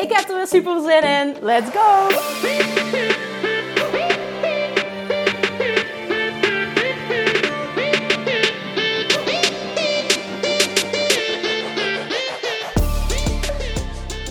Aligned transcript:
Ik 0.00 0.12
heb 0.12 0.28
er 0.28 0.36
weer 0.36 0.46
super 0.46 0.80
zin 0.80 1.02
in. 1.02 1.36
Let's 1.40 1.70
go! 1.70 2.08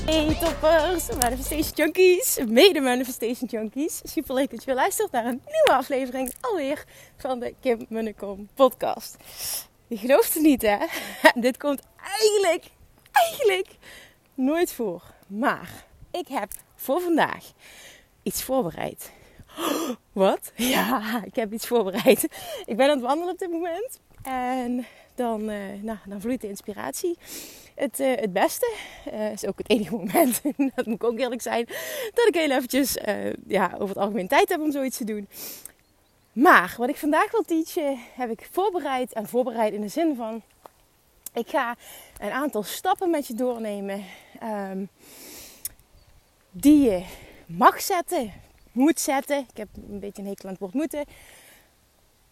Hey 0.05 0.37
toppers, 0.39 1.07
Manifestation 1.19 1.71
Junkies, 1.75 2.39
mede 2.47 2.79
Manifestation 2.79 3.47
Junkies. 3.49 4.01
Super 4.03 4.35
leuk 4.35 4.49
dat 4.49 4.63
je 4.63 4.73
luistert 4.73 5.11
naar 5.11 5.25
een 5.25 5.41
nieuwe 5.45 5.71
aflevering 5.71 6.33
alweer 6.41 6.83
van 7.17 7.39
de 7.39 7.53
Kim 7.61 7.85
Munnekom 7.89 8.49
podcast. 8.53 9.17
Je 9.87 9.97
gelooft 9.97 10.33
het 10.33 10.43
niet 10.43 10.61
hè? 10.61 10.77
Dit 11.41 11.57
komt 11.57 11.81
eigenlijk, 12.01 12.63
eigenlijk 13.11 13.67
nooit 14.33 14.71
voor. 14.71 15.01
Maar 15.29 15.85
ik 16.11 16.27
heb 16.27 16.51
voor 16.75 17.01
vandaag 17.01 17.51
iets 18.23 18.43
voorbereid. 18.43 19.11
Wat? 20.13 20.51
Ja, 20.75 21.23
ik 21.23 21.35
heb 21.35 21.53
iets 21.53 21.67
voorbereid. 21.67 22.23
Ik 22.65 22.77
ben 22.77 22.89
aan 22.89 22.97
het 22.97 23.05
wandelen 23.05 23.33
op 23.33 23.39
dit 23.39 23.51
moment. 23.51 23.99
En 24.23 24.85
dan, 25.15 25.49
uh, 25.49 25.57
nou, 25.81 25.97
dan 26.05 26.21
vloeit 26.21 26.41
de 26.41 26.47
inspiratie 26.47 27.17
het, 27.75 27.99
uh, 27.99 28.15
het 28.15 28.33
beste. 28.33 28.73
Uh, 29.13 29.31
is 29.31 29.45
ook 29.45 29.57
het 29.57 29.69
enige 29.69 29.95
moment, 29.95 30.41
dat 30.75 30.85
moet 30.85 30.95
ik 30.95 31.03
ook 31.03 31.19
eerlijk 31.19 31.41
zijn, 31.41 31.65
dat 32.13 32.27
ik 32.27 32.35
heel 32.35 32.51
eventjes 32.51 32.97
ja, 33.47 33.71
over 33.73 33.87
het 33.87 33.97
algemeen 33.97 34.27
tijd 34.27 34.49
heb 34.49 34.61
om 34.61 34.71
zoiets 34.71 34.97
te 34.97 35.03
doen. 35.03 35.27
Maar 36.33 36.75
wat 36.77 36.89
ik 36.89 36.97
vandaag 36.97 37.31
wil 37.31 37.41
teachen, 37.41 37.99
heb 38.15 38.29
ik 38.29 38.47
voorbereid. 38.51 39.13
En 39.13 39.27
voorbereid 39.27 39.73
in 39.73 39.81
de 39.81 39.87
zin 39.87 40.15
van, 40.15 40.41
ik 41.33 41.49
ga 41.49 41.75
een 42.19 42.31
aantal 42.31 42.63
stappen 42.63 43.09
met 43.09 43.27
je 43.27 43.33
doornemen. 43.33 44.03
Um, 44.43 44.89
die 46.51 46.81
je 46.81 47.05
mag 47.45 47.81
zetten, 47.81 48.33
moet 48.71 48.99
zetten. 48.99 49.37
Ik 49.37 49.57
heb 49.57 49.67
een 49.89 49.99
beetje 49.99 50.21
een 50.21 50.27
hekel 50.27 50.45
aan 50.45 50.51
het 50.51 50.59
woord 50.59 50.73
moeten. 50.73 51.05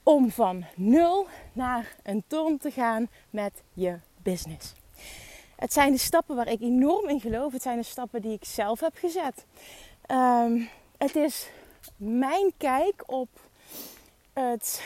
Om 0.03 0.31
van 0.31 0.65
nul 0.75 1.27
naar 1.53 1.95
een 2.03 2.23
ton 2.27 2.57
te 2.57 2.71
gaan 2.71 3.09
met 3.29 3.61
je 3.73 3.99
business. 4.21 4.73
Het 5.55 5.73
zijn 5.73 5.91
de 5.91 5.97
stappen 5.97 6.35
waar 6.35 6.47
ik 6.47 6.61
enorm 6.61 7.09
in 7.09 7.19
geloof. 7.19 7.53
Het 7.53 7.61
zijn 7.61 7.77
de 7.77 7.83
stappen 7.83 8.21
die 8.21 8.33
ik 8.33 8.45
zelf 8.45 8.79
heb 8.79 8.95
gezet. 8.95 9.45
Um, 10.11 10.69
het 10.97 11.15
is 11.15 11.49
mijn 11.97 12.53
kijk 12.57 13.03
op 13.05 13.29
het 14.33 14.81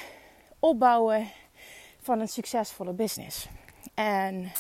opbouwen 0.60 1.28
van 2.02 2.20
een 2.20 2.28
succesvolle 2.28 2.94
business. 2.94 3.48
En 3.94 4.52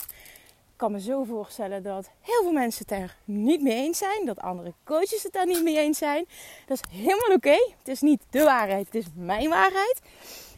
kan 0.82 0.92
me 0.92 1.02
zo 1.02 1.24
voorstellen 1.24 1.84
dat 1.84 2.10
heel 2.22 2.42
veel 2.42 2.52
mensen 2.52 2.86
het 2.88 3.00
er 3.00 3.16
niet 3.26 3.62
mee 3.62 3.76
eens 3.76 3.98
zijn. 3.98 4.26
Dat 4.26 4.40
andere 4.40 4.74
coaches 4.84 5.24
het 5.24 5.34
daar 5.34 5.46
niet 5.46 5.64
mee 5.64 5.78
eens 5.78 5.98
zijn. 5.98 6.26
Dat 6.66 6.80
is 6.82 7.00
helemaal 7.00 7.36
oké. 7.36 7.58
Het 7.78 7.88
is 7.88 8.02
niet 8.02 8.22
de 8.30 8.44
waarheid, 8.44 8.86
het 8.86 8.96
is 8.96 9.06
mijn 9.16 9.50
waarheid. 9.50 10.00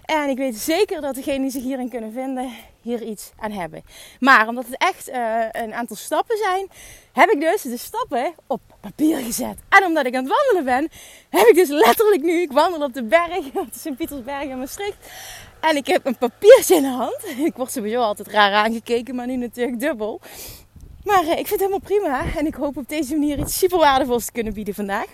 En 0.05 0.29
ik 0.29 0.37
weet 0.37 0.55
zeker 0.55 1.01
dat 1.01 1.15
degenen 1.15 1.41
die 1.41 1.51
zich 1.51 1.63
hierin 1.63 1.89
kunnen 1.89 2.11
vinden, 2.11 2.51
hier 2.81 3.01
iets 3.01 3.31
aan 3.39 3.51
hebben. 3.51 3.83
Maar 4.19 4.47
omdat 4.47 4.65
het 4.65 4.77
echt 4.77 5.09
uh, 5.09 5.45
een 5.51 5.73
aantal 5.73 5.95
stappen 5.95 6.37
zijn, 6.37 6.67
heb 7.13 7.29
ik 7.29 7.39
dus 7.39 7.61
de 7.61 7.77
stappen 7.77 8.33
op 8.47 8.61
papier 8.81 9.17
gezet. 9.17 9.57
En 9.69 9.85
omdat 9.85 10.05
ik 10.05 10.15
aan 10.15 10.23
het 10.23 10.33
wandelen 10.33 10.63
ben, 10.63 10.99
heb 11.29 11.47
ik 11.47 11.55
dus 11.55 11.69
letterlijk 11.69 12.21
nu, 12.21 12.41
ik 12.41 12.51
wandel 12.51 12.81
op 12.81 12.93
de 12.93 13.03
berg, 13.03 13.45
op 13.63 13.73
de 13.73 13.79
Sint-Pietersberg 13.79 14.43
in 14.43 14.59
Maastricht. 14.59 14.97
En 15.69 15.75
ik 15.75 15.87
heb 15.87 16.05
een 16.05 16.17
papiertje 16.17 16.75
in 16.75 16.81
de 16.81 16.87
hand. 16.87 17.25
Ik 17.49 17.53
word 17.55 17.71
sowieso 17.71 17.99
altijd 17.99 18.27
raar 18.27 18.53
aangekeken, 18.53 19.15
maar 19.15 19.27
nu 19.27 19.35
natuurlijk 19.35 19.79
dubbel. 19.79 20.21
Maar 21.03 21.23
uh, 21.23 21.29
ik 21.29 21.47
vind 21.47 21.49
het 21.49 21.59
helemaal 21.59 21.79
prima. 21.79 22.23
En 22.37 22.45
ik 22.45 22.53
hoop 22.53 22.77
op 22.77 22.89
deze 22.89 23.13
manier 23.13 23.39
iets 23.39 23.57
super 23.57 23.77
waardevols 23.77 24.25
te 24.25 24.31
kunnen 24.31 24.53
bieden 24.53 24.73
vandaag. 24.73 25.05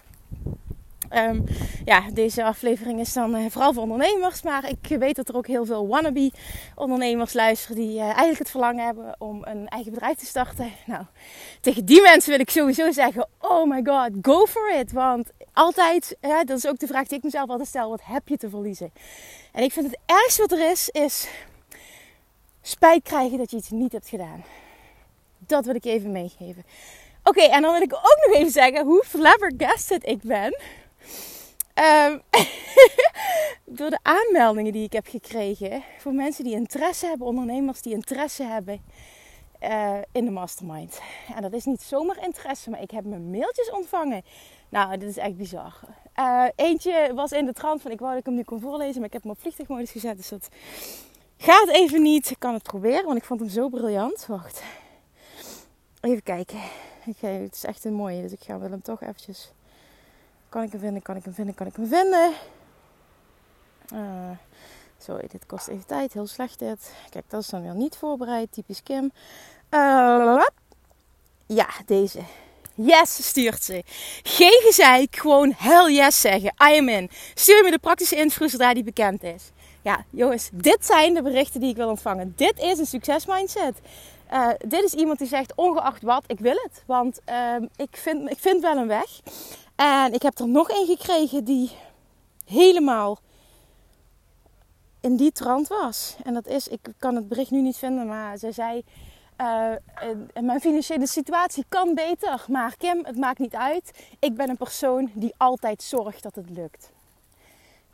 Um, 1.16 1.44
ja, 1.86 2.04
deze 2.14 2.44
aflevering 2.44 3.00
is 3.00 3.14
dan 3.14 3.36
uh, 3.36 3.46
vooral 3.50 3.74
voor 3.74 3.84
ondernemers. 3.84 4.42
Maar 4.42 4.70
ik 4.70 4.98
weet 5.00 5.16
dat 5.16 5.30
er 5.30 5.36
ook 5.36 5.48
heel 5.48 5.66
veel 5.66 5.88
wannabe 5.88 6.32
ondernemers 6.76 7.34
luisteren 7.34 7.76
die 7.76 7.96
uh, 7.96 8.04
eigenlijk 8.04 8.40
het 8.40 8.50
verlangen 8.50 8.86
hebben 8.86 9.16
om 9.18 9.42
een 9.44 9.68
eigen 9.68 9.92
bedrijf 9.92 10.18
te 10.18 10.26
starten. 10.26 10.72
Nou, 10.86 11.04
tegen 11.62 11.86
die 11.86 12.02
mensen 12.02 12.32
wil 12.32 12.40
ik 12.40 12.50
sowieso 12.50 12.92
zeggen: 12.92 13.28
Oh 13.40 13.70
my 13.70 13.82
god, 13.84 14.10
go 14.22 14.46
for 14.46 14.72
it. 14.80 14.92
Want 14.92 15.30
altijd, 15.54 16.18
dat 16.22 16.58
is 16.58 16.68
ook 16.68 16.80
de 16.80 16.88
vraag 16.88 17.08
die 17.08 17.18
ik 17.18 17.24
mezelf 17.24 17.50
altijd 17.50 17.68
stel: 17.68 17.90
wat 17.90 18.02
heb 18.04 18.28
je 18.28 18.38
te 18.38 18.50
verliezen? 18.50 18.92
En 19.52 19.64
ik 19.64 19.72
vind 19.72 19.86
het 19.86 20.00
ergste 20.06 20.42
wat 20.42 20.52
er 20.52 20.72
is, 20.72 20.90
is 20.90 21.28
spijt 22.62 23.04
krijgen 23.04 23.38
dat 23.38 23.52
je 23.52 23.58
iets 23.58 23.70
niet 23.70 23.92
hebt 23.92 24.10
gedaan. 24.10 24.44
Dat 25.38 25.66
wil 25.66 25.76
ik 25.76 25.86
even 25.86 26.12
meegeven. 26.12 26.66
Oké, 27.24 27.42
en 27.42 27.62
dan 27.62 27.72
wil 27.72 27.82
ik 27.82 27.94
ook 27.94 28.20
nog 28.28 28.36
even 28.36 28.52
zeggen 28.52 28.86
hoe 28.86 29.04
flabbergasted 29.08 30.08
ik 30.08 30.22
ben 30.22 30.58
Um, 31.80 32.22
door 33.78 33.90
de 33.90 34.00
aanmeldingen 34.02 34.74
die 34.74 34.84
ik 34.84 34.94
heb 34.94 35.08
gekregen 35.08 35.84
voor 35.98 36.14
mensen 36.14 36.44
die 36.44 36.54
interesse 36.54 37.06
hebben, 37.06 37.28
ondernemers 37.28 37.82
die 37.82 37.94
interesse 37.94 38.44
hebben 38.44 38.82
uh, 39.62 39.98
in 40.12 40.26
de 40.26 40.32
mastermind. 40.32 41.02
En 41.36 41.42
dat 41.42 41.54
is 41.54 41.66
niet 41.66 41.82
zomaar 41.82 42.24
interesse, 42.24 42.70
maar 42.70 42.82
ik 42.82 42.92
heb 42.92 43.06
mijn 43.06 43.30
mailtjes 43.30 43.72
ontvangen. 43.72 44.24
Nou, 44.70 44.98
dit 44.98 45.10
is 45.10 45.18
echt 45.18 45.38
bizar. 45.38 45.80
Uh, 46.20 46.46
eentje 46.56 47.12
was 47.16 47.32
in 47.32 47.46
de 47.46 47.54
trant 47.54 47.82
van 47.82 47.92
ik 47.92 48.00
wou 48.00 48.12
dat 48.12 48.20
ik 48.20 48.26
hem 48.26 48.36
nu 48.36 48.44
kon 48.44 48.60
voorlezen, 48.60 48.96
maar 48.96 49.08
ik 49.08 49.14
heb 49.14 49.22
hem 49.22 49.32
op 49.32 49.40
vliegtuigmodus 49.40 49.92
gezet, 49.92 50.18
dus 50.18 50.30
dat 50.30 50.50
gaat 51.38 51.70
even 51.70 52.02
niet. 52.02 52.30
Ik 52.30 52.40
kan 52.40 52.54
het 52.54 52.64
proberen, 52.64 53.06
want 53.06 53.18
ik 53.18 53.24
vond 53.24 53.40
hem 53.40 53.50
zo 53.50 53.70
briljant. 53.70 54.26
Wacht. 54.26 54.64
Even 56.02 56.24
kijken. 56.24 56.60
Ik, 57.06 57.18
het 57.20 57.56
is 57.56 57.64
echt 57.64 57.86
een 57.86 57.94
mooie, 57.94 58.22
dus 58.22 58.32
ik 58.32 58.42
ga 58.42 58.60
hem 58.60 58.82
toch 58.82 59.02
eventjes 59.02 59.52
kan 60.50 60.64
ik 60.64 60.72
hem 60.72 60.80
vinden? 60.80 61.02
Kan 61.02 61.16
ik 61.16 61.24
hem 61.24 61.34
vinden? 61.34 61.56
Kan 61.56 61.68
ik 61.68 61.76
hem 61.76 61.88
vinden? 61.88 62.34
Uh, 63.94 64.30
sorry, 65.00 65.28
dit 65.32 65.46
kost 65.46 65.68
even 65.68 65.86
tijd. 65.86 66.14
Heel 66.14 66.28
slecht 66.28 66.60
dit. 66.60 66.94
Kijk, 67.10 67.26
dat 67.30 67.42
is 67.42 67.48
dan 67.48 67.62
weer 67.62 67.76
niet 67.76 67.96
voorbereid. 67.96 68.52
Typisch 68.52 68.84
Kim. 68.84 69.12
Uh, 69.72 70.44
ja, 71.46 71.68
deze. 71.86 72.20
Yes, 72.76 73.28
stuurt 73.28 73.64
ze. 73.64 73.84
Geen 74.24 74.62
gezeik, 74.66 75.16
gewoon 75.16 75.54
hell 75.58 75.94
yes 75.94 76.22
zeggen. 76.22 76.54
I 76.72 76.78
am 76.78 76.90
in. 76.90 77.10
Stuur 77.34 77.64
me 77.64 77.72
de 77.72 77.80
praktische 77.80 78.16
info 78.16 78.48
zodra 78.48 78.74
die 78.74 78.84
bekend 78.84 79.24
is. 79.24 79.52
Ja, 79.82 80.06
jongens, 80.10 80.50
dit 80.54 80.86
zijn 80.86 81.14
de 81.14 81.22
berichten 81.22 81.60
die 81.60 81.70
ik 81.70 81.76
wil 81.76 81.90
ontvangen. 81.90 82.34
Dit 82.36 82.60
is 82.60 82.78
een 82.78 82.86
succesmindset. 82.86 83.80
Uh, 84.34 84.48
dit 84.58 84.84
is 84.84 84.94
iemand 84.94 85.20
die 85.20 85.28
zegt, 85.28 85.54
ongeacht 85.56 86.02
wat, 86.02 86.24
ik 86.28 86.40
wil 86.40 86.56
het. 86.64 86.84
Want 86.86 87.20
uh, 87.30 87.56
ik, 87.76 87.98
vind, 87.98 88.30
ik 88.30 88.40
vind 88.40 88.62
wel 88.62 88.78
een 88.78 88.88
weg. 88.88 89.20
En 89.76 90.14
ik 90.14 90.22
heb 90.22 90.40
er 90.40 90.48
nog 90.48 90.70
een 90.70 90.86
gekregen 90.86 91.44
die 91.44 91.72
helemaal 92.46 93.20
in 95.02 95.16
die 95.16 95.32
trant 95.32 95.68
was. 95.68 96.16
En 96.24 96.34
dat 96.34 96.48
is, 96.48 96.68
ik 96.68 96.80
kan 96.98 97.16
het 97.16 97.28
bericht 97.28 97.52
nu 97.52 97.62
niet 97.62 97.78
vinden, 97.78 98.08
maar 98.08 98.38
zij 98.38 98.52
zei: 98.52 98.84
uh, 99.42 99.72
Mijn 100.42 100.60
financiële 100.60 101.08
situatie 101.08 101.66
kan 101.70 101.94
beter, 101.94 102.46
maar 102.48 102.76
Kim, 102.78 103.06
het 103.06 103.18
maakt 103.18 103.40
niet 103.40 103.56
uit. 103.56 103.92
Ik 104.20 104.36
ben 104.36 104.50
een 104.50 104.58
persoon 104.58 105.12
die 105.14 105.34
altijd 105.38 105.84
zorgt 105.84 106.24
dat 106.24 106.36
het 106.36 106.50
lukt. 106.50 106.92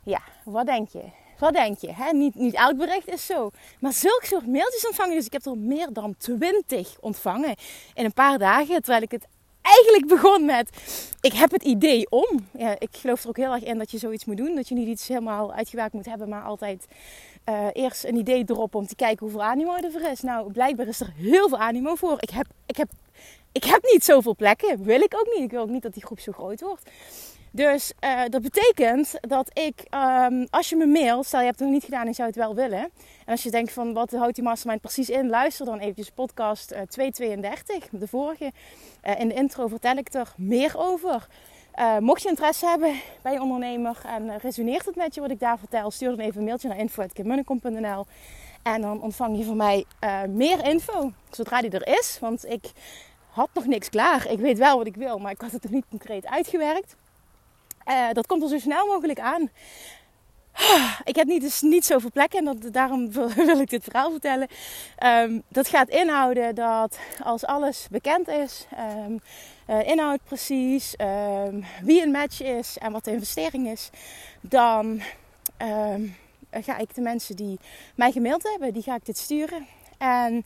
Ja, 0.02 0.20
wat 0.44 0.66
denk 0.66 0.88
je? 0.88 1.02
Wat 1.38 1.52
denk 1.52 1.78
je? 1.78 1.92
Hè? 1.92 2.12
Niet, 2.12 2.34
niet 2.34 2.54
elk 2.54 2.76
bericht 2.76 3.08
is 3.08 3.26
zo. 3.26 3.50
Maar 3.80 3.92
zulke 3.92 4.26
soort 4.26 4.46
mailtjes 4.46 4.86
ontvangen. 4.86 5.16
Dus 5.16 5.26
ik 5.26 5.32
heb 5.32 5.46
er 5.46 5.58
meer 5.58 5.92
dan 5.92 6.14
twintig 6.18 6.96
ontvangen 7.00 7.54
in 7.94 8.04
een 8.04 8.12
paar 8.12 8.38
dagen. 8.38 8.82
Terwijl 8.82 9.02
ik 9.02 9.10
het 9.10 9.26
eigenlijk 9.66 10.06
begon 10.06 10.44
met: 10.44 10.70
ik 11.20 11.32
heb 11.32 11.50
het 11.50 11.62
idee 11.62 12.10
om. 12.10 12.46
Ja, 12.58 12.76
ik 12.78 12.88
geloof 12.90 13.22
er 13.22 13.28
ook 13.28 13.36
heel 13.36 13.52
erg 13.52 13.64
in 13.64 13.78
dat 13.78 13.90
je 13.90 13.98
zoiets 13.98 14.24
moet 14.24 14.36
doen. 14.36 14.54
Dat 14.54 14.68
je 14.68 14.74
niet 14.74 14.88
iets 14.88 15.08
helemaal 15.08 15.52
uitgewerkt 15.52 15.92
moet 15.92 16.06
hebben, 16.06 16.28
maar 16.28 16.42
altijd 16.42 16.86
uh, 17.48 17.66
eerst 17.72 18.04
een 18.04 18.16
idee 18.16 18.44
erop 18.46 18.74
om 18.74 18.86
te 18.86 18.94
kijken 18.94 19.18
hoeveel 19.18 19.42
animo 19.42 19.74
er 19.74 20.10
is. 20.10 20.20
Nou, 20.20 20.52
blijkbaar 20.52 20.86
is 20.86 21.00
er 21.00 21.12
heel 21.16 21.48
veel 21.48 21.58
animo 21.58 21.94
voor. 21.94 22.16
Ik 22.20 22.30
heb, 22.30 22.46
ik 22.66 22.76
heb, 22.76 22.88
ik 23.52 23.64
heb 23.64 23.88
niet 23.92 24.04
zoveel 24.04 24.34
plekken. 24.34 24.84
Wil 24.84 25.00
ik 25.00 25.14
ook 25.14 25.26
niet. 25.34 25.44
Ik 25.44 25.50
wil 25.50 25.62
ook 25.62 25.68
niet 25.68 25.82
dat 25.82 25.94
die 25.94 26.04
groep 26.04 26.20
zo 26.20 26.32
groot 26.32 26.60
wordt. 26.60 26.90
Dus 27.56 27.92
uh, 28.04 28.20
dat 28.28 28.42
betekent 28.42 29.14
dat 29.20 29.50
ik, 29.58 29.84
um, 29.94 30.46
als 30.50 30.68
je 30.68 30.76
me 30.76 30.86
mailt, 30.86 31.26
stel 31.26 31.40
je 31.40 31.46
hebt 31.46 31.58
het 31.58 31.68
nog 31.68 31.76
niet 31.76 31.84
gedaan 31.84 32.06
en 32.06 32.14
zou 32.14 32.28
het 32.28 32.36
wel 32.36 32.54
willen. 32.54 32.80
En 32.80 32.90
als 33.26 33.42
je 33.42 33.50
denkt 33.50 33.72
van 33.72 33.92
wat 33.92 34.10
houdt 34.10 34.34
die 34.34 34.44
mastermind 34.44 34.80
precies 34.80 35.10
in, 35.10 35.28
luister 35.28 35.66
dan 35.66 35.78
eventjes 35.78 36.10
podcast 36.10 36.72
uh, 36.72 36.78
232, 36.80 37.88
de 37.90 38.08
vorige. 38.08 38.52
Uh, 39.04 39.20
in 39.20 39.28
de 39.28 39.34
intro 39.34 39.66
vertel 39.66 39.96
ik 39.96 40.14
er 40.14 40.32
meer 40.36 40.72
over. 40.76 41.26
Mocht 42.00 42.22
je 42.22 42.28
interesse 42.28 42.66
hebben 42.66 42.94
bij 43.22 43.32
je 43.32 43.42
ondernemer 43.42 44.00
en 44.06 44.38
resoneert 44.38 44.84
het 44.84 44.96
met 44.96 45.14
je 45.14 45.20
wat 45.20 45.30
ik 45.30 45.40
daar 45.40 45.58
vertel, 45.58 45.90
stuur 45.90 46.08
dan 46.08 46.18
even 46.18 46.38
een 46.38 46.44
mailtje 46.44 46.68
naar 46.68 46.78
info.kimmunnekom.nl 46.78 48.06
en 48.62 48.80
dan 48.80 49.02
ontvang 49.02 49.38
je 49.38 49.44
van 49.44 49.56
mij 49.56 49.84
meer 50.28 50.64
info 50.64 51.12
zodra 51.30 51.60
die 51.60 51.70
er 51.70 51.98
is. 51.98 52.18
Want 52.20 52.44
ik 52.50 52.72
had 53.30 53.48
nog 53.52 53.66
niks 53.66 53.88
klaar. 53.88 54.30
Ik 54.30 54.38
weet 54.38 54.58
wel 54.58 54.76
wat 54.76 54.86
ik 54.86 54.96
wil, 54.96 55.18
maar 55.18 55.32
ik 55.32 55.40
had 55.40 55.52
het 55.52 55.62
nog 55.62 55.72
niet 55.72 55.84
concreet 55.90 56.26
uitgewerkt. 56.26 56.96
Uh, 57.88 58.12
dat 58.12 58.26
komt 58.26 58.42
er 58.42 58.48
zo 58.48 58.58
snel 58.58 58.86
mogelijk 58.86 59.20
aan. 59.20 59.50
Ik 61.04 61.16
heb 61.16 61.26
niet, 61.26 61.40
dus 61.40 61.60
niet 61.60 61.84
zoveel 61.84 62.10
plekken 62.10 62.38
en 62.38 62.44
dat, 62.44 62.72
daarom 62.72 63.12
wil 63.34 63.60
ik 63.60 63.70
dit 63.70 63.84
verhaal 63.84 64.10
vertellen. 64.10 64.48
Um, 65.04 65.42
dat 65.48 65.68
gaat 65.68 65.88
inhouden 65.88 66.54
dat 66.54 66.98
als 67.24 67.44
alles 67.44 67.86
bekend 67.90 68.28
is, 68.28 68.66
um, 69.06 69.20
uh, 69.70 69.88
inhoud 69.88 70.20
precies, 70.24 70.94
um, 70.98 71.64
wie 71.82 72.02
een 72.02 72.10
match 72.10 72.42
is 72.42 72.78
en 72.78 72.92
wat 72.92 73.04
de 73.04 73.10
investering 73.12 73.68
is, 73.68 73.90
dan 74.40 75.02
ga 76.50 76.76
ik 76.76 76.94
de 76.94 77.00
mensen 77.00 77.36
die 77.36 77.58
mij 77.94 78.12
gemaild 78.12 78.42
hebben, 78.42 78.72
die 78.72 78.82
ga 78.82 78.94
ik 78.94 79.04
dit 79.04 79.18
sturen. 79.18 79.66
En 79.98 80.44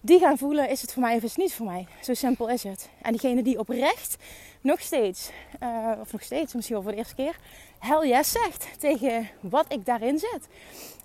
die 0.00 0.18
gaan 0.18 0.38
voelen, 0.38 0.68
is 0.68 0.80
het 0.82 0.92
voor 0.92 1.02
mij 1.02 1.16
of 1.16 1.22
is 1.22 1.30
het 1.30 1.38
niet 1.38 1.54
voor 1.54 1.66
mij? 1.66 1.86
Zo 2.00 2.14
simpel 2.14 2.48
is 2.48 2.62
het. 2.62 2.88
En 3.02 3.10
diegene 3.10 3.42
die 3.42 3.58
oprecht 3.58 4.16
nog 4.62 4.80
steeds, 4.80 5.30
uh, 5.62 5.92
of 6.00 6.12
nog 6.12 6.22
steeds, 6.22 6.54
misschien 6.54 6.74
wel 6.74 6.84
voor 6.84 6.92
de 6.92 6.98
eerste 6.98 7.14
keer, 7.14 7.36
hell 7.78 8.08
yes 8.08 8.32
zegt 8.32 8.68
tegen 8.78 9.28
wat 9.40 9.64
ik 9.68 9.86
daarin. 9.86 10.20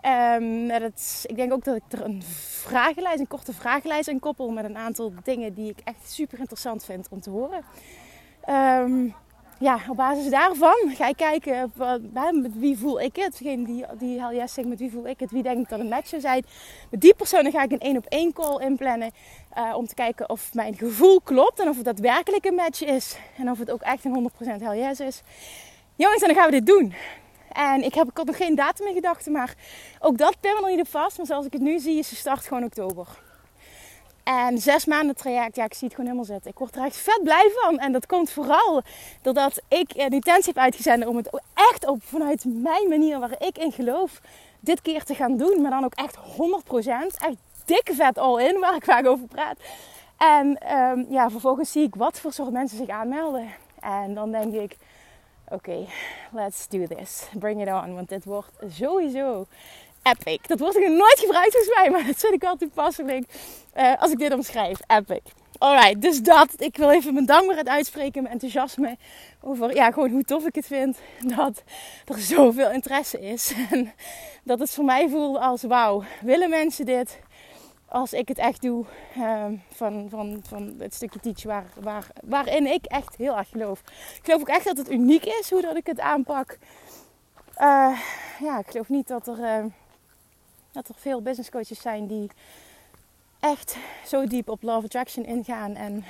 Um, 0.06 0.68
dat, 0.68 1.24
ik 1.27 1.36
denk 1.36 1.54
ook 1.54 1.63
dat 1.63 1.75
ik 1.75 1.83
er 1.89 2.06
een 2.06 2.24
vragenlijst, 2.63 3.19
een 3.19 3.27
korte 3.27 3.54
vragenlijst 3.54 4.09
aan 4.09 4.19
koppel 4.19 4.50
met 4.50 4.65
een 4.65 4.77
aantal 4.77 5.13
dingen 5.24 5.54
die 5.54 5.69
ik 5.69 5.80
echt 5.83 6.12
super 6.12 6.39
interessant 6.39 6.86
vind 6.86 7.07
om 7.09 7.21
te 7.21 7.30
horen. 7.30 7.63
Um, 8.50 9.15
ja, 9.60 9.80
op 9.89 9.95
basis 9.95 10.30
daarvan 10.30 10.92
ga 10.95 11.07
ik 11.07 11.18
kijken 11.18 11.71
met 12.31 12.60
wie 12.60 12.77
voel 12.77 13.01
ik 13.01 13.15
het. 13.15 13.38
Degene 13.38 13.65
die, 13.65 13.86
die 13.98 14.21
hell 14.21 14.36
yes 14.36 14.53
zegt, 14.53 14.68
met 14.68 14.80
wie 14.80 14.92
voel 14.92 15.07
ik 15.07 15.19
het. 15.19 15.31
Wie 15.31 15.44
denk 15.44 15.60
ik 15.60 15.69
dat 15.69 15.80
een 15.80 15.88
match 15.88 16.07
zou 16.07 16.21
zijn. 16.21 16.45
Met 16.89 17.01
die 17.01 17.15
personen 17.15 17.51
ga 17.51 17.63
ik 17.63 17.71
een 17.71 17.80
één 17.80 17.98
op 17.98 18.06
één 18.06 18.33
call 18.33 18.62
inplannen. 18.62 19.12
Uh, 19.57 19.75
om 19.75 19.88
te 19.88 19.95
kijken 19.95 20.30
of 20.30 20.54
mijn 20.54 20.75
gevoel 20.75 21.21
klopt. 21.21 21.59
En 21.59 21.69
of 21.69 21.75
het 21.75 21.86
daadwerkelijk 21.86 22.45
een 22.45 22.56
match 22.56 22.83
is. 22.83 23.18
En 23.38 23.51
of 23.51 23.59
het 23.59 23.71
ook 23.71 23.81
echt 23.81 24.06
een 24.06 24.31
100% 24.31 24.62
hell 24.62 24.77
yes 24.77 25.00
is. 25.00 25.21
Jongens, 25.95 26.21
en 26.21 26.27
dan 26.27 26.38
gaan 26.38 26.45
we 26.45 26.51
dit 26.51 26.65
doen. 26.65 26.94
En 27.51 27.83
ik 27.83 27.94
heb 27.94 28.09
ik 28.09 28.18
had 28.18 28.25
nog 28.25 28.38
geen 28.38 28.56
datum 28.56 28.88
in 28.88 28.94
gedachten. 28.94 29.31
Maar 29.31 29.56
ook 30.00 30.18
dat 30.18 30.36
er 30.42 30.69
niet 30.69 30.80
op 30.80 30.88
vast. 30.88 31.18
Maar 31.18 31.25
zoals 31.25 31.45
ik 31.45 31.54
het 31.54 31.62
nu 31.62 31.80
zie 31.80 31.98
is 31.98 32.09
de 32.09 32.15
start 32.15 32.48
gewoon 32.48 32.63
oktober. 32.63 33.07
En 34.24 34.57
zes 34.57 34.86
maanden 34.86 35.15
traject, 35.15 35.56
ja, 35.56 35.63
ik 35.63 35.74
zie 35.74 35.88
het 35.88 35.95
gewoon 35.95 36.10
helemaal 36.12 36.33
zitten. 36.33 36.51
Ik 36.51 36.57
word 36.57 36.75
er 36.75 36.83
echt 36.83 36.98
vet 36.98 37.24
blij 37.24 37.51
van. 37.56 37.80
En 37.80 37.92
dat 37.92 38.06
komt 38.06 38.30
vooral 38.30 38.81
doordat 39.21 39.62
ik 39.68 39.94
die 39.94 40.10
intentie 40.10 40.53
heb 40.53 40.57
uitgezonden 40.57 41.07
om 41.07 41.15
het 41.15 41.42
echt 41.53 41.88
op 41.88 42.03
vanuit 42.03 42.45
mijn 42.45 42.89
manier 42.89 43.19
waar 43.19 43.36
ik 43.39 43.57
in 43.57 43.71
geloof, 43.71 44.21
dit 44.60 44.81
keer 44.81 45.03
te 45.03 45.15
gaan 45.15 45.38
doen. 45.38 45.62
Maar 45.62 45.71
dan 45.71 45.83
ook 45.83 45.94
echt 45.94 46.15
100%. 46.15 46.19
Echt 47.18 47.38
dikke 47.68 47.94
vet 47.94 48.18
all 48.18 48.46
in, 48.46 48.60
waar 48.60 48.75
ik 48.75 48.84
vaak 48.84 49.06
over 49.06 49.28
praat. 49.28 49.58
En 50.18 50.75
um, 50.78 51.06
ja, 51.10 51.30
vervolgens 51.30 51.72
zie 51.72 51.84
ik 51.84 51.96
wat 51.96 52.19
voor 52.19 52.34
soort 52.34 52.52
mensen 52.52 52.78
zich 52.78 52.90
aanmelden. 52.90 53.50
En 53.80 54.14
dan 54.14 54.31
denk 54.31 54.54
ik, 54.54 54.75
oké, 55.48 55.86
let's 56.31 56.68
do 56.68 56.88
this. 56.88 57.28
Bring 57.40 57.62
it 57.62 57.68
on. 57.68 57.96
Want 57.96 58.10
dit 58.10 58.25
wordt 58.25 58.52
sowieso 58.69 59.46
epic. 60.04 60.48
Dat 60.48 60.60
wordt 60.60 60.80
nog 60.80 60.90
nooit 60.90 61.19
gebruikt 61.19 61.52
volgens 61.52 61.75
mij, 61.75 61.90
maar 61.90 62.06
dat 62.06 62.16
vind 62.16 62.34
ik 62.34 62.42
wel 62.42 62.56
toepasselijk 62.56 63.25
uh, 63.78 63.94
als 64.02 64.12
ik 64.12 64.18
dit 64.18 64.34
omschrijf. 64.34 64.80
Epic. 64.88 65.22
Alright, 65.58 66.02
dus 66.02 66.22
dat. 66.22 66.50
Ik 66.58 66.78
wil 66.78 66.92
even 66.92 67.13
mijn 67.13 67.25
dankbaarheid 67.25 67.68
uitspreken, 67.68 68.22
mijn 68.22 68.34
enthousiasme 68.34 68.98
over 69.42 69.75
ja, 69.75 69.92
gewoon 69.92 70.10
hoe 70.10 70.24
tof 70.24 70.46
ik 70.46 70.56
het 70.56 70.66
vind 70.66 70.98
dat 71.38 71.63
er 72.06 72.20
zoveel 72.20 72.72
interesse 72.72 73.20
is. 73.20 73.54
En 73.72 73.94
dat 74.44 74.60
het 74.60 74.70
voor 74.70 74.86
mij 74.86 75.10
voelt 75.10 75.38
als 75.38 75.63
wauw, 75.63 76.04
willen 76.22 76.50
mensen 76.50 76.86
dit 76.86 77.20
als 77.88 78.13
ik 78.13 78.28
het 78.28 78.38
echt 78.38 78.62
doe 78.62 78.86
uh, 79.18 79.45
van, 79.69 80.07
van, 80.10 80.39
van 80.48 80.75
het 80.80 80.94
stukje 80.94 81.19
teach 81.19 81.44
waar, 81.44 81.66
waar, 81.80 82.07
waarin 82.24 82.66
ik 82.66 82.86
echt 82.86 83.16
heel 83.16 83.38
erg 83.38 83.50
geloof. 83.50 83.80
Ik 84.16 84.22
geloof 84.24 84.42
ook 84.42 84.48
echt 84.48 84.66
dat 84.66 84.78
het 84.78 84.92
uniek 84.92 85.25
is 85.25 85.50
hoe 85.50 85.62
dat 85.62 85.75
ik 85.75 85.86
het 85.86 86.00
aanpak. 86.00 86.57
Uh, 87.60 88.00
ja, 88.39 88.60
ik 88.60 88.68
geloof 88.68 88.89
niet 88.89 89.07
dat 89.07 89.28
er 89.28 89.39
uh, 89.39 89.66
dat 90.72 90.88
er 90.88 90.95
veel 90.98 91.22
business 91.22 91.50
coaches 91.50 91.81
zijn 91.81 92.07
die 92.07 92.30
echt 93.39 93.78
zo 94.06 94.28
diep 94.28 94.50
op 94.50 94.63
Love 94.63 94.86
Attraction 94.86 95.25
ingaan. 95.25 95.75
En 95.75 96.06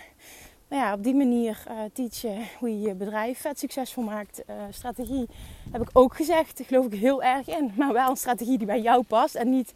nou 0.67 0.81
ja, 0.81 0.93
op 0.93 1.03
die 1.03 1.15
manier 1.15 1.63
uh, 1.67 1.75
teachen 1.93 2.47
hoe 2.59 2.69
je 2.69 2.87
je 2.87 2.93
bedrijf 2.93 3.39
vet 3.39 3.59
succesvol 3.59 4.03
maakt. 4.03 4.41
Uh, 4.49 4.55
strategie 4.69 5.27
heb 5.71 5.81
ik 5.81 5.89
ook 5.93 6.15
gezegd, 6.15 6.57
daar 6.57 6.67
geloof 6.67 6.85
ik 6.85 6.99
heel 6.99 7.23
erg 7.23 7.47
in. 7.47 7.71
Maar 7.75 7.93
wel 7.93 8.09
een 8.09 8.17
strategie 8.17 8.57
die 8.57 8.67
bij 8.67 8.81
jou 8.81 9.03
past. 9.03 9.35
En 9.35 9.49
niet 9.49 9.71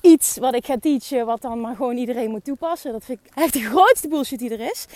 iets 0.00 0.36
wat 0.36 0.54
ik 0.54 0.66
ga 0.66 0.76
teachen, 0.80 1.26
wat 1.26 1.40
dan 1.40 1.60
maar 1.60 1.76
gewoon 1.76 1.96
iedereen 1.96 2.30
moet 2.30 2.44
toepassen. 2.44 2.92
Dat 2.92 3.04
vind 3.04 3.18
ik 3.22 3.34
echt 3.34 3.52
de 3.52 3.60
grootste 3.60 4.08
bullshit 4.08 4.38
die 4.38 4.50
er 4.50 4.70
is. 4.70 4.86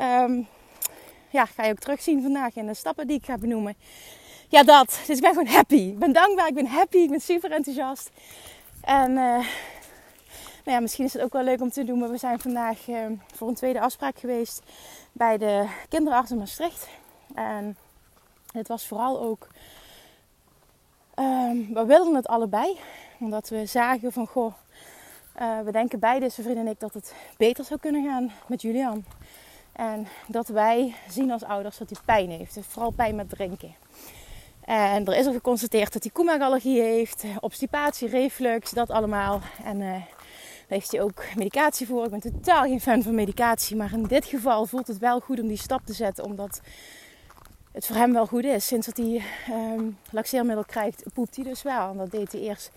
Um, 0.00 0.48
ja, 1.30 1.44
ga 1.44 1.64
je 1.64 1.70
ook 1.70 1.78
terugzien 1.78 2.22
vandaag 2.22 2.56
in 2.56 2.66
de 2.66 2.74
stappen 2.74 3.06
die 3.06 3.16
ik 3.16 3.24
ga 3.24 3.38
benoemen 3.38 3.76
ja, 4.48 4.62
dat. 4.62 5.00
Dus 5.06 5.16
ik 5.16 5.22
ben 5.22 5.32
gewoon 5.32 5.46
happy. 5.46 5.74
Ik 5.74 5.98
ben 5.98 6.12
dankbaar, 6.12 6.48
ik 6.48 6.54
ben 6.54 6.66
happy, 6.66 6.96
ik 6.96 7.10
ben 7.10 7.20
super 7.20 7.50
enthousiast. 7.50 8.10
En 8.80 9.10
uh, 9.10 9.16
nou 9.16 10.76
ja, 10.76 10.80
misschien 10.80 11.04
is 11.04 11.12
het 11.12 11.22
ook 11.22 11.32
wel 11.32 11.42
leuk 11.42 11.60
om 11.60 11.70
te 11.70 11.84
doen, 11.84 11.98
maar 11.98 12.10
we 12.10 12.16
zijn 12.16 12.38
vandaag 12.38 12.88
uh, 12.88 13.06
voor 13.34 13.48
een 13.48 13.54
tweede 13.54 13.80
afspraak 13.80 14.18
geweest 14.18 14.62
bij 15.12 15.38
de 15.38 15.66
kinderarts 15.88 16.30
in 16.30 16.38
Maastricht. 16.38 16.88
En 17.34 17.76
het 18.52 18.68
was 18.68 18.86
vooral 18.86 19.20
ook, 19.20 19.48
um, 21.18 21.74
we 21.74 21.84
wilden 21.84 22.14
het 22.14 22.26
allebei, 22.26 22.76
omdat 23.18 23.48
we 23.48 23.66
zagen 23.66 24.12
van 24.12 24.26
goh, 24.26 24.52
uh, 25.40 25.60
we 25.60 25.72
denken 25.72 25.98
beide, 25.98 26.28
zijn 26.28 26.46
vriend 26.46 26.58
en 26.58 26.72
ik, 26.72 26.80
dat 26.80 26.94
het 26.94 27.14
beter 27.36 27.64
zou 27.64 27.80
kunnen 27.80 28.04
gaan 28.04 28.32
met 28.46 28.62
Julian. 28.62 29.04
En 29.72 30.06
dat 30.26 30.48
wij 30.48 30.94
zien 31.08 31.30
als 31.30 31.44
ouders 31.44 31.78
dat 31.78 31.90
hij 31.90 31.98
pijn 32.04 32.30
heeft. 32.30 32.58
Vooral 32.60 32.90
pijn 32.90 33.14
met 33.14 33.28
drinken. 33.28 33.74
En 34.64 35.06
er 35.06 35.16
is 35.16 35.26
al 35.26 35.32
geconstateerd 35.32 35.92
dat 35.92 36.02
hij 36.02 36.12
koemagallergie 36.12 36.80
heeft, 36.80 37.24
obstipatie, 37.40 38.08
reflux, 38.08 38.70
dat 38.70 38.90
allemaal. 38.90 39.40
En 39.64 39.80
uh, 39.80 39.90
daar 39.90 40.78
heeft 40.78 40.92
hij 40.92 41.02
ook 41.02 41.24
medicatie 41.34 41.86
voor. 41.86 42.04
Ik 42.04 42.10
ben 42.10 42.20
totaal 42.20 42.62
geen 42.62 42.80
fan 42.80 43.02
van 43.02 43.14
medicatie, 43.14 43.76
maar 43.76 43.92
in 43.92 44.02
dit 44.02 44.24
geval 44.24 44.66
voelt 44.66 44.86
het 44.86 44.98
wel 44.98 45.20
goed 45.20 45.40
om 45.40 45.48
die 45.48 45.58
stap 45.58 45.86
te 45.86 45.92
zetten, 45.92 46.24
omdat 46.24 46.60
het 47.72 47.86
voor 47.86 47.96
hem 47.96 48.12
wel 48.12 48.26
goed 48.26 48.44
is. 48.44 48.66
Sinds 48.66 48.86
dat 48.86 48.96
hij 48.96 49.22
um, 49.50 49.98
laxeermiddel 50.10 50.64
krijgt, 50.64 51.02
poept 51.14 51.36
hij 51.36 51.44
dus 51.44 51.62
wel. 51.62 51.90
En 51.90 51.96
dat 51.96 52.10
deed 52.10 52.32
hij 52.32 52.40
eerst 52.40 52.70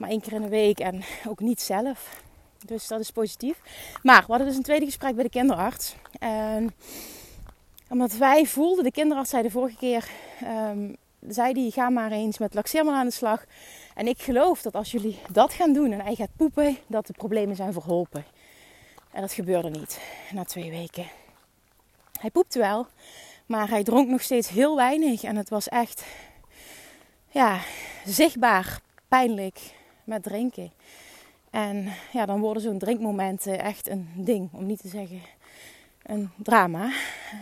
maar 0.00 0.10
één 0.10 0.20
keer 0.20 0.32
in 0.32 0.42
de 0.42 0.48
week 0.48 0.78
en 0.78 1.02
ook 1.28 1.40
niet 1.40 1.60
zelf. 1.60 2.22
Dus 2.66 2.86
dat 2.86 3.00
is 3.00 3.10
positief. 3.10 3.60
Maar 4.02 4.20
we 4.20 4.26
hadden 4.26 4.46
dus 4.46 4.56
een 4.56 4.62
tweede 4.62 4.84
gesprek 4.84 5.14
bij 5.14 5.24
de 5.24 5.30
kinderarts. 5.30 5.94
En 6.18 6.74
omdat 7.88 8.12
wij 8.12 8.46
voelden, 8.46 8.84
de 8.84 8.90
kinderarts 8.90 9.30
zei 9.30 9.42
de 9.42 9.50
vorige 9.50 9.76
keer, 9.76 10.08
um, 10.44 10.96
zei 11.28 11.52
die, 11.52 11.72
ga 11.72 11.88
maar 11.88 12.12
eens 12.12 12.38
met 12.38 12.54
laxeermiddel 12.54 13.00
aan 13.00 13.06
de 13.06 13.12
slag. 13.12 13.44
En 13.94 14.06
ik 14.06 14.22
geloof 14.22 14.62
dat 14.62 14.74
als 14.74 14.90
jullie 14.90 15.18
dat 15.30 15.52
gaan 15.52 15.72
doen 15.72 15.92
en 15.92 16.00
hij 16.00 16.14
gaat 16.14 16.36
poepen, 16.36 16.76
dat 16.86 17.06
de 17.06 17.12
problemen 17.12 17.56
zijn 17.56 17.72
verholpen. 17.72 18.24
En 19.10 19.20
dat 19.20 19.32
gebeurde 19.32 19.70
niet 19.70 20.00
na 20.32 20.44
twee 20.44 20.70
weken. 20.70 21.06
Hij 22.20 22.30
poepte 22.30 22.58
wel, 22.58 22.86
maar 23.46 23.68
hij 23.68 23.82
dronk 23.82 24.08
nog 24.08 24.22
steeds 24.22 24.48
heel 24.48 24.76
weinig. 24.76 25.22
En 25.22 25.36
het 25.36 25.48
was 25.48 25.68
echt, 25.68 26.04
ja, 27.28 27.60
zichtbaar 28.04 28.80
pijnlijk 29.08 29.60
met 30.10 30.22
drinken. 30.22 30.72
En 31.50 31.88
ja, 32.12 32.26
dan 32.26 32.40
worden 32.40 32.62
zo'n 32.62 32.78
drinkmomenten 32.78 33.60
echt 33.60 33.88
een 33.88 34.08
ding, 34.16 34.48
om 34.52 34.66
niet 34.66 34.80
te 34.80 34.88
zeggen 34.88 35.20
een 36.02 36.30
drama. 36.36 36.92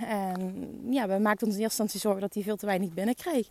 En 0.06 0.68
ja, 0.90 1.08
we 1.08 1.18
maakten 1.18 1.46
ons 1.46 1.56
in 1.56 1.62
eerste 1.62 1.82
instantie 1.82 2.00
zorgen 2.00 2.20
dat 2.20 2.34
hij 2.34 2.42
veel 2.42 2.56
te 2.56 2.66
weinig 2.66 2.92
binnenkreeg. 2.92 3.48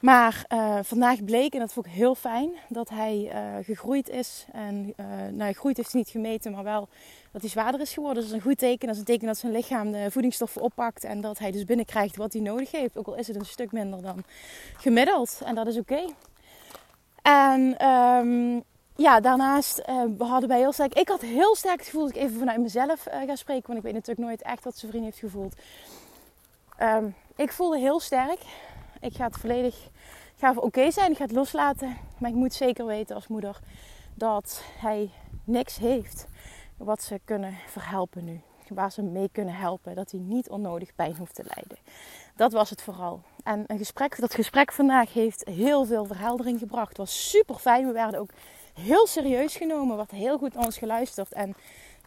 Maar 0.00 0.44
uh, 0.52 0.78
vandaag 0.82 1.24
bleek, 1.24 1.52
en 1.52 1.58
dat 1.58 1.72
vond 1.72 1.86
ik 1.86 1.92
heel 1.92 2.14
fijn, 2.14 2.50
dat 2.68 2.88
hij 2.88 3.30
uh, 3.32 3.64
gegroeid 3.64 4.08
is. 4.08 4.46
En 4.52 4.94
uh, 4.96 5.06
nou, 5.32 5.52
groeit 5.52 5.76
heeft 5.76 5.92
hij 5.92 6.00
niet 6.00 6.10
gemeten, 6.10 6.52
maar 6.52 6.64
wel 6.64 6.88
dat 7.30 7.40
hij 7.40 7.50
zwaarder 7.50 7.80
is 7.80 7.92
geworden. 7.92 8.22
Dat 8.22 8.32
is 8.32 8.36
een 8.36 8.42
goed 8.42 8.58
teken. 8.58 8.86
Dat 8.86 8.94
is 8.94 9.00
een 9.00 9.06
teken 9.06 9.26
dat 9.26 9.38
zijn 9.38 9.52
lichaam 9.52 9.92
de 9.92 10.10
voedingsstoffen 10.10 10.62
oppakt. 10.62 11.04
En 11.04 11.20
dat 11.20 11.38
hij 11.38 11.50
dus 11.50 11.64
binnenkrijgt 11.64 12.16
wat 12.16 12.32
hij 12.32 12.42
nodig 12.42 12.70
heeft. 12.70 12.96
Ook 12.96 13.06
al 13.06 13.14
is 13.14 13.26
het 13.26 13.36
een 13.36 13.46
stuk 13.46 13.72
minder 13.72 14.02
dan 14.02 14.24
gemiddeld. 14.76 15.40
En 15.44 15.54
dat 15.54 15.66
is 15.66 15.78
oké. 15.78 16.04
En 17.24 17.86
um, 17.86 18.62
ja, 18.96 19.20
daarnaast 19.20 19.82
uh, 19.88 20.28
hadden 20.28 20.48
wij 20.48 20.58
heel 20.58 20.72
sterk. 20.72 20.94
Ik 20.94 21.08
had 21.08 21.20
heel 21.20 21.56
sterk 21.56 21.78
het 21.78 21.88
gevoel 21.88 22.06
dat 22.06 22.14
ik 22.16 22.22
even 22.22 22.38
vanuit 22.38 22.60
mezelf 22.60 23.06
uh, 23.06 23.20
ga 23.26 23.36
spreken. 23.36 23.66
Want 23.66 23.78
ik 23.78 23.84
weet 23.84 23.92
natuurlijk 23.92 24.26
nooit 24.26 24.42
echt 24.42 24.64
wat 24.64 24.76
zijn 24.76 24.90
vriend 24.90 25.04
heeft 25.04 25.18
gevoeld. 25.18 25.54
Um, 26.82 27.14
ik 27.36 27.52
voelde 27.52 27.78
heel 27.78 28.00
sterk. 28.00 28.38
Ik 29.00 29.14
ga 29.14 29.24
het 29.24 29.36
volledig 29.36 29.88
ga 30.36 30.52
oké 30.56 30.90
zijn. 30.90 31.10
Ik 31.10 31.16
ga 31.16 31.24
het 31.24 31.32
loslaten. 31.32 31.96
Maar 32.18 32.30
ik 32.30 32.36
moet 32.36 32.54
zeker 32.54 32.86
weten 32.86 33.14
als 33.14 33.26
moeder 33.26 33.60
dat 34.14 34.62
hij 34.78 35.10
niks 35.44 35.76
heeft 35.76 36.26
wat 36.76 37.02
ze 37.02 37.20
kunnen 37.24 37.54
verhelpen 37.66 38.24
nu. 38.24 38.40
Waar 38.68 38.92
ze 38.92 39.02
mee 39.02 39.28
kunnen 39.32 39.54
helpen. 39.54 39.94
Dat 39.94 40.10
hij 40.10 40.20
niet 40.20 40.48
onnodig 40.48 40.94
pijn 40.94 41.16
hoeft 41.16 41.34
te 41.34 41.44
lijden. 41.54 41.78
Dat 42.36 42.52
was 42.52 42.70
het 42.70 42.82
vooral. 42.82 43.22
En 43.44 43.64
een 43.66 43.78
gesprek, 43.78 44.20
dat 44.20 44.34
gesprek 44.34 44.72
vandaag 44.72 45.12
heeft 45.12 45.44
heel 45.44 45.84
veel 45.84 46.04
verheldering 46.04 46.58
gebracht. 46.58 46.88
Het 46.88 46.96
was 46.96 47.30
super 47.30 47.54
fijn. 47.54 47.86
We 47.86 47.92
werden 47.92 48.20
ook 48.20 48.30
heel 48.72 49.06
serieus 49.06 49.56
genomen. 49.56 49.90
Er 49.90 49.96
werd 49.96 50.10
heel 50.10 50.38
goed 50.38 50.54
naar 50.54 50.64
ons 50.64 50.78
geluisterd. 50.78 51.32
En 51.32 51.54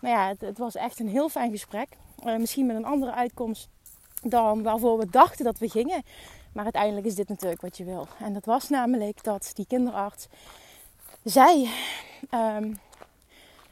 nou 0.02 0.16
ja, 0.16 0.28
het, 0.28 0.42
het 0.42 0.58
was 0.58 0.76
echt 0.76 1.00
een 1.00 1.10
heel 1.10 1.30
fijn 1.30 1.52
gesprek. 1.52 1.88
Uh, 2.26 2.38
misschien 2.38 2.66
met 2.66 2.76
een 2.76 2.86
andere 2.86 3.12
uitkomst 3.12 3.70
dan 4.24 4.64
waarvoor 4.64 4.98
we 4.98 5.10
dachten 5.10 5.46
dat 5.46 5.58
we 5.58 5.70
gingen. 5.70 6.04
Maar 6.54 6.64
uiteindelijk 6.64 7.06
is 7.06 7.16
dit 7.16 7.30
natuurlijk 7.30 7.62
wat 7.62 7.78
je 7.78 7.84
wil. 7.84 8.08
En 8.20 8.34
dat 8.34 8.46
was 8.46 8.70
namelijk 8.70 9.24
dat 9.24 9.52
die 9.54 9.66
kinderarts 9.68 10.28
zei: 11.24 11.70
um, 12.32 12.80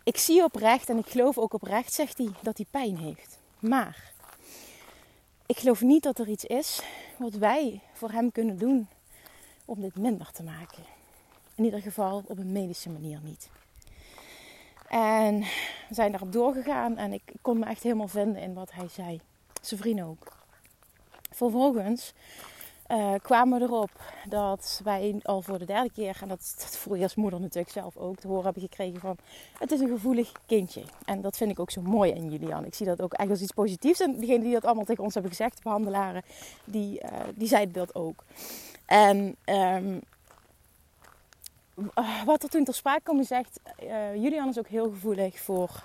Ik 0.04 0.18
zie 0.18 0.44
oprecht 0.44 0.90
en 0.90 0.98
ik 0.98 1.08
geloof 1.08 1.38
ook 1.38 1.54
oprecht, 1.54 1.94
zegt 1.94 2.18
hij, 2.18 2.30
dat 2.42 2.58
hij 2.58 2.66
pijn 2.72 2.98
heeft. 2.98 3.40
Maar 3.60 4.14
ik 5.46 5.58
geloof 5.58 5.82
niet 5.82 6.04
dat 6.04 6.20
er 6.20 6.28
iets 6.28 6.46
is 6.46 6.82
wat 7.18 7.34
wij 7.34 7.82
voor 7.94 8.12
hem 8.12 8.32
kunnen 8.32 8.58
doen 8.58 8.88
om 9.66 9.82
dit 9.82 9.96
minder 9.96 10.32
te 10.32 10.44
maken. 10.44 10.84
In 11.56 11.64
ieder 11.64 11.82
geval 11.82 12.24
op 12.28 12.38
een 12.38 12.52
medische 12.52 12.90
manier 12.90 13.20
niet. 13.24 13.50
En 14.88 15.40
we 15.90 15.96
zijn 15.96 16.12
daarop 16.12 16.32
doorgegaan 16.32 16.98
en 16.98 17.14
ik 17.14 17.22
kon 17.42 17.60
me 17.60 17.66
echt 17.66 17.84
helemaal 17.84 18.08
vinden 18.08 18.42
in 18.42 18.54
wat 18.54 18.72
hij 18.72 18.88
zei. 18.88 19.22
Zijn 19.62 19.80
vriend 19.80 20.02
ook. 20.02 20.34
Vervolgens 21.32 22.14
uh, 22.88 23.14
kwamen 23.22 23.60
we 23.60 23.66
erop 23.66 23.90
dat 24.30 24.82
wij 24.84 25.20
al 25.24 25.42
voor 25.42 25.60
de 25.60 25.66
derde 25.66 25.92
keer, 25.92 26.18
en 26.22 26.28
dat, 26.28 26.56
dat 26.58 26.78
voel 26.78 26.96
je 26.96 27.04
als 27.04 27.16
moeder 27.16 27.40
natuurlijk 27.40 27.74
zelf 27.74 27.98
ook, 27.98 28.20
te 28.20 28.28
horen 28.28 28.44
hebben 28.44 28.62
gekregen 28.62 29.00
van 29.00 29.18
het 29.60 29.72
is 29.72 29.80
een 29.80 29.90
gevoelig 29.90 30.32
kindje. 30.46 30.84
En 31.06 31.22
dat 31.22 31.38
vind 31.38 31.52
ik 31.52 31.60
ook 31.60 31.72
zo 31.72 31.82
mooi 31.82 32.12
in 32.12 32.30
Julian. 32.30 32.66
Ik 32.66 32.74
zie 32.74 32.86
dat 32.86 33.02
ook 33.02 33.14
echt 33.14 33.30
als 33.30 33.42
iets 33.42 33.52
positiefs. 33.52 34.00
En 34.00 34.18
diegenen 34.18 34.44
die 34.44 34.54
dat 34.54 34.66
allemaal 34.66 34.86
tegen 34.86 35.04
ons 35.04 35.14
hebben 35.14 35.32
gezegd, 35.32 35.56
de 35.56 35.64
behandelaren, 35.64 36.24
die, 36.66 37.02
uh, 37.04 37.10
die 37.36 37.48
zeiden 37.48 37.74
dat 37.74 37.96
ook. 37.96 38.24
En 38.86 39.36
um, 39.46 40.02
wat 42.26 42.44
er 42.44 42.50
toen 42.50 42.64
ter 42.64 42.74
sprake 42.74 43.02
kwam, 43.04 43.20
is 43.20 43.32
uh, 43.32 44.16
Julian 44.16 44.50
is 44.50 44.60
ook 44.60 44.68
heel 44.68 44.90
gevoelig 44.90 45.40
voor 45.40 45.84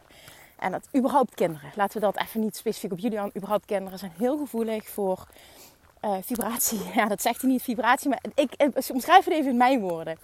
en 0.61 0.73
dat 0.73 0.89
überhaupt 0.97 1.35
kinderen, 1.35 1.71
laten 1.75 2.01
we 2.01 2.07
dat 2.07 2.21
even 2.21 2.41
niet 2.41 2.57
specifiek 2.57 2.93
op 2.93 2.99
Julian, 2.99 3.31
überhaupt 3.37 3.65
kinderen 3.65 3.99
zijn 3.99 4.13
heel 4.17 4.39
gevoelig 4.39 4.89
voor 4.89 5.27
uh, 6.03 6.17
vibratie. 6.25 6.81
Ja, 6.95 7.07
dat 7.07 7.23
zegt 7.23 7.41
hij 7.41 7.51
niet 7.51 7.63
vibratie, 7.63 8.09
maar 8.09 8.23
ik, 8.35 8.55
ik 8.57 8.91
omschrijf 8.93 9.25
het 9.25 9.35
even 9.35 9.51
in 9.51 9.57
mijn 9.57 9.81
woorden. 9.81 10.19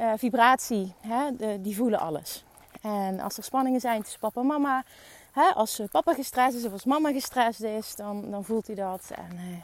Uh, 0.00 0.12
vibratie, 0.16 0.94
hè, 1.00 1.60
die 1.60 1.76
voelen 1.76 2.00
alles. 2.00 2.44
En 2.80 3.20
als 3.20 3.36
er 3.36 3.44
spanningen 3.44 3.80
zijn 3.80 4.02
tussen 4.02 4.20
papa 4.20 4.40
en 4.40 4.46
mama, 4.46 4.84
hè, 5.32 5.48
als 5.54 5.82
papa 5.90 6.14
gestrest 6.14 6.56
is 6.56 6.64
of 6.64 6.72
als 6.72 6.84
mama 6.84 7.12
gestrest 7.12 7.60
is, 7.60 7.96
dan, 7.96 8.30
dan 8.30 8.44
voelt 8.44 8.66
hij 8.66 8.76
dat. 8.76 9.10
En 9.14 9.62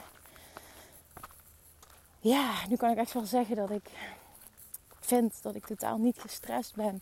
ja, 2.19 2.51
nu 2.69 2.75
kan 2.75 2.91
ik 2.91 2.97
echt 2.97 3.13
wel 3.13 3.25
zeggen 3.25 3.55
dat 3.55 3.69
ik 3.69 3.89
vind 4.99 5.33
dat 5.41 5.55
ik 5.55 5.65
totaal 5.65 5.97
niet 5.97 6.19
gestrest 6.19 6.75
ben. 6.75 7.01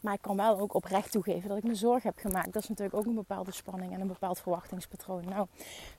Maar 0.00 0.14
ik 0.14 0.22
kan 0.22 0.36
wel 0.36 0.60
ook 0.60 0.74
oprecht 0.74 1.12
toegeven 1.12 1.48
dat 1.48 1.58
ik 1.58 1.64
me 1.64 1.74
zorgen 1.74 2.10
heb 2.10 2.18
gemaakt. 2.18 2.52
Dat 2.52 2.62
is 2.62 2.68
natuurlijk 2.68 2.96
ook 2.96 3.06
een 3.06 3.14
bepaalde 3.14 3.52
spanning 3.52 3.92
en 3.92 4.00
een 4.00 4.06
bepaald 4.06 4.40
verwachtingspatroon. 4.40 5.24
Nou, 5.28 5.46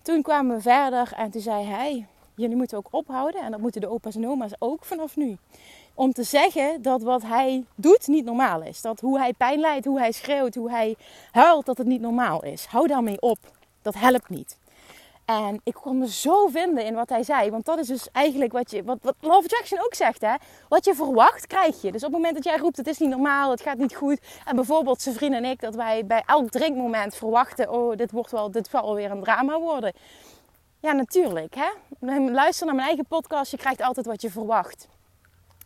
toen 0.02 0.22
kwamen 0.22 0.56
we 0.56 0.62
verder 0.62 1.14
en 1.14 1.32
toen 1.32 1.42
zei 1.42 1.66
hij: 1.66 2.08
Jullie 2.36 2.56
moeten 2.56 2.78
ook 2.78 2.88
ophouden. 2.92 3.42
En 3.42 3.52
dat 3.52 3.60
moeten 3.60 3.82
de 3.82 3.90
opa's 3.90 4.16
en 4.16 4.28
oma's 4.28 4.52
ook 4.60 4.86
vanaf 4.86 5.16
nu. 5.16 5.38
Om 5.94 6.14
te 6.14 6.24
zeggen 6.24 6.82
dat 6.82 7.02
wat 7.02 7.22
hij 7.22 7.66
doet 7.76 8.08
niet 8.08 8.26
normaal 8.26 8.62
is. 8.62 8.82
Dat 8.82 9.00
hoe 9.00 9.20
hij 9.20 9.34
pijn 9.34 9.60
lijdt, 9.60 9.86
hoe 9.86 10.00
hij 10.00 10.12
schreeuwt, 10.12 10.56
hoe 10.56 10.70
hij 10.70 10.96
huilt, 11.32 11.66
dat 11.66 11.78
het 11.78 11.88
niet 11.88 12.02
normaal 12.02 12.44
is. 12.44 12.66
Hou 12.66 12.88
daarmee 12.88 13.22
op. 13.22 13.38
Dat 13.82 13.94
helpt 13.94 14.30
niet. 14.30 14.58
En 15.40 15.62
ik 15.64 15.74
kon 15.74 15.98
me 15.98 16.08
zo 16.08 16.48
vinden 16.48 16.86
in 16.86 16.94
wat 16.94 17.10
hij 17.10 17.24
zei. 17.24 17.50
Want 17.50 17.66
dat 17.66 17.80
is 17.80 17.88
dus 17.88 18.08
eigenlijk 18.12 18.52
wat 18.52 18.72
je, 18.72 18.84
wat, 18.84 18.98
wat 19.02 19.16
Love 19.20 19.44
Attraction 19.44 19.80
ook 19.80 19.94
zegt, 19.94 20.22
hè. 20.22 20.34
Wat 20.70 20.86
je 20.86 20.96
verwacht, 20.96 21.48
krijg 21.48 21.82
je. 21.82 21.92
Dus 21.92 22.04
op 22.04 22.12
het 22.12 22.22
moment 22.22 22.36
dat 22.36 22.44
jij 22.44 22.58
roept, 22.58 22.78
het 22.78 22.88
is 22.88 22.98
niet 22.98 23.10
normaal, 23.10 23.52
het 23.52 23.62
gaat 23.62 23.78
niet 23.78 23.96
goed. 23.96 24.20
En 24.46 24.56
bijvoorbeeld 24.56 25.02
zijn 25.02 25.16
vriend 25.16 25.34
en 25.34 25.46
ik, 25.46 25.62
dat 25.62 25.76
wij 25.76 26.06
bij 26.06 26.24
elk 26.26 26.50
drinkmoment 26.50 27.16
verwachten, 27.16 27.72
oh, 27.72 27.98
dit 27.98 28.12
wordt 28.12 28.32
wel, 28.32 28.52
dit 28.52 28.68
zal 28.68 28.96
weer 28.96 29.12
een 29.12 29.24
drama 29.24 29.60
worden. 29.60 29.94
Ja, 30.80 30.92
natuurlijk, 30.92 31.56
hè. 31.56 31.70
Luister 32.32 32.66
naar 32.66 32.76
mijn 32.76 32.88
eigen 32.88 33.06
podcast, 33.06 33.52
je 33.52 33.58
krijgt 33.58 33.82
altijd 33.82 34.06
wat 34.06 34.22
je 34.22 34.32
verwacht. 34.32 34.88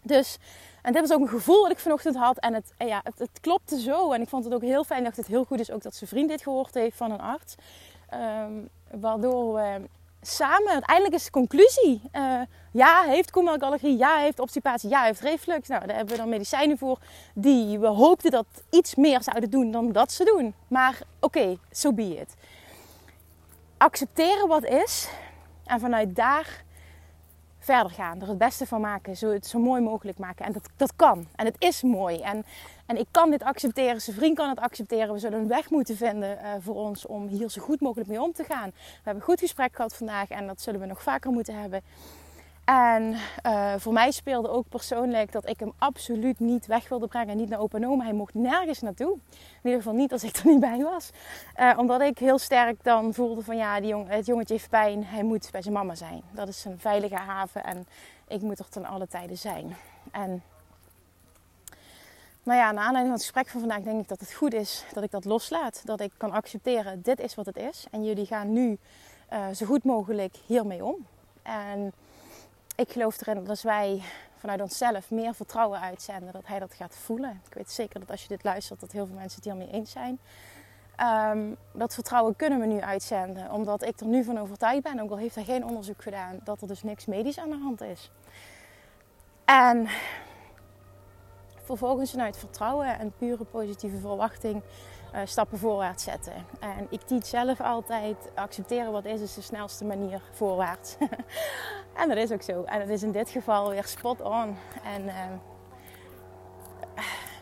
Dus, 0.01 0.37
en 0.81 0.93
dit 0.93 1.01
was 1.01 1.11
ook 1.11 1.21
een 1.21 1.27
gevoel 1.39 1.61
dat 1.61 1.71
ik 1.71 1.79
vanochtend 1.79 2.15
had. 2.15 2.37
En 2.37 2.53
het, 2.53 2.73
ja, 2.77 3.01
het, 3.03 3.19
het 3.19 3.39
klopte 3.41 3.79
zo. 3.79 4.11
En 4.11 4.21
ik 4.21 4.29
vond 4.29 4.43
het 4.43 4.53
ook 4.53 4.61
heel 4.61 4.83
fijn 4.83 5.03
dat 5.03 5.15
het 5.15 5.27
heel 5.27 5.43
goed 5.43 5.59
is 5.59 5.71
ook 5.71 5.81
dat 5.81 5.95
zijn 5.95 6.09
vriend 6.09 6.29
dit 6.29 6.41
gehoord 6.41 6.73
heeft 6.73 6.97
van 6.97 7.11
een 7.11 7.21
arts. 7.21 7.55
Um, 8.13 8.69
waardoor 8.91 9.53
we 9.53 9.81
samen, 10.21 10.71
uiteindelijk 10.71 11.15
is 11.15 11.23
de 11.23 11.31
conclusie. 11.31 12.01
Uh, 12.13 12.41
ja, 12.71 13.01
heeft 13.01 13.31
koemelkallergie, 13.31 13.97
ja, 13.97 14.17
heeft 14.17 14.39
obstipatie, 14.39 14.89
ja, 14.89 15.03
heeft 15.03 15.21
reflux. 15.21 15.67
Nou, 15.67 15.85
daar 15.85 15.95
hebben 15.95 16.13
we 16.13 16.21
dan 16.21 16.29
medicijnen 16.29 16.77
voor 16.77 16.99
die 17.33 17.79
we 17.79 17.87
hoopten 17.87 18.31
dat 18.31 18.45
iets 18.69 18.95
meer 18.95 19.23
zouden 19.23 19.49
doen 19.49 19.71
dan 19.71 19.91
dat 19.91 20.11
ze 20.11 20.23
doen. 20.23 20.53
Maar 20.67 21.01
oké, 21.19 21.39
okay, 21.39 21.59
so 21.71 21.93
be. 21.93 22.25
Accepteren 23.77 24.47
wat 24.47 24.63
is 24.63 25.09
en 25.65 25.79
vanuit 25.79 26.15
daar 26.15 26.63
verder 27.65 27.91
gaan. 27.91 28.21
Er 28.21 28.27
het 28.27 28.37
beste 28.37 28.65
van 28.65 28.81
maken. 28.81 29.17
Zo, 29.17 29.31
het 29.31 29.47
zo 29.47 29.59
mooi 29.59 29.81
mogelijk 29.81 30.17
maken. 30.17 30.45
En 30.45 30.51
dat, 30.51 30.69
dat 30.75 30.95
kan. 30.95 31.27
En 31.35 31.45
het 31.45 31.55
is 31.59 31.81
mooi. 31.81 32.19
En, 32.19 32.45
en 32.85 32.97
ik 32.97 33.07
kan 33.11 33.29
dit 33.29 33.43
accepteren. 33.43 34.01
Zijn 34.01 34.15
vriend 34.15 34.37
kan 34.37 34.49
het 34.49 34.59
accepteren. 34.59 35.13
We 35.13 35.19
zullen 35.19 35.39
een 35.39 35.47
weg 35.47 35.69
moeten 35.69 35.97
vinden 35.97 36.37
uh, 36.41 36.49
voor 36.59 36.75
ons 36.75 37.05
om 37.05 37.27
hier 37.27 37.49
zo 37.49 37.61
goed 37.61 37.81
mogelijk 37.81 38.09
mee 38.09 38.21
om 38.21 38.33
te 38.33 38.43
gaan. 38.43 38.69
We 38.69 38.91
hebben 38.93 39.15
een 39.15 39.29
goed 39.29 39.39
gesprek 39.39 39.75
gehad 39.75 39.95
vandaag. 39.95 40.29
En 40.29 40.47
dat 40.47 40.61
zullen 40.61 40.79
we 40.79 40.85
nog 40.85 41.03
vaker 41.03 41.31
moeten 41.31 41.59
hebben. 41.61 41.81
En 42.65 43.15
uh, 43.45 43.73
voor 43.77 43.93
mij 43.93 44.11
speelde 44.11 44.49
ook 44.49 44.69
persoonlijk 44.69 45.31
dat 45.31 45.49
ik 45.49 45.59
hem 45.59 45.73
absoluut 45.77 46.39
niet 46.39 46.65
weg 46.65 46.89
wilde 46.89 47.07
brengen. 47.07 47.37
Niet 47.37 47.49
naar 47.49 47.59
opa. 47.59 47.79
Hij 47.79 48.13
mocht 48.13 48.33
nergens 48.33 48.81
naartoe. 48.81 49.11
In 49.11 49.19
ieder 49.63 49.81
geval 49.81 49.93
niet 49.93 50.11
als 50.11 50.23
ik 50.23 50.35
er 50.35 50.45
niet 50.45 50.59
bij 50.59 50.83
was. 50.83 51.09
Uh, 51.59 51.73
omdat 51.77 52.01
ik 52.01 52.17
heel 52.17 52.37
sterk 52.37 52.83
dan 52.83 53.13
voelde 53.13 53.41
van 53.41 53.57
ja, 53.57 53.79
die 53.79 53.89
jong, 53.89 54.09
het 54.09 54.25
jongetje 54.25 54.53
heeft 54.53 54.69
pijn. 54.69 55.05
Hij 55.05 55.23
moet 55.23 55.49
bij 55.51 55.61
zijn 55.61 55.73
mama 55.73 55.95
zijn. 55.95 56.21
Dat 56.31 56.47
is 56.47 56.65
een 56.65 56.79
veilige 56.79 57.15
haven. 57.15 57.63
En 57.63 57.87
ik 58.27 58.41
moet 58.41 58.59
er 58.59 58.69
ten 58.69 58.85
alle 58.85 59.07
tijden 59.07 59.37
zijn. 59.37 59.75
En 60.11 60.43
nou 62.43 62.59
ja, 62.59 62.71
naar 62.71 62.85
aanleiding 62.85 63.05
van 63.05 63.11
het 63.11 63.21
gesprek 63.21 63.47
van 63.47 63.59
vandaag 63.59 63.81
denk 63.81 64.01
ik 64.01 64.07
dat 64.07 64.19
het 64.19 64.33
goed 64.33 64.53
is 64.53 64.85
dat 64.93 65.03
ik 65.03 65.11
dat 65.11 65.25
loslaat. 65.25 65.81
Dat 65.83 65.99
ik 65.99 66.11
kan 66.17 66.31
accepteren, 66.31 67.01
dit 67.01 67.19
is 67.19 67.35
wat 67.35 67.45
het 67.45 67.57
is. 67.57 67.85
En 67.91 68.05
jullie 68.05 68.25
gaan 68.25 68.53
nu 68.53 68.77
uh, 69.33 69.45
zo 69.53 69.65
goed 69.65 69.83
mogelijk 69.83 70.35
hiermee 70.45 70.85
om. 70.85 71.05
En 71.41 71.93
ik 72.75 72.91
geloof 72.91 73.21
erin 73.21 73.35
dat 73.35 73.49
als 73.49 73.63
wij 73.63 74.01
vanuit 74.35 74.61
onszelf 74.61 75.11
meer 75.11 75.33
vertrouwen 75.33 75.79
uitzenden, 75.79 76.33
dat 76.33 76.47
hij 76.47 76.59
dat 76.59 76.73
gaat 76.73 76.95
voelen. 76.95 77.41
Ik 77.47 77.53
weet 77.53 77.71
zeker 77.71 77.99
dat 77.99 78.11
als 78.11 78.21
je 78.21 78.27
dit 78.27 78.43
luistert, 78.43 78.79
dat 78.79 78.91
heel 78.91 79.05
veel 79.05 79.15
mensen 79.15 79.35
het 79.35 79.45
hiermee 79.45 79.71
eens 79.71 79.91
zijn. 79.91 80.19
Um, 81.31 81.57
dat 81.73 81.93
vertrouwen 81.93 82.35
kunnen 82.35 82.59
we 82.59 82.65
nu 82.65 82.81
uitzenden, 82.81 83.51
omdat 83.51 83.83
ik 83.83 83.99
er 83.99 84.05
nu 84.05 84.23
van 84.23 84.37
overtuigd 84.37 84.83
ben, 84.83 84.99
ook 84.99 85.09
al 85.09 85.17
heeft 85.17 85.35
hij 85.35 85.43
geen 85.43 85.65
onderzoek 85.65 86.01
gedaan, 86.01 86.39
dat 86.43 86.61
er 86.61 86.67
dus 86.67 86.83
niks 86.83 87.05
medisch 87.05 87.39
aan 87.39 87.49
de 87.49 87.57
hand 87.57 87.81
is. 87.81 88.11
En 89.45 89.87
vervolgens 91.63 92.11
vanuit 92.11 92.37
vertrouwen 92.37 92.99
en 92.99 93.13
pure 93.17 93.43
positieve 93.43 93.97
verwachting 93.97 94.61
stappen 95.23 95.57
voorwaarts 95.57 96.03
zetten. 96.03 96.33
En 96.59 96.87
ik 96.89 97.01
teach 97.01 97.25
zelf 97.25 97.61
altijd, 97.61 98.31
accepteren 98.35 98.91
wat 98.91 99.05
is, 99.05 99.21
is 99.21 99.33
de 99.33 99.41
snelste 99.41 99.85
manier 99.85 100.21
voorwaarts. 100.31 100.97
en 102.01 102.07
dat 102.07 102.17
is 102.17 102.31
ook 102.31 102.41
zo. 102.41 102.63
En 102.63 102.79
dat 102.79 102.89
is 102.89 103.03
in 103.03 103.11
dit 103.11 103.29
geval 103.29 103.69
weer 103.69 103.85
spot 103.85 104.21
on. 104.21 104.57
En 104.83 105.03
uh, 105.05 105.13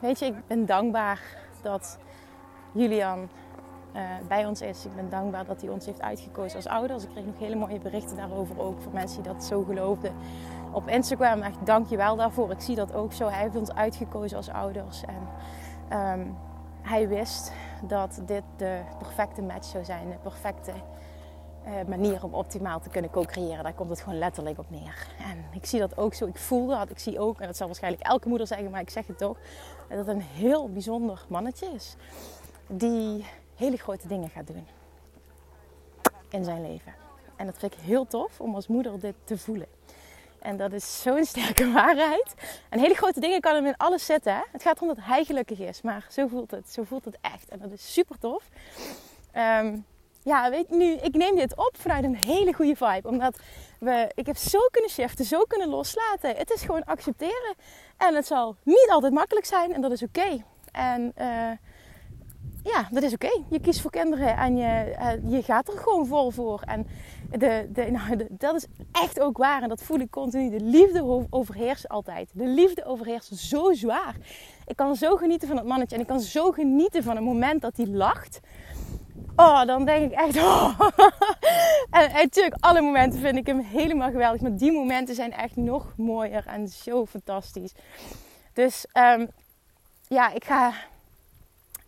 weet 0.01 0.19
je, 0.19 0.25
ik 0.25 0.47
ben 0.47 0.65
dankbaar 0.65 1.21
dat 1.61 1.97
Julian 2.71 3.29
uh, 3.95 4.01
bij 4.27 4.45
ons 4.45 4.61
is. 4.61 4.85
Ik 4.85 4.95
ben 4.95 5.09
dankbaar 5.09 5.45
dat 5.45 5.61
hij 5.61 5.69
ons 5.69 5.85
heeft 5.85 6.01
uitgekozen 6.01 6.55
als 6.55 6.67
ouders. 6.67 7.03
Ik 7.03 7.09
kreeg 7.09 7.25
nog 7.25 7.39
hele 7.39 7.55
mooie 7.55 7.79
berichten 7.79 8.17
daarover 8.17 8.59
ook 8.59 8.81
voor 8.81 8.93
mensen 8.93 9.23
die 9.23 9.33
dat 9.33 9.43
zo 9.43 9.63
geloofden. 9.63 10.13
Op 10.71 10.87
Instagram, 10.87 11.41
echt 11.41 11.65
dank 11.65 11.87
je 11.87 11.97
wel 11.97 12.15
daarvoor. 12.15 12.51
Ik 12.51 12.61
zie 12.61 12.75
dat 12.75 12.93
ook 12.93 13.13
zo. 13.13 13.27
Hij 13.27 13.41
heeft 13.41 13.55
ons 13.55 13.73
uitgekozen 13.73 14.37
als 14.37 14.49
ouders. 14.49 15.03
En 15.03 15.27
um, 15.99 16.37
hij 16.83 17.07
wist 17.07 17.51
dat 17.81 18.21
dit 18.25 18.43
de 18.57 18.81
perfecte 18.97 19.41
match 19.41 19.65
zou 19.65 19.85
zijn, 19.85 20.09
de 20.09 20.17
perfecte 20.17 20.71
uh, 21.67 21.71
manier 21.87 22.23
om 22.23 22.33
optimaal 22.33 22.79
te 22.79 22.89
kunnen 22.89 23.11
co-creëren. 23.11 23.63
Daar 23.63 23.73
komt 23.73 23.89
het 23.89 24.01
gewoon 24.01 24.19
letterlijk 24.19 24.59
op 24.59 24.69
neer. 24.69 25.07
En 25.27 25.45
ik 25.51 25.65
zie 25.65 25.79
dat 25.79 25.97
ook 25.97 26.13
zo. 26.13 26.25
Ik 26.25 26.37
voel 26.37 26.67
dat. 26.67 26.89
Ik 26.89 26.99
zie 26.99 27.19
ook, 27.19 27.39
en 27.39 27.47
dat 27.47 27.57
zal 27.57 27.67
waarschijnlijk 27.67 28.03
elke 28.03 28.27
moeder 28.27 28.47
zeggen, 28.47 28.71
maar 28.71 28.81
ik 28.81 28.89
zeg 28.89 29.07
het 29.07 29.17
toch, 29.17 29.37
dat 29.89 29.97
het 29.97 30.07
een 30.07 30.21
heel 30.21 30.69
bijzonder 30.69 31.25
mannetje 31.27 31.67
is. 31.67 31.95
Die 32.67 33.25
hele 33.55 33.77
grote 33.77 34.07
dingen 34.07 34.29
gaat 34.29 34.47
doen 34.47 34.67
in 36.29 36.43
zijn 36.43 36.61
leven. 36.61 36.93
En 37.35 37.45
dat 37.45 37.57
vind 37.57 37.73
ik 37.73 37.79
heel 37.79 38.07
tof 38.07 38.41
om 38.41 38.55
als 38.55 38.67
moeder 38.67 38.99
dit 38.99 39.15
te 39.23 39.37
voelen. 39.37 39.67
En 40.43 40.57
dat 40.57 40.73
is 40.73 41.01
zo'n 41.01 41.25
sterke 41.25 41.71
waarheid. 41.81 42.33
En 42.69 42.79
hele 42.79 42.93
grote 42.93 43.19
dingen 43.19 43.41
kan 43.41 43.55
hem 43.55 43.65
in 43.65 43.77
alles 43.77 44.05
zitten. 44.05 44.33
Hè? 44.33 44.41
Het 44.51 44.61
gaat 44.61 44.75
erom 44.75 44.87
dat 44.87 45.05
hij 45.05 45.23
gelukkig 45.23 45.59
is. 45.59 45.81
Maar 45.81 46.05
zo 46.09 46.27
voelt 46.27 46.51
het. 46.51 46.69
Zo 46.69 46.83
voelt 46.83 47.05
het 47.05 47.17
echt. 47.21 47.49
En 47.49 47.59
dat 47.59 47.71
is 47.71 47.93
super 47.93 48.17
tof. 48.19 48.49
Ehm, 49.31 49.77
ja, 50.23 50.49
weet 50.49 50.69
nu, 50.69 50.93
ik 50.93 51.15
neem 51.15 51.35
dit 51.35 51.57
op 51.57 51.77
vanuit 51.77 52.03
een 52.03 52.15
hele 52.15 52.53
goede 52.53 52.75
vibe. 52.75 53.07
Omdat 53.07 53.39
we, 53.79 54.11
ik 54.15 54.25
heb 54.25 54.37
zo 54.37 54.59
kunnen 54.71 54.91
shiften, 54.91 55.25
zo 55.25 55.43
kunnen 55.43 55.67
loslaten. 55.67 56.35
Het 56.35 56.51
is 56.51 56.61
gewoon 56.61 56.83
accepteren. 56.83 57.55
En 57.97 58.15
het 58.15 58.27
zal 58.27 58.55
niet 58.63 58.89
altijd 58.89 59.13
makkelijk 59.13 59.45
zijn. 59.45 59.73
En 59.73 59.81
dat 59.81 59.91
is 59.91 60.03
oké. 60.03 60.43
En 60.71 61.13
uh, 61.17 61.51
ja, 62.63 62.87
dat 62.91 63.03
is 63.03 63.13
oké. 63.13 63.41
Je 63.49 63.59
kiest 63.59 63.81
voor 63.81 63.91
kinderen 63.91 64.37
en 64.37 64.57
je, 64.57 64.95
uh, 64.99 65.31
je 65.31 65.43
gaat 65.43 65.67
er 65.67 65.77
gewoon 65.77 66.07
vol 66.07 66.31
voor. 66.31 66.61
En 66.65 66.87
de, 67.37 67.69
de, 67.73 67.91
nou, 67.91 68.27
dat 68.29 68.55
is 68.55 68.65
echt 68.91 69.19
ook 69.19 69.37
waar. 69.37 69.61
En 69.61 69.69
dat 69.69 69.83
voel 69.83 69.99
ik 69.99 70.09
continu. 70.09 70.49
De 70.49 70.63
liefde 70.63 71.27
overheerst 71.29 71.89
altijd. 71.89 72.29
De 72.33 72.47
liefde 72.47 72.85
overheerst 72.85 73.35
zo 73.35 73.73
zwaar. 73.73 74.15
Ik 74.65 74.75
kan 74.75 74.95
zo 74.95 75.15
genieten 75.15 75.47
van 75.47 75.57
het 75.57 75.65
mannetje. 75.65 75.95
En 75.95 76.01
ik 76.01 76.07
kan 76.07 76.19
zo 76.19 76.51
genieten 76.51 77.03
van 77.03 77.15
het 77.15 77.25
moment 77.25 77.61
dat 77.61 77.77
hij 77.77 77.87
lacht. 77.87 78.39
Oh, 79.35 79.65
dan 79.65 79.85
denk 79.85 80.11
ik 80.11 80.17
echt. 80.17 80.37
Oh. 80.43 80.79
en 81.89 82.11
natuurlijk, 82.11 82.55
alle 82.59 82.81
momenten 82.81 83.19
vind 83.19 83.35
ik 83.35 83.47
hem 83.47 83.59
helemaal 83.59 84.11
geweldig. 84.11 84.41
Maar 84.41 84.55
die 84.55 84.71
momenten 84.71 85.15
zijn 85.15 85.33
echt 85.33 85.55
nog 85.55 85.93
mooier 85.97 86.45
en 86.47 86.67
zo 86.67 87.05
fantastisch. 87.05 87.73
Dus 88.53 88.85
um, 88.93 89.27
ja, 90.07 90.31
ik 90.31 90.43
ga 90.43 90.73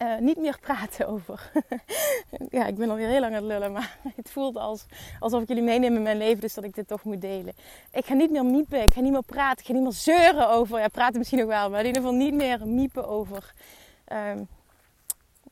uh, 0.02 0.18
niet 0.18 0.38
meer 0.38 0.60
praten 0.60 1.08
over. 1.08 1.52
ja, 2.50 2.66
ik 2.66 2.76
ben 2.76 2.90
alweer 2.90 3.08
heel 3.08 3.20
lang 3.20 3.36
aan 3.36 3.44
het 3.44 3.52
lullen, 3.52 3.72
maar 3.72 3.98
het 4.16 4.32
voelt 4.32 4.56
als, 4.56 4.86
alsof 5.20 5.42
ik 5.42 5.48
jullie 5.48 5.64
meeneem 5.64 5.96
in 5.96 6.02
mijn 6.02 6.18
leven, 6.18 6.42
dus 6.42 6.54
dat 6.54 6.64
ik 6.64 6.76
dit 6.76 6.88
toch 6.88 7.04
moet 7.04 7.22
delen. 7.22 7.54
Ik 7.92 8.06
ga 8.06 8.14
niet 8.14 8.32
meer 8.32 8.46
miepen, 8.46 8.82
ik 8.82 8.94
ga 8.94 9.02
niet 9.02 9.12
meer 9.12 9.24
praten, 9.24 9.60
ik 9.60 9.66
ga 9.66 9.74
niet 9.74 9.84
meer 9.84 9.92
zeuren 9.92 10.50
over. 10.50 10.80
Ja, 10.80 10.88
praten 10.88 11.18
misschien 11.18 11.40
nog 11.40 11.48
wel, 11.48 11.70
maar 11.70 11.80
in 11.80 11.86
ieder 11.86 12.02
geval 12.02 12.18
niet 12.18 12.34
meer 12.34 12.68
miepen 12.68 13.08
over 13.08 13.54
um, 14.14 14.48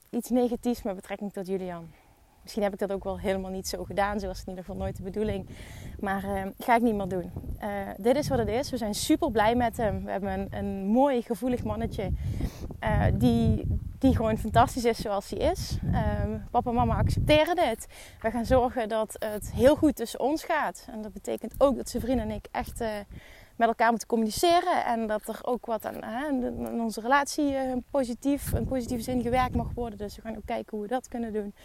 iets 0.09 0.29
negatiefs 0.29 0.81
met 0.81 0.95
betrekking 0.95 1.33
tot 1.33 1.47
Julian. 1.47 2.02
Misschien 2.43 2.63
heb 2.63 2.73
ik 2.73 2.79
dat 2.79 2.91
ook 2.91 3.03
wel 3.03 3.19
helemaal 3.19 3.51
niet 3.51 3.67
zo 3.67 3.83
gedaan. 3.83 4.19
Zo 4.19 4.27
was 4.27 4.37
het 4.37 4.47
in 4.47 4.53
ieder 4.53 4.65
geval 4.65 4.81
nooit 4.81 4.97
de 4.97 5.03
bedoeling. 5.03 5.47
Maar 5.99 6.23
uh, 6.23 6.41
ga 6.59 6.75
ik 6.75 6.81
niet 6.81 6.95
meer 6.95 7.07
doen. 7.07 7.31
Uh, 7.63 7.69
dit 7.97 8.15
is 8.15 8.27
wat 8.27 8.37
het 8.37 8.47
is. 8.47 8.69
We 8.69 8.77
zijn 8.77 8.93
super 8.93 9.31
blij 9.31 9.55
met 9.55 9.77
hem. 9.77 10.03
We 10.05 10.11
hebben 10.11 10.39
een, 10.39 10.47
een 10.51 10.85
mooi, 10.85 11.21
gevoelig 11.21 11.63
mannetje. 11.63 12.11
Uh, 12.83 13.03
die, 13.13 13.67
die 13.99 14.15
gewoon 14.15 14.37
fantastisch 14.37 14.85
is 14.85 14.97
zoals 14.97 15.29
hij 15.29 15.39
is. 15.39 15.77
Ehm, 15.93 16.37
papa 16.51 16.69
en 16.69 16.75
mama 16.75 16.95
accepteren 16.95 17.55
dit. 17.55 17.87
We 18.21 18.31
gaan 18.31 18.45
zorgen 18.45 18.89
dat 18.89 19.15
het 19.19 19.51
heel 19.51 19.75
goed 19.75 19.95
tussen 19.95 20.19
ons 20.19 20.43
gaat. 20.43 20.87
En 20.91 21.01
dat 21.01 21.13
betekent 21.13 21.53
ook 21.57 21.75
dat 21.75 21.89
zijn 21.89 22.03
vriend 22.03 22.19
en 22.19 22.31
ik 22.31 22.47
echt 22.51 22.83
met 23.55 23.67
elkaar 23.67 23.89
moeten 23.89 24.07
communiceren. 24.07 24.85
En 24.85 25.07
dat 25.07 25.27
er 25.27 25.39
ook 25.41 25.65
wat 25.65 25.85
aan 25.85 26.03
hè, 26.03 26.27
in 26.27 26.81
onze 26.81 27.01
relatie 27.01 27.51
uh, 27.51 27.75
positief, 27.91 28.53
in 28.53 28.65
positieve 28.65 29.03
zin 29.03 29.21
gewerkt 29.21 29.55
mag 29.55 29.71
worden. 29.75 29.97
Dus 29.97 30.15
we 30.15 30.21
gaan 30.21 30.35
ook 30.35 30.45
kijken 30.45 30.77
hoe 30.77 30.81
we 30.81 30.87
dat 30.87 31.07
kunnen 31.07 31.33
doen. 31.33 31.55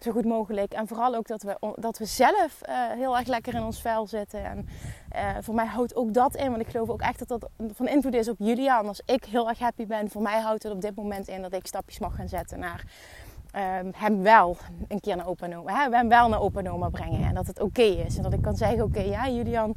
Zo 0.00 0.10
goed 0.10 0.24
mogelijk. 0.24 0.72
En 0.72 0.88
vooral 0.88 1.14
ook 1.14 1.26
dat 1.26 1.42
we, 1.42 1.74
dat 1.74 1.98
we 1.98 2.04
zelf 2.04 2.60
uh, 2.68 2.90
heel 2.90 3.16
erg 3.18 3.26
lekker 3.26 3.54
in 3.54 3.62
ons 3.62 3.80
vel 3.80 4.06
zitten. 4.06 4.44
En 4.44 4.68
uh, 5.14 5.36
voor 5.40 5.54
mij 5.54 5.66
houdt 5.66 5.94
ook 5.94 6.14
dat 6.14 6.36
in. 6.36 6.50
Want 6.50 6.62
ik 6.62 6.68
geloof 6.68 6.88
ook 6.88 7.00
echt 7.00 7.18
dat 7.18 7.28
dat 7.28 7.50
van 7.74 7.88
invloed 7.88 8.14
is 8.14 8.28
op 8.28 8.36
Julian. 8.38 8.86
Als 8.86 9.02
ik 9.04 9.24
heel 9.24 9.48
erg 9.48 9.58
happy 9.58 9.86
ben, 9.86 10.10
voor 10.10 10.22
mij 10.22 10.40
houdt 10.40 10.62
het 10.62 10.72
op 10.72 10.80
dit 10.80 10.94
moment 10.94 11.28
in 11.28 11.42
dat 11.42 11.52
ik 11.52 11.66
stapjes 11.66 11.98
mag 11.98 12.14
gaan 12.14 12.28
zetten 12.28 12.58
naar... 12.58 12.84
Um, 13.80 13.90
hem 13.94 14.22
wel 14.22 14.56
een 14.88 15.00
keer 15.00 15.16
naar 15.16 15.26
opa 15.26 15.46
en 15.46 15.58
oma, 15.58 15.90
hem 15.90 16.08
wel 16.08 16.28
naar 16.28 16.40
opa 16.40 16.88
brengen. 16.88 17.28
En 17.28 17.34
dat 17.34 17.46
het 17.46 17.60
oké 17.60 17.82
is. 17.82 18.16
En 18.16 18.22
dat 18.22 18.32
ik 18.32 18.42
kan 18.42 18.56
zeggen, 18.56 18.82
oké, 18.82 19.00
ja 19.00 19.28
Julian, 19.28 19.74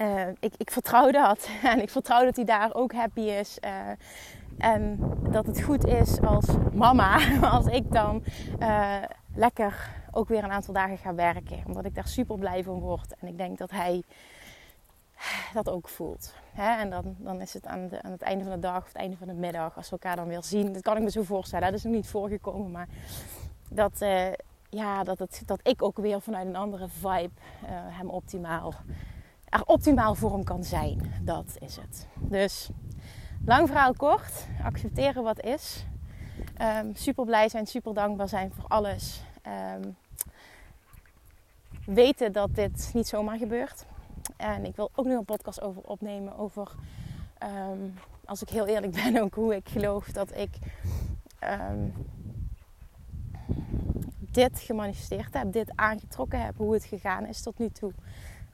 uh, 0.00 0.28
ik, 0.40 0.54
ik, 0.56 0.70
vertrouw 0.70 1.10
dat. 1.10 1.48
En 1.62 1.82
ik 1.82 1.90
vertrouw 1.90 2.24
dat 2.24 2.36
hij 2.36 2.44
daar 2.44 2.74
ook 2.74 2.92
happy 2.92 3.20
is. 3.20 3.58
Uh, 3.64 3.70
en 4.58 4.98
dat 5.30 5.46
het 5.46 5.62
goed 5.62 5.86
is 5.86 6.20
als 6.20 6.46
mama, 6.72 7.18
als 7.56 7.66
ik 7.66 7.92
dan 7.92 8.24
uh, 8.60 8.96
lekker 9.34 9.90
ook 10.10 10.28
weer 10.28 10.44
een 10.44 10.52
aantal 10.52 10.74
dagen 10.74 10.98
ga 10.98 11.14
werken. 11.14 11.62
Omdat 11.66 11.84
ik 11.84 11.94
daar 11.94 12.08
super 12.08 12.38
blij 12.38 12.62
van 12.62 12.78
word. 12.78 13.14
En 13.18 13.28
ik 13.28 13.38
denk 13.38 13.58
dat 13.58 13.70
hij 13.70 14.02
dat 15.52 15.68
ook 15.68 15.88
voelt. 15.88 16.34
Hè? 16.52 16.78
En 16.78 16.90
dan, 16.90 17.16
dan 17.18 17.40
is 17.40 17.54
het 17.54 17.66
aan, 17.66 17.88
aan, 18.02 18.10
het 18.10 18.22
einde 18.22 18.44
van 18.44 18.52
de 18.52 18.58
dag 18.58 18.78
of 18.78 18.86
het 18.86 18.96
einde 18.96 19.16
van 19.16 19.26
de 19.26 19.34
middag, 19.34 19.76
als 19.76 19.86
we 19.86 19.92
elkaar 19.92 20.16
dan 20.16 20.28
weer 20.28 20.42
zien. 20.42 20.72
Dat 20.72 20.82
kan 20.82 20.96
ik 20.96 21.02
me 21.02 21.10
zo 21.10 21.22
voorstellen. 21.22 21.66
Dat 21.66 21.78
is 21.78 21.84
nog 21.84 21.94
niet 21.94 22.06
voorgekomen. 22.06 22.70
Maar 22.70 22.88
dat, 23.68 24.04
ja, 24.68 25.04
dat, 25.04 25.42
dat 25.46 25.60
ik 25.62 25.82
ook 25.82 25.96
weer 25.96 26.20
vanuit 26.20 26.46
een 26.46 26.56
andere 26.56 26.88
vibe 26.88 27.30
hem 27.68 28.10
optimaal 28.10 28.74
er 29.52 29.64
optimaal 29.64 30.14
voor 30.14 30.32
hem 30.32 30.44
kan 30.44 30.64
zijn. 30.64 31.12
Dat 31.22 31.56
is 31.58 31.76
het. 31.76 32.06
Dus 32.14 32.70
lang 33.44 33.68
verhaal 33.68 33.94
kort. 33.94 34.46
Accepteren 34.64 35.22
wat 35.22 35.40
is. 35.40 35.86
Um, 36.62 36.94
super 36.94 37.24
blij 37.24 37.48
zijn, 37.48 37.66
super 37.66 37.94
dankbaar 37.94 38.28
zijn 38.28 38.52
voor 38.52 38.64
alles. 38.68 39.22
Um, 39.76 39.96
weten 41.86 42.32
dat 42.32 42.54
dit 42.54 42.90
niet 42.94 43.08
zomaar 43.08 43.38
gebeurt. 43.38 43.84
En 44.36 44.64
ik 44.64 44.76
wil 44.76 44.90
ook 44.94 45.06
nog 45.06 45.18
een 45.18 45.24
podcast 45.24 45.60
over 45.62 45.82
opnemen. 45.82 46.36
Over, 46.36 46.70
um, 47.42 47.94
als 48.24 48.42
ik 48.42 48.48
heel 48.48 48.66
eerlijk 48.66 48.92
ben, 49.02 49.22
ook 49.22 49.34
hoe 49.34 49.56
ik 49.56 49.68
geloof 49.68 50.06
dat 50.06 50.36
ik 50.36 50.50
dit 54.18 54.60
gemanifesteerd 54.60 55.34
heb, 55.34 55.52
dit 55.52 55.72
aangetrokken 55.74 56.44
heb, 56.44 56.56
hoe 56.56 56.72
het 56.72 56.84
gegaan 56.84 57.26
is 57.26 57.42
tot 57.42 57.58
nu 57.58 57.68
toe. 57.68 57.92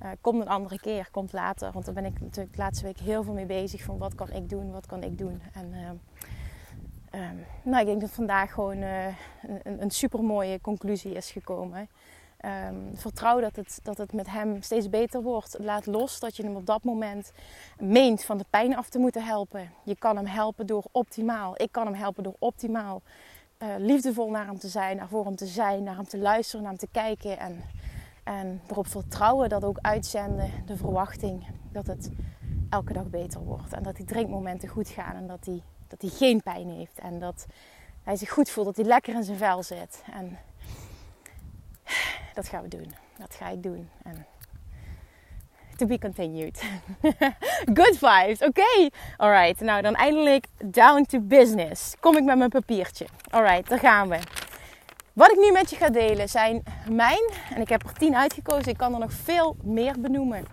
Uh, 0.02 0.08
komt 0.20 0.40
een 0.40 0.48
andere 0.48 0.80
keer, 0.80 1.08
komt 1.10 1.32
later. 1.32 1.72
Want 1.72 1.84
daar 1.84 1.94
ben 1.94 2.04
ik 2.04 2.20
natuurlijk 2.20 2.56
de 2.56 2.62
laatste 2.62 2.84
week 2.84 2.98
heel 2.98 3.22
veel 3.22 3.32
mee 3.32 3.46
bezig. 3.46 3.82
Van 3.82 3.98
wat 3.98 4.14
kan 4.14 4.30
ik 4.30 4.48
doen, 4.48 4.70
wat 4.70 4.86
kan 4.86 5.02
ik 5.02 5.18
doen. 5.18 5.42
En 5.52 5.72
uh, 5.72 7.20
um, 7.20 7.44
nou, 7.62 7.80
ik 7.80 7.86
denk 7.86 8.00
dat 8.00 8.10
vandaag 8.10 8.52
gewoon 8.52 8.76
uh, 8.76 9.06
een, 9.62 9.82
een 9.82 9.90
super 9.90 10.24
mooie 10.24 10.60
conclusie 10.60 11.12
is 11.14 11.30
gekomen. 11.30 11.88
Um, 12.44 12.90
vertrouw 12.94 13.40
dat 13.40 13.56
het, 13.56 13.80
dat 13.82 13.98
het 13.98 14.12
met 14.12 14.30
hem 14.30 14.62
steeds 14.62 14.88
beter 14.88 15.22
wordt. 15.22 15.56
Laat 15.58 15.86
los 15.86 16.20
dat 16.20 16.36
je 16.36 16.42
hem 16.42 16.56
op 16.56 16.66
dat 16.66 16.84
moment 16.84 17.32
meent 17.78 18.24
van 18.24 18.38
de 18.38 18.44
pijn 18.50 18.76
af 18.76 18.88
te 18.88 18.98
moeten 18.98 19.24
helpen. 19.24 19.70
Je 19.84 19.96
kan 19.96 20.16
hem 20.16 20.26
helpen 20.26 20.66
door 20.66 20.84
optimaal. 20.92 21.52
Ik 21.56 21.72
kan 21.72 21.86
hem 21.86 21.94
helpen 21.94 22.22
door 22.22 22.36
optimaal 22.38 23.02
uh, 23.58 23.68
liefdevol 23.78 24.30
naar 24.30 24.46
hem 24.46 24.58
te 24.58 24.68
zijn, 24.68 24.96
naar 24.96 25.08
voor 25.08 25.24
hem 25.24 25.36
te 25.36 25.46
zijn, 25.46 25.82
naar 25.82 25.96
hem 25.96 26.08
te 26.08 26.18
luisteren, 26.18 26.62
naar 26.62 26.70
hem 26.70 26.80
te 26.80 26.88
kijken. 26.92 27.38
En 27.38 27.62
en 28.28 28.60
erop 28.70 28.86
vertrouwen 28.86 29.48
dat 29.48 29.64
ook 29.64 29.78
uitzenden, 29.80 30.50
de 30.66 30.76
verwachting 30.76 31.46
dat 31.72 31.86
het 31.86 32.10
elke 32.70 32.92
dag 32.92 33.06
beter 33.06 33.40
wordt. 33.40 33.72
En 33.72 33.82
dat 33.82 33.96
die 33.96 34.04
drinkmomenten 34.04 34.68
goed 34.68 34.88
gaan 34.88 35.14
en 35.14 35.26
dat 35.26 35.46
hij, 35.46 35.62
dat 35.86 36.00
hij 36.00 36.10
geen 36.10 36.42
pijn 36.42 36.68
heeft. 36.68 36.98
En 36.98 37.18
dat 37.18 37.46
hij 38.02 38.16
zich 38.16 38.30
goed 38.30 38.50
voelt, 38.50 38.66
dat 38.66 38.76
hij 38.76 38.84
lekker 38.84 39.14
in 39.14 39.22
zijn 39.22 39.38
vel 39.38 39.62
zit. 39.62 40.02
En 40.12 40.38
dat 42.34 42.48
gaan 42.48 42.62
we 42.62 42.68
doen. 42.68 42.94
Dat 43.18 43.34
ga 43.34 43.48
ik 43.48 43.62
doen. 43.62 43.88
En 44.02 44.26
to 45.76 45.86
be 45.86 45.98
continued. 45.98 46.62
Good 47.78 47.98
vibes, 47.98 48.42
oké. 48.42 48.60
Okay. 48.60 48.90
Alright, 49.16 49.60
nou 49.60 49.82
dan 49.82 49.94
eindelijk 49.94 50.46
down 50.64 51.02
to 51.02 51.20
business. 51.20 51.94
Kom 52.00 52.16
ik 52.16 52.24
met 52.24 52.38
mijn 52.38 52.50
papiertje. 52.50 53.06
Alright, 53.30 53.68
daar 53.68 53.78
gaan 53.78 54.08
we. 54.08 54.18
Wat 55.18 55.30
ik 55.30 55.38
nu 55.38 55.52
met 55.52 55.70
je 55.70 55.76
ga 55.76 55.90
delen 55.90 56.28
zijn 56.28 56.62
mijn, 56.90 57.30
en 57.54 57.60
ik 57.60 57.68
heb 57.68 57.82
er 57.82 57.92
tien 57.92 58.16
uitgekozen, 58.16 58.68
ik 58.68 58.76
kan 58.76 58.92
er 58.92 58.98
nog 58.98 59.12
veel 59.12 59.56
meer 59.62 60.00
benoemen. 60.00 60.44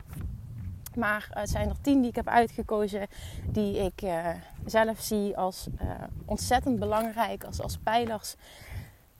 Maar 0.95 1.27
het 1.29 1.49
zijn 1.49 1.69
er 1.69 1.81
tien 1.81 1.99
die 1.99 2.09
ik 2.09 2.15
heb 2.15 2.27
uitgekozen, 2.27 3.07
die 3.45 3.77
ik 3.77 4.01
uh, 4.01 4.27
zelf 4.65 4.99
zie 4.99 5.37
als 5.37 5.67
uh, 5.81 5.89
ontzettend 6.25 6.79
belangrijk, 6.79 7.43
als, 7.43 7.61
als 7.61 7.77
pijlers 7.77 8.35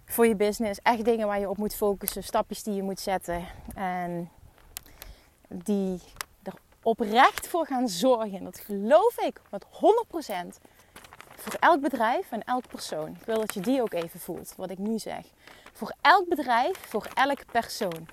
voor 0.05 0.27
je 0.27 0.35
business. 0.35 0.79
Echt 0.83 1.05
dingen 1.05 1.27
waar 1.27 1.39
je 1.39 1.49
op 1.49 1.57
moet 1.57 1.75
focussen, 1.75 2.23
stapjes 2.23 2.63
die 2.63 2.73
je 2.73 2.83
moet 2.83 2.99
zetten. 2.99 3.45
En 3.75 4.29
die 5.47 6.01
er 6.43 6.53
oprecht 6.83 7.47
voor 7.47 7.65
gaan 7.65 7.87
zorgen. 7.87 8.43
Dat 8.43 8.59
geloof 8.59 9.17
ik 9.17 9.41
met 9.51 9.65
100% 9.65 9.67
voor 11.45 11.59
elk 11.59 11.81
bedrijf 11.81 12.31
en 12.31 12.43
elk 12.43 12.67
persoon. 12.67 13.07
Ik 13.07 13.25
wil 13.25 13.39
dat 13.39 13.53
je 13.53 13.59
die 13.59 13.81
ook 13.81 13.93
even 13.93 14.19
voelt, 14.19 14.53
wat 14.57 14.69
ik 14.69 14.77
nu 14.77 14.99
zeg. 14.99 15.25
Voor 15.73 15.93
elk 16.01 16.27
bedrijf, 16.27 16.77
voor 16.87 17.07
elk 17.13 17.45
persoon. 17.51 18.07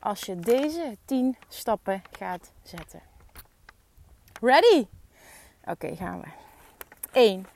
Als 0.00 0.20
je 0.20 0.40
deze 0.40 0.96
10 1.04 1.36
stappen 1.48 2.02
gaat 2.18 2.52
zetten. 2.62 3.02
Ready? 4.40 4.86
Oké, 5.64 5.96
gaan 5.96 6.20
we. 6.20 6.26
1. 7.12 7.46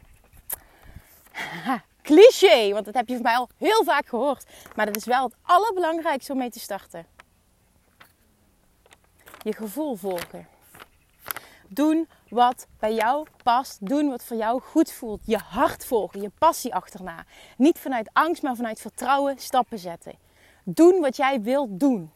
cliché, 2.02 2.72
want 2.72 2.84
dat 2.84 2.94
heb 2.94 3.08
je 3.08 3.14
van 3.14 3.22
mij 3.22 3.36
al 3.36 3.48
heel 3.56 3.84
vaak 3.84 4.06
gehoord. 4.06 4.44
Maar 4.74 4.86
dat 4.86 4.96
is 4.96 5.04
wel 5.04 5.24
het 5.24 5.34
allerbelangrijkste 5.42 6.32
om 6.32 6.38
mee 6.38 6.50
te 6.50 6.60
starten. 6.60 7.06
Je 9.42 9.52
gevoel 9.52 9.96
volgen. 9.96 10.48
Doen 11.68 12.08
wat 12.28 12.66
bij 12.78 12.94
jou 12.94 13.26
past. 13.42 13.86
Doen 13.86 14.08
wat 14.08 14.24
voor 14.24 14.36
jou 14.36 14.60
goed 14.60 14.92
voelt. 14.92 15.20
Je 15.24 15.38
hart 15.38 15.84
volgen, 15.84 16.20
je 16.20 16.30
passie 16.38 16.74
achterna. 16.74 17.24
Niet 17.56 17.78
vanuit 17.78 18.10
angst, 18.12 18.42
maar 18.42 18.56
vanuit 18.56 18.80
vertrouwen 18.80 19.38
stappen 19.38 19.78
zetten. 19.78 20.14
doen 20.64 21.00
wat 21.00 21.16
jij 21.16 21.40
wilt 21.40 21.80
doen. 21.80 22.10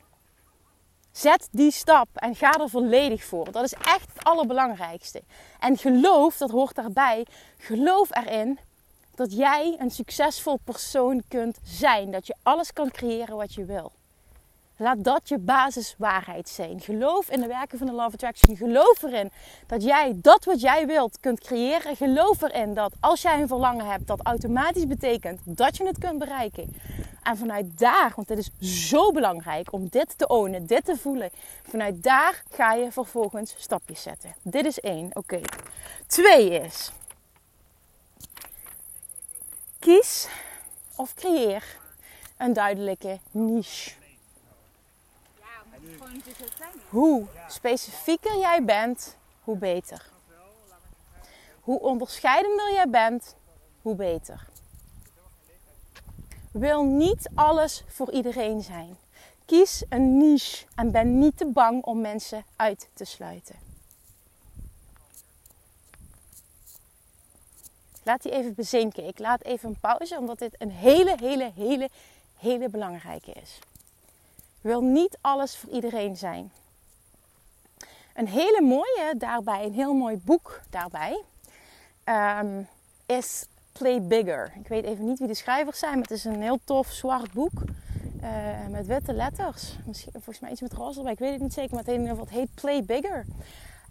Zet 1.13 1.49
die 1.51 1.71
stap 1.71 2.09
en 2.15 2.35
ga 2.35 2.53
er 2.53 2.69
volledig 2.69 3.25
voor. 3.25 3.53
Dat 3.53 3.65
is 3.65 3.73
echt 3.73 4.13
het 4.13 4.25
allerbelangrijkste. 4.25 5.23
En 5.61 5.77
geloof, 5.77 6.37
dat 6.37 6.51
hoort 6.51 6.75
daarbij, 6.75 7.27
geloof 7.59 8.17
erin 8.17 8.59
dat 9.15 9.33
jij 9.33 9.77
een 9.79 9.91
succesvol 9.91 10.59
persoon 10.65 11.23
kunt 11.29 11.59
zijn. 11.63 12.11
Dat 12.11 12.27
je 12.27 12.35
alles 12.43 12.73
kan 12.73 12.91
creëren 12.91 13.37
wat 13.37 13.55
je 13.55 13.65
wil. 13.65 13.93
Laat 14.81 15.05
dat 15.05 15.29
je 15.29 15.39
basiswaarheid 15.39 16.49
zijn. 16.49 16.81
Geloof 16.81 17.31
in 17.31 17.41
de 17.41 17.47
werken 17.47 17.79
van 17.79 17.87
de 17.87 17.93
Love 17.93 18.13
Attraction. 18.13 18.57
Geloof 18.57 19.03
erin 19.03 19.31
dat 19.67 19.83
jij 19.83 20.13
dat 20.17 20.45
wat 20.45 20.61
jij 20.61 20.87
wilt 20.87 21.21
kunt 21.21 21.41
creëren. 21.41 21.97
Geloof 21.97 22.43
erin 22.43 22.75
dat 22.75 22.93
als 23.01 23.23
jij 23.23 23.41
een 23.41 23.49
verlangen 23.49 23.87
hebt, 23.87 24.07
dat 24.07 24.21
automatisch 24.23 24.87
betekent 24.87 25.41
dat 25.45 25.77
je 25.77 25.87
het 25.87 25.99
kunt 25.99 26.19
bereiken. 26.19 26.75
En 27.23 27.37
vanuit 27.37 27.79
daar, 27.79 28.13
want 28.17 28.29
dit 28.29 28.39
is 28.39 28.51
zo 28.89 29.13
belangrijk 29.13 29.73
om 29.73 29.89
dit 29.89 30.19
te 30.19 30.27
ownen, 30.29 30.67
dit 30.67 30.85
te 30.85 30.97
voelen. 30.97 31.31
Vanuit 31.63 32.03
daar 32.03 32.43
ga 32.51 32.73
je 32.73 32.93
vervolgens 32.93 33.55
stapjes 33.59 34.03
zetten. 34.03 34.35
Dit 34.43 34.65
is 34.65 34.81
één, 34.81 35.17
oké. 35.17 35.41
Twee 36.07 36.51
is, 36.51 36.93
kies 39.79 40.29
of 40.97 41.15
creëer 41.15 41.65
een 42.39 42.53
duidelijke 42.53 43.19
niche. 43.31 44.00
Hoe 46.89 47.27
specifieker 47.49 48.39
jij 48.39 48.65
bent, 48.65 49.17
hoe 49.41 49.57
beter. 49.57 50.11
Hoe 51.61 51.81
onderscheidender 51.81 52.73
jij 52.73 52.89
bent, 52.89 53.37
hoe 53.83 53.95
beter. 53.95 54.49
Wil 56.53 56.85
niet 56.85 57.29
alles 57.35 57.85
voor 57.89 58.13
iedereen 58.13 58.63
zijn. 58.63 58.97
Kies 59.45 59.85
een 59.89 60.19
niche 60.19 60.67
en 60.75 60.91
ben 60.91 61.19
niet 61.19 61.37
te 61.37 61.47
bang 61.47 61.85
om 61.85 62.01
mensen 62.01 62.45
uit 62.57 62.89
te 62.95 63.05
sluiten. 63.05 63.57
Laat 68.03 68.23
die 68.23 68.33
even 68.33 68.55
bezinken. 68.55 69.07
Ik 69.07 69.19
laat 69.19 69.43
even 69.43 69.69
een 69.69 69.81
pauze, 69.81 70.19
omdat 70.19 70.39
dit 70.39 70.55
een 70.59 70.71
hele, 70.71 71.17
hele, 71.21 71.53
hele, 71.55 71.89
hele 72.37 72.69
belangrijke 72.69 73.33
is. 73.33 73.59
Wil 74.61 74.81
niet 74.81 75.19
alles 75.21 75.57
voor 75.57 75.71
iedereen 75.71 76.17
zijn. 76.17 76.53
Een 78.15 78.29
hele 78.29 78.61
mooie 78.63 79.15
daarbij, 79.17 79.65
een 79.65 79.73
heel 79.73 79.95
mooi 79.95 80.17
boek 80.17 80.61
daarbij, 80.71 81.23
um, 82.05 82.69
is 83.07 83.47
Play 83.73 84.03
Bigger. 84.03 84.53
Ik 84.59 84.69
weet 84.69 84.85
even 84.85 85.05
niet 85.05 85.19
wie 85.19 85.29
de 85.29 85.35
schrijvers 85.35 85.79
zijn, 85.79 85.93
maar 85.93 86.03
het 86.03 86.11
is 86.11 86.25
een 86.25 86.43
heel 86.43 86.61
tof 86.65 86.91
zwart 86.91 87.33
boek. 87.33 87.63
Uh, 88.23 88.67
met 88.71 88.87
witte 88.87 89.13
letters. 89.13 89.77
Misschien, 89.87 90.13
volgens 90.13 90.41
mij 90.41 90.51
iets 90.51 90.61
met 90.61 90.73
roze 90.73 90.99
erbij. 90.99 91.13
Ik 91.13 91.19
weet 91.19 91.33
het 91.33 91.41
niet 91.41 91.53
zeker, 91.53 91.75
maar 91.75 91.85
het 91.85 92.19
het 92.19 92.31
heet 92.31 92.55
Play 92.55 92.85
Bigger. 92.85 93.25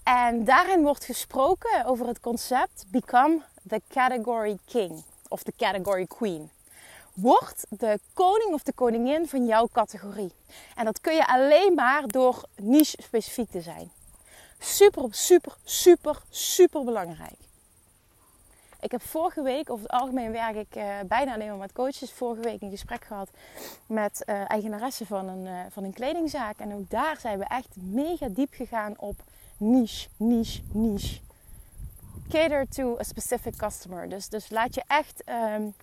En 0.04 0.44
daarin 0.44 0.82
wordt 0.82 1.06
gesproken 1.06 1.86
over 1.86 2.08
het 2.08 2.20
concept 2.20 2.86
Become 2.88 3.42
the 3.68 3.82
Category 3.88 4.58
King. 4.66 5.04
Of 5.28 5.44
the 5.44 5.54
Category 5.58 6.06
Queen. 6.06 6.50
Word 7.14 7.66
de 7.70 8.00
koning 8.14 8.54
of 8.54 8.64
de 8.64 8.74
koningin 8.74 9.28
van 9.28 9.46
jouw 9.46 9.68
categorie. 9.72 10.34
En 10.76 10.86
dat 10.86 11.02
kun 11.02 11.16
je 11.16 11.28
alleen 11.28 11.74
maar 11.74 12.08
door 12.08 12.44
niche 12.56 12.98
specifiek 13.02 13.52
te 13.52 13.62
zijn. 13.62 13.92
Super, 14.60 15.08
super, 15.12 15.56
super, 15.64 16.22
super 16.30 16.84
belangrijk. 16.84 17.38
Ik 18.82 18.92
heb 18.92 19.02
vorige 19.02 19.42
week, 19.42 19.70
over 19.70 19.84
het 19.84 20.02
algemeen 20.02 20.32
werk 20.32 20.56
ik 20.56 20.76
uh, 20.76 21.00
bijna 21.06 21.34
alleen 21.34 21.48
maar 21.48 21.58
met 21.58 21.72
coaches. 21.72 22.12
Vorige 22.12 22.42
week 22.42 22.62
een 22.62 22.70
gesprek 22.70 23.06
gehad 23.06 23.30
met 23.86 24.24
uh, 24.26 24.50
eigenaressen 24.52 25.06
van 25.06 25.28
een, 25.28 25.46
uh, 25.46 25.60
van 25.70 25.84
een 25.84 25.94
kledingzaak. 25.94 26.60
En 26.60 26.74
ook 26.74 26.90
daar 26.90 27.18
zijn 27.20 27.40
we 27.40 27.46
echt 27.46 27.76
mega 27.76 28.28
diep 28.30 28.54
gegaan 28.54 28.94
op 28.98 29.24
niche, 29.58 30.08
niche, 30.18 30.62
niche. 30.72 31.20
Cater 32.30 32.68
to 32.68 32.98
a 33.00 33.04
specific 33.04 33.56
customer. 33.56 34.10
Dus, 34.10 34.30
dus 34.30 34.50
laat 34.50 34.76
je 34.76 34.84
echt 34.88 35.24
um, 35.30 35.74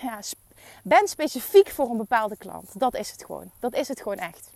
ja, 0.00 0.20
ben 0.82 1.08
specifiek 1.08 1.68
voor 1.68 1.90
een 1.90 1.96
bepaalde 1.96 2.36
klant. 2.36 2.80
Dat 2.80 2.94
is 2.94 3.10
het 3.10 3.24
gewoon. 3.24 3.50
Dat 3.60 3.74
is 3.74 3.88
het 3.88 4.02
gewoon 4.02 4.18
echt. 4.18 4.50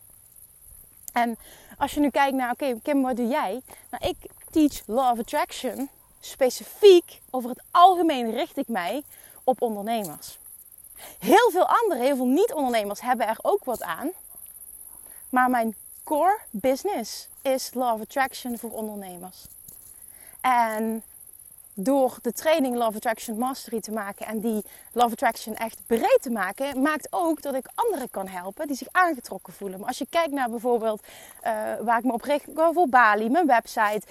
En 1.13 1.39
als 1.79 1.93
je 1.93 2.01
nu 2.01 2.11
kijkt 2.11 2.37
naar, 2.37 2.51
oké, 2.51 2.81
Kim, 2.83 3.03
wat 3.03 3.17
doe 3.17 3.29
jij? 3.29 3.63
Nou, 3.91 4.09
ik 4.09 4.17
teach 4.51 4.83
Law 4.87 5.13
of 5.13 5.19
Attraction. 5.19 5.89
Specifiek, 6.21 7.21
over 7.31 7.51
het 7.51 7.63
algemeen 7.71 8.31
richt 8.31 8.57
ik 8.57 8.69
mij 8.69 9.03
op 9.45 9.63
ondernemers. 9.63 10.39
Heel 11.19 11.51
veel 11.51 11.67
andere, 11.67 12.01
heel 12.01 12.17
veel 12.17 12.27
niet-ondernemers 12.27 13.01
hebben 13.01 13.29
er 13.29 13.39
ook 13.43 13.65
wat 13.65 13.83
aan. 13.83 14.11
Maar 15.29 15.51
mijn 15.51 15.77
core 16.05 16.39
business 16.51 17.29
is 17.43 17.75
Law 17.75 17.95
of 17.95 18.01
Attraction 18.01 18.59
voor 18.59 18.71
ondernemers. 18.71 19.45
En 20.41 21.03
door 21.75 22.19
de 22.23 22.33
training 22.33 22.77
Love 22.77 22.97
Attraction 22.97 23.39
Mastery 23.39 23.81
te 23.81 23.93
maken 23.93 24.27
en 24.27 24.41
die 24.41 24.65
Love 24.93 25.13
Attraction 25.13 25.55
echt 25.55 25.81
breed 25.87 26.19
te 26.21 26.31
maken, 26.31 26.83
maakt 26.83 27.07
ook 27.11 27.43
dat 27.43 27.55
ik 27.55 27.67
anderen 27.75 28.11
kan 28.11 28.29
helpen 28.29 28.67
die 28.67 28.77
zich 28.77 28.89
aangetrokken 28.91 29.53
voelen. 29.53 29.79
Maar 29.79 29.89
als 29.89 29.99
je 29.99 30.07
kijkt 30.11 30.33
naar 30.33 30.51
bijvoorbeeld 30.51 31.03
uh, 31.03 31.53
waar 31.81 31.99
ik 31.99 32.05
me 32.05 32.13
op 32.13 32.23
richt, 32.23 32.45
voor 32.55 32.89
Bali, 32.89 33.29
mijn 33.29 33.47
website. 33.47 34.03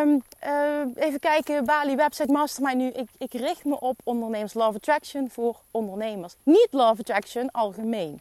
Um, 0.00 0.22
uh, 0.46 1.04
even 1.04 1.20
kijken, 1.20 1.64
Bali 1.64 1.96
website 1.96 2.32
Mastermind 2.32 2.76
nu. 2.76 2.88
Ik, 2.88 3.08
ik 3.18 3.32
richt 3.32 3.64
me 3.64 3.80
op 3.80 4.00
ondernemers 4.04 4.54
Love 4.54 4.76
Attraction 4.76 5.30
voor 5.30 5.60
ondernemers. 5.70 6.34
Niet 6.42 6.68
Love 6.70 7.00
Attraction 7.00 7.50
algemeen. 7.50 8.20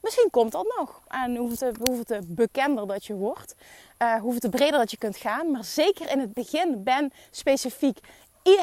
Misschien 0.00 0.30
komt 0.30 0.52
dat 0.52 0.74
nog. 0.78 1.00
En 1.08 1.36
hoeveel 1.36 1.72
te, 1.72 2.02
te 2.04 2.20
bekender 2.26 2.86
dat 2.86 3.04
je 3.04 3.14
wordt. 3.14 3.54
Uh, 4.02 4.20
hoeveel 4.20 4.40
te 4.40 4.48
breder 4.48 4.78
dat 4.78 4.90
je 4.90 4.96
kunt 4.96 5.16
gaan. 5.16 5.50
Maar 5.50 5.64
zeker 5.64 6.10
in 6.10 6.18
het 6.18 6.32
begin 6.32 6.82
ben 6.82 7.12
specifiek. 7.30 7.98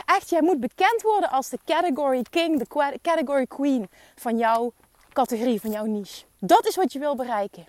Echt, 0.05 0.29
jij 0.29 0.41
moet 0.41 0.59
bekend 0.59 1.01
worden 1.01 1.29
als 1.29 1.49
de 1.49 1.59
category 1.65 2.21
king, 2.29 2.59
de 2.59 2.99
category 3.01 3.45
queen 3.45 3.89
van 4.15 4.37
jouw 4.37 4.73
categorie, 5.13 5.61
van 5.61 5.71
jouw 5.71 5.85
niche. 5.85 6.25
Dat 6.39 6.67
is 6.67 6.75
wat 6.75 6.93
je 6.93 6.99
wil 6.99 7.15
bereiken. 7.15 7.65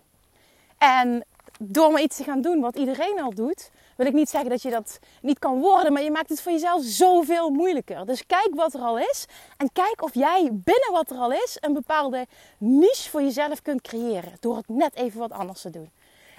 En 0.78 1.24
door 1.58 1.92
maar 1.92 2.02
iets 2.02 2.16
te 2.16 2.24
gaan 2.24 2.40
doen 2.40 2.60
wat 2.60 2.76
iedereen 2.76 3.20
al 3.20 3.34
doet, 3.34 3.70
wil 3.96 4.06
ik 4.06 4.12
niet 4.12 4.28
zeggen 4.28 4.50
dat 4.50 4.62
je 4.62 4.70
dat 4.70 4.98
niet 5.22 5.38
kan 5.38 5.60
worden, 5.60 5.92
maar 5.92 6.02
je 6.02 6.10
maakt 6.10 6.28
het 6.28 6.40
voor 6.40 6.52
jezelf 6.52 6.82
zoveel 6.84 7.50
moeilijker. 7.50 8.06
Dus 8.06 8.26
kijk 8.26 8.48
wat 8.50 8.74
er 8.74 8.80
al 8.80 8.98
is 8.98 9.26
en 9.56 9.72
kijk 9.72 10.02
of 10.02 10.14
jij 10.14 10.40
binnen 10.52 10.92
wat 10.92 11.10
er 11.10 11.16
al 11.16 11.32
is 11.32 11.56
een 11.60 11.72
bepaalde 11.72 12.26
niche 12.58 13.10
voor 13.10 13.22
jezelf 13.22 13.62
kunt 13.62 13.80
creëren 13.80 14.32
door 14.40 14.56
het 14.56 14.68
net 14.68 14.94
even 14.94 15.18
wat 15.18 15.32
anders 15.32 15.60
te 15.60 15.70
doen. 15.70 15.90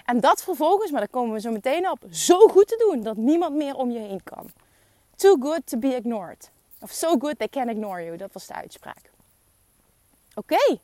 En 0.09 0.19
dat 0.19 0.43
vervolgens, 0.43 0.91
maar 0.91 0.99
daar 0.99 1.09
komen 1.09 1.33
we 1.33 1.39
zo 1.39 1.51
meteen 1.51 1.89
op, 1.89 1.99
zo 2.11 2.47
goed 2.47 2.67
te 2.67 2.85
doen 2.87 3.03
dat 3.03 3.17
niemand 3.17 3.55
meer 3.55 3.75
om 3.75 3.91
je 3.91 3.99
heen 3.99 4.23
kan. 4.23 4.51
Too 5.15 5.35
good 5.39 5.61
to 5.65 5.77
be 5.77 5.95
ignored. 5.95 6.49
Of 6.79 6.91
so 6.91 7.17
good 7.17 7.37
they 7.37 7.47
can 7.47 7.69
ignore 7.69 8.03
you. 8.03 8.17
Dat 8.17 8.33
was 8.33 8.47
de 8.47 8.53
uitspraak. 8.53 9.11
Oké, 10.35 10.79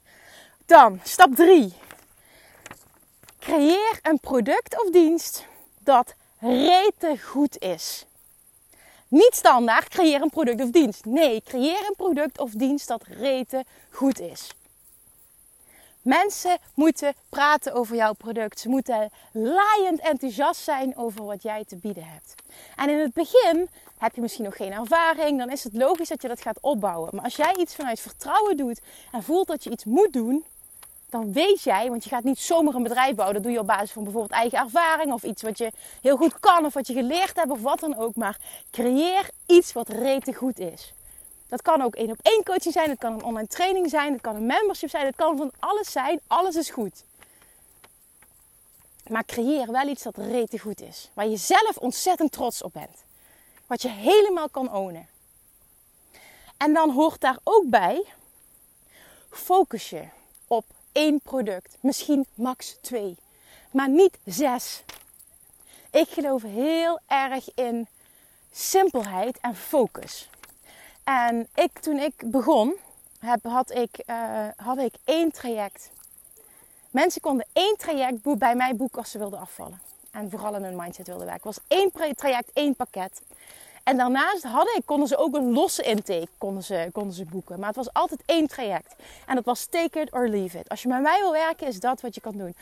dan 0.65 0.99
stap 1.03 1.35
3. 1.35 1.73
Creëer 3.39 3.99
een 4.01 4.19
product 4.19 4.83
of 4.83 4.89
dienst 4.89 5.45
dat 5.79 6.15
rete 6.39 7.17
goed 7.21 7.59
is. 7.59 8.05
Niet 9.07 9.35
standaard 9.35 9.87
creëer 9.87 10.21
een 10.21 10.29
product 10.29 10.61
of 10.61 10.69
dienst. 10.69 11.05
Nee, 11.05 11.41
creëer 11.41 11.85
een 11.87 11.95
product 11.97 12.39
of 12.39 12.51
dienst 12.51 12.87
dat 12.87 13.03
rete 13.03 13.65
goed 13.89 14.19
is. 14.19 14.49
Mensen 16.05 16.57
moeten 16.73 17.13
praten 17.29 17.73
over 17.73 17.95
jouw 17.95 18.13
product. 18.13 18.59
Ze 18.59 18.69
moeten 18.69 19.09
laaiend 19.31 19.99
enthousiast 19.99 20.61
zijn 20.61 20.97
over 20.97 21.25
wat 21.25 21.43
jij 21.43 21.63
te 21.67 21.75
bieden 21.75 22.03
hebt. 22.07 22.35
En 22.75 22.89
in 22.89 22.99
het 22.99 23.13
begin 23.13 23.69
heb 23.97 24.15
je 24.15 24.21
misschien 24.21 24.43
nog 24.43 24.55
geen 24.55 24.71
ervaring. 24.71 25.37
Dan 25.37 25.49
is 25.49 25.63
het 25.63 25.73
logisch 25.73 26.07
dat 26.07 26.21
je 26.21 26.27
dat 26.27 26.41
gaat 26.41 26.57
opbouwen. 26.61 27.09
Maar 27.11 27.23
als 27.23 27.35
jij 27.35 27.55
iets 27.55 27.75
vanuit 27.75 27.99
vertrouwen 27.99 28.57
doet 28.57 28.81
en 29.11 29.23
voelt 29.23 29.47
dat 29.47 29.63
je 29.63 29.69
iets 29.69 29.85
moet 29.85 30.13
doen, 30.13 30.45
dan 31.09 31.33
weet 31.33 31.63
jij, 31.63 31.89
want 31.89 32.03
je 32.03 32.09
gaat 32.09 32.23
niet 32.23 32.39
zomaar 32.39 32.73
een 32.73 32.83
bedrijf 32.83 33.15
bouwen. 33.15 33.35
Dat 33.35 33.43
doe 33.43 33.51
je 33.51 33.59
op 33.59 33.67
basis 33.67 33.91
van 33.91 34.03
bijvoorbeeld 34.03 34.33
eigen 34.33 34.59
ervaring 34.59 35.13
of 35.13 35.23
iets 35.23 35.41
wat 35.41 35.57
je 35.57 35.71
heel 36.01 36.17
goed 36.17 36.39
kan 36.39 36.65
of 36.65 36.73
wat 36.73 36.87
je 36.87 36.93
geleerd 36.93 37.35
hebt 37.35 37.51
of 37.51 37.61
wat 37.61 37.79
dan 37.79 37.97
ook. 37.97 38.15
Maar 38.15 38.37
creëer 38.71 39.29
iets 39.45 39.73
wat 39.73 39.89
rete 39.89 40.33
goed 40.33 40.59
is. 40.59 40.93
Dat 41.47 41.61
kan 41.61 41.81
ook 41.81 41.95
één 41.95 42.11
op 42.11 42.19
één 42.21 42.43
coaching 42.43 42.73
zijn, 42.73 42.89
het 42.89 42.99
kan 42.99 43.13
een 43.13 43.23
online 43.23 43.47
training 43.47 43.89
zijn, 43.89 44.13
het 44.13 44.21
kan 44.21 44.35
een 44.35 44.45
membership 44.45 44.89
zijn, 44.89 45.05
het 45.05 45.15
kan 45.15 45.37
van 45.37 45.51
alles 45.59 45.91
zijn. 45.91 46.19
Alles 46.27 46.55
is 46.55 46.69
goed. 46.69 47.03
Maar 49.09 49.25
creëer 49.25 49.71
wel 49.71 49.87
iets 49.87 50.03
dat 50.03 50.17
rete 50.17 50.59
goed 50.59 50.81
is. 50.81 51.09
Waar 51.13 51.27
je 51.27 51.37
zelf 51.37 51.77
ontzettend 51.77 52.31
trots 52.31 52.61
op 52.61 52.73
bent. 52.73 53.03
Wat 53.67 53.81
je 53.81 53.89
helemaal 53.89 54.49
kan 54.49 54.73
ownen. 54.73 55.07
En 56.57 56.73
dan 56.73 56.91
hoort 56.91 57.21
daar 57.21 57.37
ook 57.43 57.69
bij, 57.69 58.05
focus 59.29 59.89
je 59.89 60.03
op 60.47 60.65
één 60.91 61.19
product. 61.19 61.77
Misschien 61.79 62.25
max 62.33 62.77
twee. 62.81 63.17
Maar 63.71 63.89
niet 63.89 64.17
zes. 64.25 64.83
Ik 65.91 66.09
geloof 66.09 66.41
heel 66.41 66.99
erg 67.07 67.53
in 67.53 67.87
simpelheid 68.51 69.37
en 69.41 69.55
focus. 69.55 70.29
En 71.05 71.47
ik, 71.55 71.79
toen 71.79 71.97
ik 71.99 72.13
begon, 72.25 72.75
heb, 73.19 73.43
had, 73.43 73.71
ik, 73.71 74.03
uh, 74.05 74.47
had 74.55 74.77
ik 74.77 74.93
één 75.03 75.31
traject. 75.31 75.91
Mensen 76.91 77.21
konden 77.21 77.45
één 77.53 77.75
traject 77.77 78.37
bij 78.37 78.55
mij 78.55 78.75
boeken 78.75 78.99
als 78.99 79.11
ze 79.11 79.17
wilden 79.17 79.39
afvallen. 79.39 79.81
En 80.11 80.29
vooral 80.29 80.55
in 80.55 80.63
hun 80.63 80.75
mindset 80.75 81.07
wilden 81.07 81.25
werken. 81.25 81.49
Het 81.49 81.57
was 81.57 81.77
één 81.77 82.15
traject, 82.15 82.51
één 82.53 82.75
pakket. 82.75 83.21
En 83.83 83.97
daarnaast 83.97 84.43
hadden, 84.43 84.85
konden 84.85 85.07
ze 85.07 85.17
ook 85.17 85.35
een 85.35 85.51
losse 85.51 85.83
intake 85.83 86.27
konden 86.37 86.63
ze, 86.63 86.89
konden 86.91 87.13
ze 87.13 87.25
boeken. 87.25 87.59
Maar 87.59 87.67
het 87.67 87.77
was 87.77 87.93
altijd 87.93 88.21
één 88.25 88.47
traject. 88.47 88.95
En 89.25 89.35
dat 89.35 89.45
was 89.45 89.65
take 89.65 89.99
it 89.99 90.13
or 90.13 90.27
leave 90.27 90.59
it. 90.59 90.69
Als 90.69 90.81
je 90.81 90.87
met 90.87 91.01
mij 91.01 91.19
wil 91.19 91.31
werken, 91.31 91.67
is 91.67 91.79
dat 91.79 92.01
wat 92.01 92.15
je 92.15 92.21
kan 92.21 92.37
doen. 92.37 92.55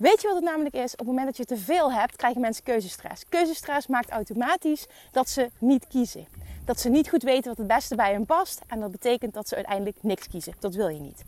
Weet 0.00 0.20
je 0.20 0.26
wat 0.26 0.36
het 0.36 0.44
namelijk 0.44 0.74
is? 0.74 0.92
Op 0.92 0.98
het 0.98 1.06
moment 1.06 1.26
dat 1.26 1.36
je 1.36 1.44
te 1.44 1.56
veel 1.56 1.92
hebt, 1.92 2.16
krijgen 2.16 2.40
mensen 2.40 2.64
keuzestress. 2.64 3.24
Keuzestress 3.28 3.86
maakt 3.86 4.10
automatisch 4.10 4.86
dat 5.10 5.28
ze 5.28 5.50
niet 5.58 5.86
kiezen. 5.86 6.26
Dat 6.64 6.80
ze 6.80 6.88
niet 6.88 7.08
goed 7.08 7.22
weten 7.22 7.48
wat 7.48 7.58
het 7.58 7.66
beste 7.66 7.94
bij 7.94 8.12
hen 8.12 8.26
past. 8.26 8.60
En 8.66 8.80
dat 8.80 8.90
betekent 8.90 9.34
dat 9.34 9.48
ze 9.48 9.54
uiteindelijk 9.54 9.96
niks 10.02 10.28
kiezen. 10.28 10.54
Dat 10.58 10.74
wil 10.74 10.88
je 10.88 11.00
niet. 11.00 11.22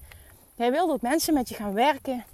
Jij 0.54 0.70
wil 0.70 0.86
dat 0.86 1.02
mensen 1.02 1.34
met 1.34 1.48
je 1.48 1.54
gaan 1.54 1.72
werken. 1.74 2.24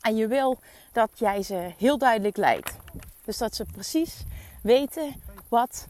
En 0.00 0.16
je 0.16 0.26
wil 0.26 0.58
dat 0.92 1.10
jij 1.14 1.42
ze 1.42 1.72
heel 1.78 1.98
duidelijk 1.98 2.36
leidt. 2.36 2.76
Dus 3.24 3.38
dat 3.38 3.54
ze 3.54 3.64
precies 3.64 4.24
weten 4.62 5.22
wat 5.48 5.86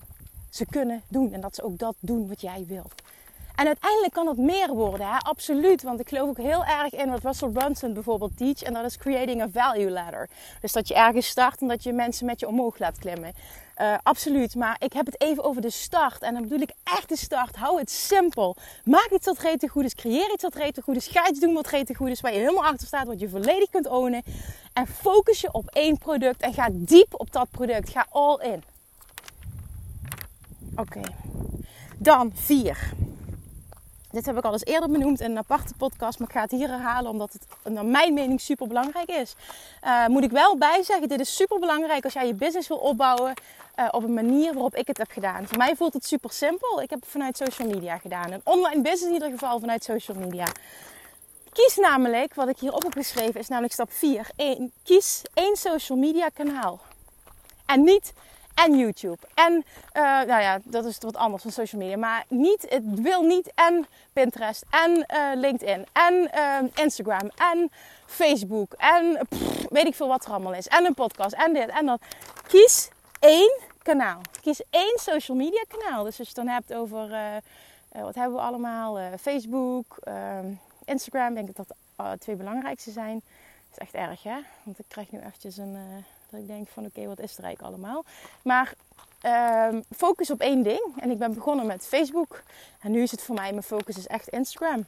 ze 0.51 0.67
kunnen 0.67 1.03
doen. 1.09 1.33
En 1.33 1.41
dat 1.41 1.55
ze 1.55 1.63
ook 1.63 1.79
dat 1.79 1.95
doen 2.01 2.29
wat 2.29 2.41
jij 2.41 2.65
wilt. 2.67 3.03
En 3.55 3.67
uiteindelijk 3.67 4.13
kan 4.13 4.27
het 4.27 4.39
meer 4.39 4.69
worden, 4.69 5.07
hè? 5.07 5.19
absoluut. 5.19 5.83
Want 5.83 6.01
ik 6.01 6.09
geloof 6.09 6.29
ook 6.29 6.37
heel 6.37 6.65
erg 6.65 6.93
in 6.93 7.11
wat 7.11 7.23
Russell 7.23 7.49
Brunson 7.49 7.93
bijvoorbeeld 7.93 8.37
teach. 8.37 8.63
En 8.63 8.73
dat 8.73 8.85
is 8.85 8.97
creating 8.97 9.43
a 9.43 9.49
value 9.53 9.91
ladder. 9.91 10.29
Dus 10.61 10.73
dat 10.73 10.89
je 10.89 10.95
ergens 10.95 11.27
start 11.27 11.61
en 11.61 11.69
dat 11.69 11.83
je 11.83 11.93
mensen 11.93 12.27
met 12.27 12.41
je 12.41 12.49
omhoog 12.49 12.79
laat 12.79 12.99
klimmen. 12.99 13.33
Uh, 13.81 13.95
absoluut. 14.03 14.55
Maar 14.55 14.77
ik 14.79 14.93
heb 14.93 15.07
het 15.07 15.21
even 15.21 15.45
over 15.45 15.63
de 15.63 15.71
start. 15.71 16.23
En 16.23 16.33
dan 16.33 16.43
bedoel 16.43 16.61
ik 16.61 16.73
echt 16.85 17.09
de 17.09 17.17
start. 17.17 17.57
Hou 17.57 17.79
het 17.79 17.91
simpel. 17.91 18.57
Maak 18.85 19.09
iets 19.11 19.27
wat 19.27 19.39
rete 19.39 19.69
goed 19.69 19.85
is. 19.85 19.95
Creëer 19.95 20.33
iets 20.33 20.43
wat 20.43 20.55
rete 20.55 20.83
goed 20.83 20.97
is. 20.97 21.07
Ga 21.07 21.29
iets 21.29 21.41
doen 21.41 21.55
wat 21.55 21.67
rete 21.67 21.95
goed 21.95 22.09
is. 22.09 22.21
Waar 22.21 22.33
je 22.33 22.39
helemaal 22.39 22.65
achter 22.65 22.87
staat. 22.87 23.07
Wat 23.07 23.21
je 23.21 23.29
volledig 23.29 23.71
kunt 23.71 23.89
ownen. 23.89 24.23
En 24.73 24.87
focus 24.87 25.41
je 25.41 25.53
op 25.53 25.69
één 25.69 25.99
product. 25.99 26.41
En 26.41 26.53
ga 26.53 26.69
diep 26.73 27.15
op 27.17 27.33
dat 27.33 27.51
product. 27.51 27.91
Ga 27.91 28.07
all 28.11 28.39
in. 28.41 28.63
Oké. 30.77 31.01
Dan 31.99 32.33
vier. 32.35 32.93
Dit 34.13 34.27
heb 34.27 34.37
ik 34.37 34.45
al 34.45 34.53
eens 34.53 34.65
eerder 34.65 34.91
benoemd 34.91 35.21
in 35.21 35.31
een 35.31 35.39
aparte 35.39 35.75
podcast, 35.75 36.19
maar 36.19 36.29
ik 36.29 36.35
ga 36.35 36.41
het 36.41 36.51
hier 36.51 36.69
herhalen 36.69 37.11
omdat 37.11 37.33
het 37.33 37.73
naar 37.73 37.85
mijn 37.85 38.15
mening 38.15 38.41
super 38.41 38.67
belangrijk 38.67 39.09
is. 39.11 39.35
Uh, 39.85 40.07
moet 40.07 40.23
ik 40.23 40.31
wel 40.31 40.57
bijzeggen, 40.57 41.09
dit 41.09 41.21
is 41.21 41.37
super 41.37 41.59
belangrijk 41.59 42.05
als 42.05 42.13
jij 42.13 42.27
je 42.27 42.35
business 42.35 42.69
wil 42.69 42.77
opbouwen 42.77 43.35
uh, 43.77 43.89
op 43.91 44.03
een 44.03 44.15
manier 44.15 44.53
waarop 44.53 44.75
ik 44.75 44.87
het 44.87 44.99
heb 44.99 45.11
gedaan. 45.11 45.47
Voor 45.47 45.59
mij 45.59 45.77
voelt 45.77 45.93
het 45.93 46.07
super 46.07 46.33
simpel. 46.33 46.83
Ik 46.83 46.91
heb 46.91 47.01
het 47.01 47.09
vanuit 47.09 47.37
social 47.37 47.69
media 47.69 47.99
gedaan. 47.99 48.33
Een 48.33 48.41
online 48.45 48.83
business 48.83 49.07
in 49.07 49.13
ieder 49.13 49.31
geval 49.31 49.61
vanuit 49.61 49.85
social 49.85 50.17
media. 50.17 50.47
Kies 51.53 51.77
namelijk, 51.77 52.35
wat 52.35 52.49
ik 52.49 52.59
hierop 52.59 52.83
heb 52.83 52.93
geschreven, 52.93 53.41
is 53.41 53.49
namelijk 53.49 53.73
stap 53.73 53.93
4. 53.93 54.31
Kies 54.83 55.23
één 55.35 55.57
social 55.57 55.99
media 55.99 56.29
kanaal. 56.29 56.81
En 57.67 57.85
niet 57.85 58.13
en 58.55 58.79
YouTube. 58.79 59.19
En 59.35 59.53
uh, 59.53 60.03
nou 60.03 60.41
ja, 60.41 60.61
dat 60.65 60.85
is 60.85 60.99
wat 60.99 61.17
anders 61.17 61.43
van 61.43 61.51
social 61.53 61.81
media. 61.81 61.97
Maar 61.97 62.25
niet, 62.29 62.67
het 62.69 62.83
wil 62.85 63.23
niet 63.23 63.53
en 63.55 63.87
Pinterest 64.13 64.65
en 64.71 64.91
uh, 64.91 65.31
LinkedIn 65.35 65.87
en 65.93 66.31
uh, 66.35 66.59
Instagram 66.75 67.31
en 67.37 67.71
Facebook 68.07 68.73
en 68.73 69.27
weet 69.69 69.87
ik 69.87 69.95
veel 69.95 70.09
wat 70.09 70.25
er 70.25 70.31
allemaal 70.31 70.55
is. 70.55 70.69
En 70.69 70.85
een 70.85 70.95
podcast 70.95 71.35
en 71.35 71.53
dit 71.53 71.69
en 71.69 71.87
dat. 71.87 72.01
Kies 72.47 72.91
één 73.19 73.61
kanaal. 73.83 74.21
Kies 74.41 74.63
één 74.71 74.99
social 74.99 75.37
media 75.37 75.65
kanaal. 75.69 76.05
Dus 76.05 76.19
als 76.19 76.29
je 76.29 76.35
het 76.41 76.47
dan 76.47 76.55
hebt 76.55 76.75
over, 76.75 77.09
wat 77.93 78.15
hebben 78.15 78.35
we 78.35 78.45
allemaal? 78.45 78.99
Facebook, 79.21 79.97
ehm, 80.03 80.47
Instagram. 80.85 81.35
Denk 81.35 81.49
ik 81.49 81.57
dat 81.57 81.75
twee 82.21 82.37
belangrijkste 82.37 82.91
zijn. 82.91 83.15
Dat 83.71 83.71
is 83.71 83.79
echt 83.79 83.95
erg 83.95 84.23
hè. 84.23 84.37
Want 84.63 84.79
ik 84.79 84.85
krijg 84.89 85.11
nu 85.11 85.19
eventjes 85.19 85.57
een 85.57 86.05
dat 86.33 86.41
ik 86.41 86.47
denk 86.47 86.69
van 86.69 86.85
oké, 86.85 87.07
wat 87.07 87.21
is 87.21 87.39
er 87.39 87.45
eigenlijk 87.45 87.75
allemaal? 87.75 88.05
Maar 88.43 88.75
uh, 89.23 89.81
focus 89.97 90.31
op 90.31 90.41
één 90.41 90.63
ding. 90.63 90.95
En 90.97 91.11
ik 91.11 91.19
ben 91.19 91.35
begonnen 91.35 91.67
met 91.67 91.87
Facebook. 91.87 92.43
En 92.81 92.91
nu 92.91 93.03
is 93.03 93.11
het 93.11 93.23
voor 93.23 93.35
mij, 93.35 93.51
mijn 93.51 93.63
focus 93.63 93.97
is 93.97 94.07
echt 94.07 94.29
Instagram. 94.29 94.87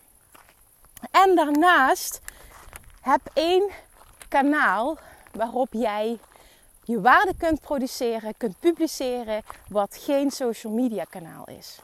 En 1.11 1.37
daarnaast 1.37 2.21
heb 3.01 3.21
één 3.33 3.71
kanaal 4.29 4.99
waarop 5.33 5.69
jij 5.71 6.19
je 6.85 7.01
waarde 7.01 7.35
kunt 7.39 7.61
produceren, 7.61 8.37
kunt 8.37 8.59
publiceren, 8.61 9.43
wat 9.69 9.97
geen 9.97 10.31
social 10.31 10.73
media 10.73 11.05
kanaal 11.05 11.49
is. 11.49 11.79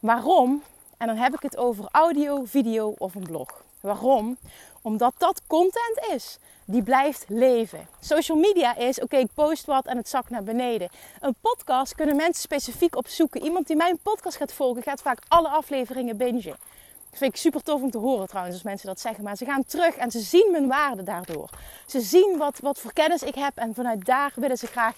Waarom? 0.00 0.62
En 0.96 1.06
dan 1.06 1.16
heb 1.16 1.34
ik 1.34 1.42
het 1.42 1.56
over 1.56 1.88
audio, 1.90 2.44
video 2.44 2.94
of 2.98 3.14
een 3.14 3.22
blog. 3.22 3.64
Waarom? 3.80 4.36
Omdat 4.82 5.14
dat 5.18 5.42
content 5.46 6.00
is 6.12 6.38
die 6.70 6.82
blijft 6.82 7.24
leven. 7.28 7.88
Social 8.00 8.38
media 8.38 8.76
is, 8.76 9.00
oké, 9.00 9.16
ik 9.16 9.34
post 9.34 9.64
wat 9.64 9.86
en 9.86 9.96
het 9.96 10.08
zakt 10.08 10.30
naar 10.30 10.42
beneden. 10.42 10.88
Een 11.20 11.34
podcast 11.40 11.94
kunnen 11.94 12.16
mensen 12.16 12.42
specifiek 12.42 12.96
opzoeken. 12.96 13.42
Iemand 13.42 13.66
die 13.66 13.76
mijn 13.76 13.98
podcast 14.02 14.36
gaat 14.36 14.52
volgen, 14.52 14.82
gaat 14.82 15.02
vaak 15.02 15.18
alle 15.28 15.48
afleveringen 15.48 16.16
bingen. 16.16 16.56
Dat 17.10 17.18
vind 17.18 17.32
ik 17.32 17.40
super 17.40 17.62
tof 17.62 17.82
om 17.82 17.90
te 17.90 17.98
horen 17.98 18.28
trouwens, 18.28 18.54
als 18.54 18.64
mensen 18.64 18.86
dat 18.86 19.00
zeggen. 19.00 19.24
Maar 19.24 19.36
ze 19.36 19.44
gaan 19.44 19.64
terug 19.64 19.96
en 19.96 20.10
ze 20.10 20.20
zien 20.20 20.48
mijn 20.50 20.68
waarde 20.68 21.02
daardoor. 21.02 21.50
Ze 21.86 22.00
zien 22.00 22.34
wat, 22.38 22.58
wat 22.58 22.78
voor 22.78 22.92
kennis 22.92 23.22
ik 23.22 23.34
heb 23.34 23.56
en 23.56 23.74
vanuit 23.74 24.04
daar 24.04 24.32
willen 24.34 24.58
ze 24.58 24.66
graag, 24.66 24.96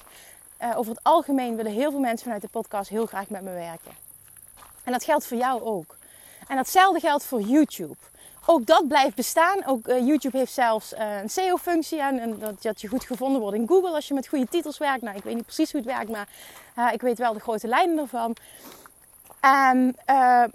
uh, 0.62 0.78
over 0.78 0.92
het 0.92 1.04
algemeen 1.04 1.56
willen 1.56 1.72
heel 1.72 1.90
veel 1.90 2.00
mensen 2.00 2.22
vanuit 2.22 2.42
de 2.42 2.48
podcast 2.48 2.90
heel 2.90 3.06
graag 3.06 3.28
met 3.28 3.42
me 3.42 3.52
werken. 3.52 3.92
En 4.84 4.92
dat 4.92 5.04
geldt 5.04 5.26
voor 5.26 5.36
jou 5.36 5.62
ook. 5.62 5.96
En 6.48 6.56
datzelfde 6.56 7.00
geldt 7.00 7.24
voor 7.24 7.40
YouTube 7.40 7.96
ook 8.46 8.66
dat 8.66 8.88
blijft 8.88 9.16
bestaan. 9.16 9.64
Ook 9.66 9.88
uh, 9.88 10.06
YouTube 10.06 10.38
heeft 10.38 10.52
zelfs 10.52 10.92
uh, 10.92 11.20
een 11.22 11.30
SEO-functie 11.30 12.00
en, 12.00 12.38
dat, 12.38 12.62
dat, 12.62 12.80
je 12.80 12.88
goed 12.88 13.04
gevonden 13.04 13.40
wordt 13.40 13.56
in 13.56 13.68
Google 13.68 13.94
als 13.94 14.08
je 14.08 14.14
met 14.14 14.26
goede 14.26 14.46
titels 14.50 14.78
werkt. 14.78 15.02
Nou, 15.02 15.16
ik 15.16 15.22
weet 15.22 15.34
niet 15.34 15.44
precies 15.44 15.72
hoe 15.72 15.80
het 15.80 15.90
werkt, 15.90 16.10
maar 16.10 16.28
uh, 16.78 16.92
ik 16.92 17.00
weet 17.00 17.18
wel 17.18 17.32
de 17.32 17.40
grote 17.40 17.68
lijnen 17.68 17.98
ervan. 17.98 18.36
En 19.40 19.96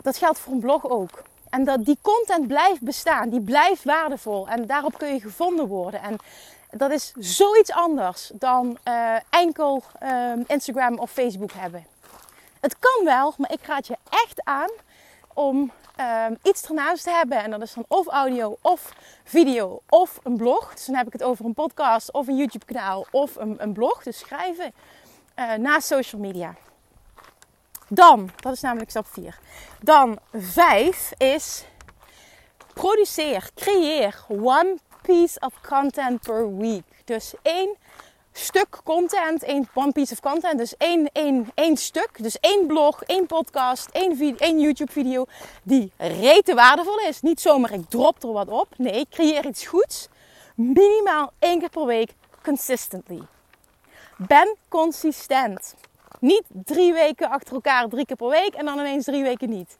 dat 0.02 0.18
geldt 0.18 0.40
voor 0.40 0.54
een 0.54 0.60
blog 0.60 0.90
ook. 0.90 1.24
En 1.50 1.64
dat 1.64 1.86
die 1.86 1.98
content 2.02 2.48
blijft 2.48 2.82
bestaan, 2.82 3.30
die 3.30 3.42
blijft 3.42 3.84
waardevol 3.84 4.48
en 4.48 4.66
daarop 4.66 4.98
kun 4.98 5.14
je 5.14 5.20
gevonden 5.20 5.68
worden. 5.68 6.02
En 6.02 6.18
dat 6.72 6.92
is 6.92 7.14
zoiets 7.20 7.72
anders 7.72 8.32
dan 8.34 8.78
enkel 9.30 9.84
Instagram 10.46 11.00
of 11.00 11.12
Facebook 11.12 11.52
hebben. 11.52 11.86
Het 12.60 12.80
kan 12.80 13.06
wel, 13.06 13.34
maar 13.38 13.52
ik 13.52 13.66
raad 13.66 13.88
je 13.88 13.98
echt 14.10 14.44
aan 14.44 14.70
om 15.34 15.72
um, 16.00 16.38
iets 16.44 16.66
ernaast 16.68 17.06
hebben. 17.06 17.44
En 17.44 17.52
dat 17.52 17.62
is 17.62 17.74
dan 17.74 17.86
of 17.88 18.08
audio 18.08 18.58
of 18.62 18.94
video 19.24 19.82
of 19.90 20.20
een 20.24 20.38
blog. 20.38 20.74
Dus 20.74 20.86
dan 20.86 20.96
heb 20.96 21.08
ik 21.08 21.14
het 21.14 21.24
over 21.24 21.46
een 21.46 21.54
podcast 21.54 22.12
of 22.12 22.28
een 22.28 22.38
YouTube 22.38 22.66
kanaal 22.66 23.06
of 23.12 23.36
een, 23.36 23.56
een 23.58 23.74
blog. 23.74 24.04
Dus 24.04 24.18
schrijven 24.18 24.74
uh, 25.36 25.54
naast 25.54 25.88
social 25.88 26.22
media. 26.22 26.56
Dan, 27.88 28.30
dat 28.36 28.54
is 28.54 28.62
namelijk 28.62 28.90
stap 28.90 29.06
4. 29.08 29.40
Dan 29.82 30.20
5 30.34 31.12
is 31.18 31.66
produceer, 32.74 33.50
creëer 33.56 34.26
one 34.30 34.78
piece 35.02 35.40
of 35.40 35.54
content 35.62 36.22
per 36.22 36.58
week. 36.58 37.02
Dus 37.06 37.34
één 37.42 37.76
stuk 38.38 38.80
content, 38.84 39.44
één 39.44 39.70
one 39.74 39.92
piece 39.92 40.14
of 40.14 40.20
content. 40.20 40.58
Dus 40.58 40.78
één, 40.78 41.10
één, 41.14 41.52
één 41.54 41.78
stuk, 41.78 42.10
dus 42.24 42.40
één 42.40 42.68
blog, 42.68 43.04
één 43.04 43.26
podcast, 43.26 43.90
één, 43.92 44.38
één 44.38 44.60
YouTube 44.60 44.92
video 44.92 45.26
die 45.64 45.92
rete 45.98 46.54
waardevol 46.54 47.00
is. 47.00 47.22
Niet 47.22 47.42
zomaar 47.42 47.74
ik 47.74 47.90
drop 47.90 48.24
er 48.24 48.32
wat 48.32 48.50
op. 48.50 48.68
Nee, 48.78 49.08
creëer 49.10 49.46
iets 49.46 49.66
goeds. 49.66 50.08
Minimaal 50.56 51.32
één 51.40 51.60
keer 51.60 51.70
per 51.70 51.86
week, 51.86 52.12
consistently. 52.44 53.22
Ben 54.18 54.56
consistent. 54.68 55.76
Niet 56.20 56.44
drie 56.48 56.94
weken 56.94 57.30
achter 57.30 57.54
elkaar, 57.54 57.88
drie 57.88 58.06
keer 58.06 58.16
per 58.16 58.30
week 58.30 58.54
en 58.54 58.66
dan 58.66 58.80
ineens 58.80 59.06
drie 59.06 59.24
weken 59.24 59.50
niet. 59.50 59.78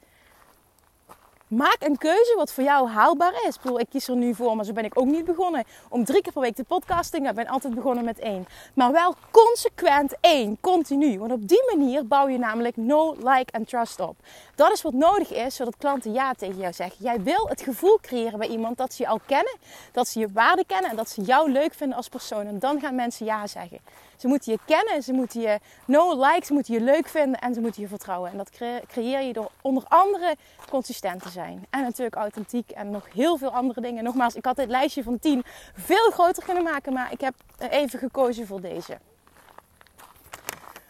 Maak 1.48 1.76
een 1.78 1.98
keuze 1.98 2.34
wat 2.36 2.52
voor 2.52 2.64
jou 2.64 2.88
haalbaar 2.88 3.32
is. 3.46 3.54
Ik 3.54 3.60
bedoel, 3.62 3.80
ik 3.80 3.86
kies 3.90 4.08
er 4.08 4.16
nu 4.16 4.34
voor, 4.34 4.56
maar 4.56 4.64
zo 4.64 4.72
ben 4.72 4.84
ik 4.84 5.00
ook 5.00 5.06
niet 5.06 5.24
begonnen. 5.24 5.64
Om 5.88 6.04
drie 6.04 6.22
keer 6.22 6.32
per 6.32 6.42
week 6.42 6.54
te 6.54 6.64
podcasting. 6.64 7.28
Ik 7.28 7.34
ben 7.34 7.46
altijd 7.46 7.74
begonnen 7.74 8.04
met 8.04 8.18
één. 8.18 8.46
Maar 8.74 8.92
wel 8.92 9.14
consequent 9.30 10.14
één, 10.20 10.58
continu. 10.60 11.18
Want 11.18 11.32
op 11.32 11.48
die 11.48 11.62
manier 11.74 12.06
bouw 12.06 12.28
je 12.28 12.38
namelijk 12.38 12.76
no, 12.76 13.14
like 13.18 13.52
en 13.52 13.64
trust 13.64 14.00
op. 14.00 14.16
Dat 14.54 14.72
is 14.72 14.82
wat 14.82 14.92
nodig 14.92 15.32
is, 15.32 15.54
zodat 15.54 15.76
klanten 15.76 16.12
ja 16.12 16.34
tegen 16.34 16.58
jou 16.58 16.72
zeggen. 16.72 17.04
Jij 17.04 17.22
wil 17.22 17.48
het 17.48 17.60
gevoel 17.60 17.98
creëren 18.00 18.38
bij 18.38 18.48
iemand 18.48 18.76
dat 18.76 18.92
ze 18.92 19.02
je 19.02 19.08
al 19.08 19.20
kennen. 19.26 19.56
Dat 19.92 20.08
ze 20.08 20.18
je 20.18 20.28
waarde 20.32 20.64
kennen 20.66 20.90
en 20.90 20.96
dat 20.96 21.08
ze 21.08 21.22
jou 21.22 21.50
leuk 21.50 21.74
vinden 21.74 21.96
als 21.96 22.08
persoon. 22.08 22.46
En 22.46 22.58
dan 22.58 22.80
gaan 22.80 22.94
mensen 22.94 23.26
ja 23.26 23.46
zeggen. 23.46 23.78
Ze 24.18 24.28
moeten 24.28 24.52
je 24.52 24.58
kennen, 24.64 25.02
ze 25.02 25.12
moeten 25.12 25.40
je 25.40 25.58
no 25.84 26.24
like, 26.24 26.46
ze 26.46 26.52
moeten 26.52 26.74
je 26.74 26.80
leuk 26.80 27.08
vinden 27.08 27.40
en 27.40 27.54
ze 27.54 27.60
moeten 27.60 27.82
je 27.82 27.88
vertrouwen. 27.88 28.30
En 28.30 28.36
dat 28.36 28.50
creëer 28.86 29.22
je 29.22 29.32
door 29.32 29.50
onder 29.62 29.84
andere 29.88 30.36
consistent 30.70 31.22
te 31.22 31.28
zijn. 31.28 31.66
En 31.70 31.82
natuurlijk 31.82 32.16
authentiek 32.16 32.70
en 32.70 32.90
nog 32.90 33.12
heel 33.12 33.36
veel 33.36 33.50
andere 33.50 33.80
dingen. 33.80 34.04
Nogmaals, 34.04 34.34
ik 34.34 34.44
had 34.44 34.56
dit 34.56 34.68
lijstje 34.68 35.02
van 35.02 35.18
10 35.18 35.44
veel 35.74 36.10
groter 36.10 36.44
kunnen 36.44 36.62
maken, 36.62 36.92
maar 36.92 37.12
ik 37.12 37.20
heb 37.20 37.34
even 37.58 37.98
gekozen 37.98 38.46
voor 38.46 38.60
deze. 38.60 38.98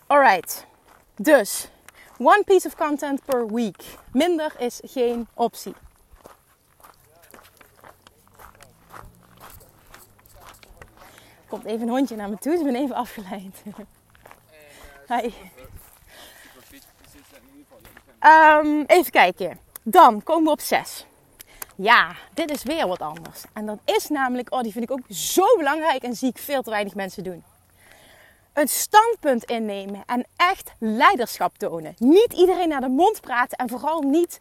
Alright, 0.07 0.67
dus 1.17 1.69
One 2.21 2.43
piece 2.45 2.67
of 2.67 2.75
content 2.75 3.25
per 3.25 3.47
week. 3.47 3.85
Minder 4.13 4.53
is 4.59 4.81
geen 4.85 5.29
optie. 5.35 5.75
Komt 11.49 11.65
even 11.65 11.83
een 11.83 11.89
hondje 11.89 12.17
naar 12.17 12.29
me 12.29 12.39
toe, 12.39 12.53
dus 12.53 12.61
ik 12.61 12.67
ben 12.67 12.83
even 12.83 12.95
afgeleid. 12.95 13.63
Hi. 15.09 15.33
Um, 18.23 18.85
even 18.87 19.11
kijken. 19.11 19.59
Dan 19.83 20.23
komen 20.23 20.45
we 20.45 20.51
op 20.51 20.61
6. 20.61 21.07
Ja, 21.77 22.15
dit 22.35 22.51
is 22.51 22.63
weer 22.63 22.89
wat 22.89 23.01
anders. 23.01 23.45
En 23.53 23.67
dat 23.67 23.79
is 23.85 24.09
namelijk, 24.09 24.53
oh, 24.53 24.61
die 24.63 24.73
vind 24.73 24.85
ik 24.85 24.91
ook 24.91 25.05
zo 25.09 25.57
belangrijk 25.57 26.03
en 26.03 26.17
zie 26.17 26.29
ik 26.29 26.39
veel 26.39 26.63
te 26.63 26.71
weinig 26.71 26.95
mensen 26.95 27.25
doen. 27.25 27.45
Een 28.53 28.69
standpunt 28.69 29.45
innemen 29.45 30.03
en 30.07 30.27
echt 30.37 30.73
leiderschap 30.79 31.59
tonen. 31.59 31.95
Niet 31.99 32.33
iedereen 32.33 32.69
naar 32.69 32.81
de 32.81 32.89
mond 32.89 33.21
praten 33.21 33.59
en 33.59 33.69
vooral 33.69 34.01
niet 34.01 34.41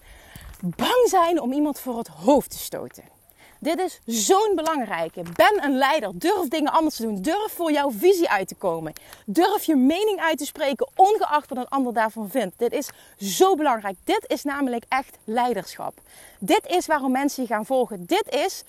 bang 0.62 1.10
zijn 1.10 1.42
om 1.42 1.52
iemand 1.52 1.80
voor 1.80 1.98
het 1.98 2.08
hoofd 2.08 2.50
te 2.50 2.58
stoten. 2.58 3.17
Dit 3.60 3.80
is 3.80 4.00
zo'n 4.06 4.52
belangrijke. 4.56 5.22
Ben 5.36 5.64
een 5.64 5.78
leider. 5.78 6.12
Durf 6.14 6.48
dingen 6.48 6.72
anders 6.72 6.96
te 6.96 7.02
doen. 7.02 7.22
Durf 7.22 7.52
voor 7.52 7.72
jouw 7.72 7.92
visie 7.92 8.30
uit 8.30 8.48
te 8.48 8.56
komen. 8.56 8.94
Durf 9.26 9.64
je 9.64 9.76
mening 9.76 10.20
uit 10.20 10.38
te 10.38 10.46
spreken, 10.46 10.90
ongeacht 10.96 11.50
wat 11.50 11.58
een 11.58 11.68
ander 11.68 11.94
daarvan 11.94 12.30
vindt. 12.30 12.60
Dit 12.60 12.72
is 12.72 12.90
zo 13.18 13.56
belangrijk. 13.56 13.98
Dit 14.04 14.24
is 14.28 14.44
namelijk 14.44 14.86
echt 14.88 15.18
leiderschap. 15.24 16.00
Dit 16.40 16.62
is 16.68 16.86
waarom 16.86 17.12
mensen 17.12 17.44
je 17.44 17.50
gaan 17.50 17.66
volgen. 17.66 18.06
Dit 18.06 18.30
is 18.30 18.64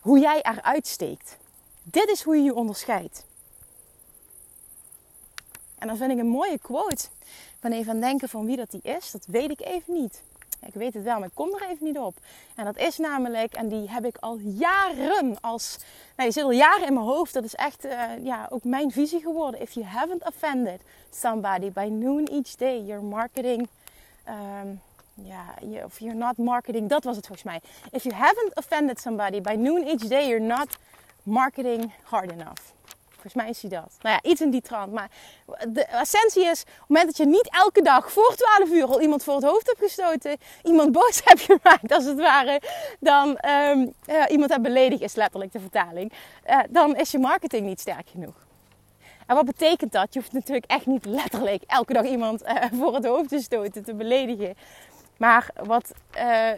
hoe 0.00 0.18
jij 0.18 0.42
eruit 0.42 0.86
steekt. 0.86 1.36
Dit 1.82 2.08
is 2.08 2.22
hoe 2.22 2.36
je 2.36 2.42
je 2.42 2.54
onderscheidt. 2.54 3.24
En 5.78 5.86
dan 5.86 5.96
vind 5.96 6.10
ik 6.10 6.18
een 6.18 6.28
mooie 6.28 6.58
quote. 6.58 7.04
Ik 7.24 7.60
ben 7.60 7.72
even 7.72 7.88
aan 7.88 7.96
het 7.96 8.04
denken 8.04 8.28
van 8.28 8.46
wie 8.46 8.56
dat 8.56 8.70
die 8.70 8.82
is. 8.82 9.10
Dat 9.10 9.24
weet 9.26 9.50
ik 9.50 9.60
even 9.60 9.94
niet. 9.94 10.22
Ik 10.66 10.74
weet 10.74 10.94
het 10.94 11.02
wel, 11.02 11.18
maar 11.18 11.28
ik 11.28 11.34
kom 11.34 11.54
er 11.54 11.68
even 11.70 11.84
niet 11.86 11.98
op. 11.98 12.14
En 12.56 12.64
dat 12.64 12.76
is 12.76 12.98
namelijk, 12.98 13.54
en 13.54 13.68
die 13.68 13.90
heb 13.90 14.04
ik 14.04 14.16
al 14.20 14.38
jaren 14.38 15.40
als... 15.40 15.76
Nou, 16.16 16.28
die 16.28 16.32
zit 16.32 16.44
al 16.44 16.50
jaren 16.50 16.86
in 16.86 16.94
mijn 16.94 17.06
hoofd. 17.06 17.32
Dat 17.32 17.44
is 17.44 17.54
echt 17.54 17.84
uh, 17.84 18.02
ja, 18.22 18.46
ook 18.50 18.64
mijn 18.64 18.90
visie 18.90 19.20
geworden. 19.20 19.60
If 19.60 19.72
you 19.72 19.86
haven't 19.86 20.26
offended 20.26 20.80
somebody 21.10 21.70
by 21.72 21.88
noon 21.90 22.26
each 22.26 22.56
day, 22.56 22.80
your 22.80 23.02
marketing... 23.02 23.68
Um, 24.28 24.80
ja, 25.14 25.54
of 25.84 25.98
you're 25.98 26.18
not 26.18 26.36
marketing, 26.36 26.88
dat 26.88 27.04
was 27.04 27.16
het 27.16 27.26
volgens 27.26 27.46
mij. 27.46 27.60
If 27.90 28.02
you 28.02 28.14
haven't 28.14 28.54
offended 28.54 29.00
somebody 29.00 29.40
by 29.40 29.54
noon 29.54 29.86
each 29.86 30.08
day, 30.08 30.28
you're 30.28 30.46
not 30.46 30.68
marketing 31.22 31.92
hard 32.02 32.30
enough. 32.30 32.79
Volgens 33.20 33.42
mij 33.42 33.48
is 33.48 33.60
hij 33.60 33.70
dat. 33.70 33.96
Nou 34.00 34.18
ja, 34.22 34.30
iets 34.30 34.40
in 34.40 34.50
die 34.50 34.60
trant. 34.60 34.92
Maar 34.92 35.10
de 35.68 35.84
essentie 35.84 36.44
is, 36.44 36.60
op 36.62 36.66
het 36.66 36.88
moment 36.88 37.06
dat 37.06 37.16
je 37.16 37.26
niet 37.26 37.48
elke 37.50 37.82
dag 37.82 38.12
voor 38.12 38.34
12 38.36 38.70
uur 38.70 38.84
al 38.84 39.00
iemand 39.00 39.24
voor 39.24 39.34
het 39.34 39.44
hoofd 39.44 39.66
hebt 39.66 39.78
gestoten, 39.78 40.36
iemand 40.62 40.92
boos 40.92 41.20
hebt 41.24 41.40
gemaakt 41.40 41.92
als 41.92 42.04
het 42.04 42.18
ware, 42.18 42.60
dan 43.00 43.38
um, 43.48 43.92
uh, 44.06 44.24
iemand 44.28 44.50
hebt 44.50 44.62
beledigd 44.62 45.02
is 45.02 45.14
letterlijk 45.14 45.52
de 45.52 45.60
vertaling, 45.60 46.12
uh, 46.50 46.58
dan 46.70 46.96
is 46.96 47.10
je 47.10 47.18
marketing 47.18 47.66
niet 47.66 47.80
sterk 47.80 48.08
genoeg. 48.08 48.34
En 49.26 49.36
wat 49.36 49.44
betekent 49.44 49.92
dat? 49.92 50.14
Je 50.14 50.20
hoeft 50.20 50.32
natuurlijk 50.32 50.66
echt 50.66 50.86
niet 50.86 51.04
letterlijk 51.04 51.62
elke 51.66 51.92
dag 51.92 52.04
iemand 52.04 52.42
uh, 52.42 52.54
voor 52.72 52.94
het 52.94 53.04
hoofd 53.04 53.28
te 53.28 53.40
stoten, 53.40 53.84
te 53.84 53.94
beledigen. 53.94 54.54
Maar 55.20 55.50
wat 55.64 55.92
uh, 56.16 56.50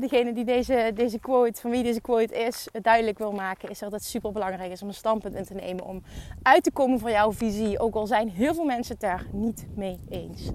degene 0.00 0.32
die 0.32 0.44
deze, 0.44 0.90
deze 0.94 1.18
quote, 1.18 1.60
van 1.60 1.70
wie 1.70 1.82
deze 1.82 2.00
quote 2.00 2.34
is, 2.34 2.68
duidelijk 2.82 3.18
wil 3.18 3.32
maken, 3.32 3.68
is 3.68 3.78
dat 3.78 3.92
het 3.92 4.04
super 4.04 4.32
belangrijk 4.32 4.72
is 4.72 4.82
om 4.82 4.88
een 4.88 4.94
standpunt 4.94 5.34
in 5.34 5.44
te 5.44 5.54
nemen. 5.54 5.84
Om 5.84 6.02
uit 6.42 6.62
te 6.62 6.70
komen 6.70 6.98
voor 6.98 7.10
jouw 7.10 7.32
visie. 7.32 7.78
Ook 7.78 7.94
al 7.94 8.06
zijn 8.06 8.28
heel 8.28 8.54
veel 8.54 8.64
mensen 8.64 8.92
het 8.92 9.00
daar 9.00 9.26
niet 9.32 9.66
mee 9.76 9.98
eens. 10.08 10.50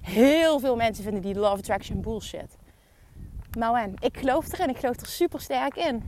Heel 0.00 0.58
veel 0.58 0.76
mensen 0.76 1.04
vinden 1.04 1.22
die 1.22 1.34
love 1.34 1.56
attraction 1.56 2.00
bullshit. 2.00 2.56
Nou 3.50 3.78
en, 3.78 3.94
ik 3.98 4.16
geloof 4.18 4.52
erin. 4.52 4.68
Ik 4.68 4.78
geloof 4.78 5.00
er 5.00 5.06
super 5.06 5.40
sterk 5.40 5.76
in. 5.76 6.02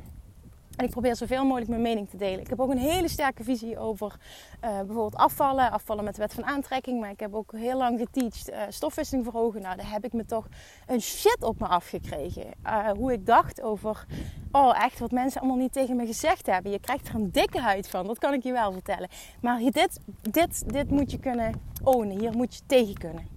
En 0.79 0.85
ik 0.85 0.91
probeer 0.91 1.17
zoveel 1.17 1.45
mogelijk 1.45 1.71
mijn 1.71 1.83
mening 1.83 2.09
te 2.09 2.17
delen. 2.17 2.41
Ik 2.41 2.49
heb 2.49 2.61
ook 2.61 2.71
een 2.71 2.79
hele 2.79 3.09
sterke 3.09 3.45
visie 3.45 3.79
over 3.79 4.17
uh, 4.64 4.71
bijvoorbeeld 4.71 5.17
afvallen. 5.17 5.71
Afvallen 5.71 6.05
met 6.05 6.14
de 6.14 6.21
wet 6.21 6.35
van 6.35 6.45
aantrekking. 6.45 7.01
Maar 7.01 7.11
ik 7.11 7.21
heb 7.21 7.35
ook 7.35 7.53
heel 7.53 7.77
lang 7.77 7.99
geteacht 7.99 8.51
uh, 8.51 8.62
stofwisseling 8.69 9.25
verhogen. 9.25 9.62
Nou, 9.62 9.77
daar 9.77 9.91
heb 9.91 10.05
ik 10.05 10.12
me 10.12 10.25
toch 10.25 10.49
een 10.87 11.01
shit 11.01 11.43
op 11.43 11.61
me 11.61 11.67
afgekregen. 11.67 12.47
Uh, 12.67 12.91
hoe 12.91 13.12
ik 13.12 13.27
dacht 13.27 13.62
over, 13.62 14.07
oh 14.53 14.85
echt, 14.85 14.99
wat 14.99 15.11
mensen 15.11 15.41
allemaal 15.41 15.59
niet 15.59 15.73
tegen 15.73 15.97
me 15.97 16.07
gezegd 16.07 16.47
hebben. 16.47 16.73
Je 16.73 16.81
krijgt 16.81 17.09
er 17.09 17.14
een 17.14 17.31
dikke 17.31 17.61
huid 17.61 17.88
van, 17.88 18.07
dat 18.07 18.19
kan 18.19 18.33
ik 18.33 18.43
je 18.43 18.53
wel 18.53 18.73
vertellen. 18.73 19.09
Maar 19.41 19.59
dit, 19.59 20.01
dit, 20.21 20.73
dit 20.73 20.91
moet 20.91 21.11
je 21.11 21.19
kunnen 21.19 21.61
ownen. 21.83 22.19
Hier 22.19 22.33
moet 22.33 22.55
je 22.55 22.61
tegen 22.67 22.95
kunnen. 22.95 23.29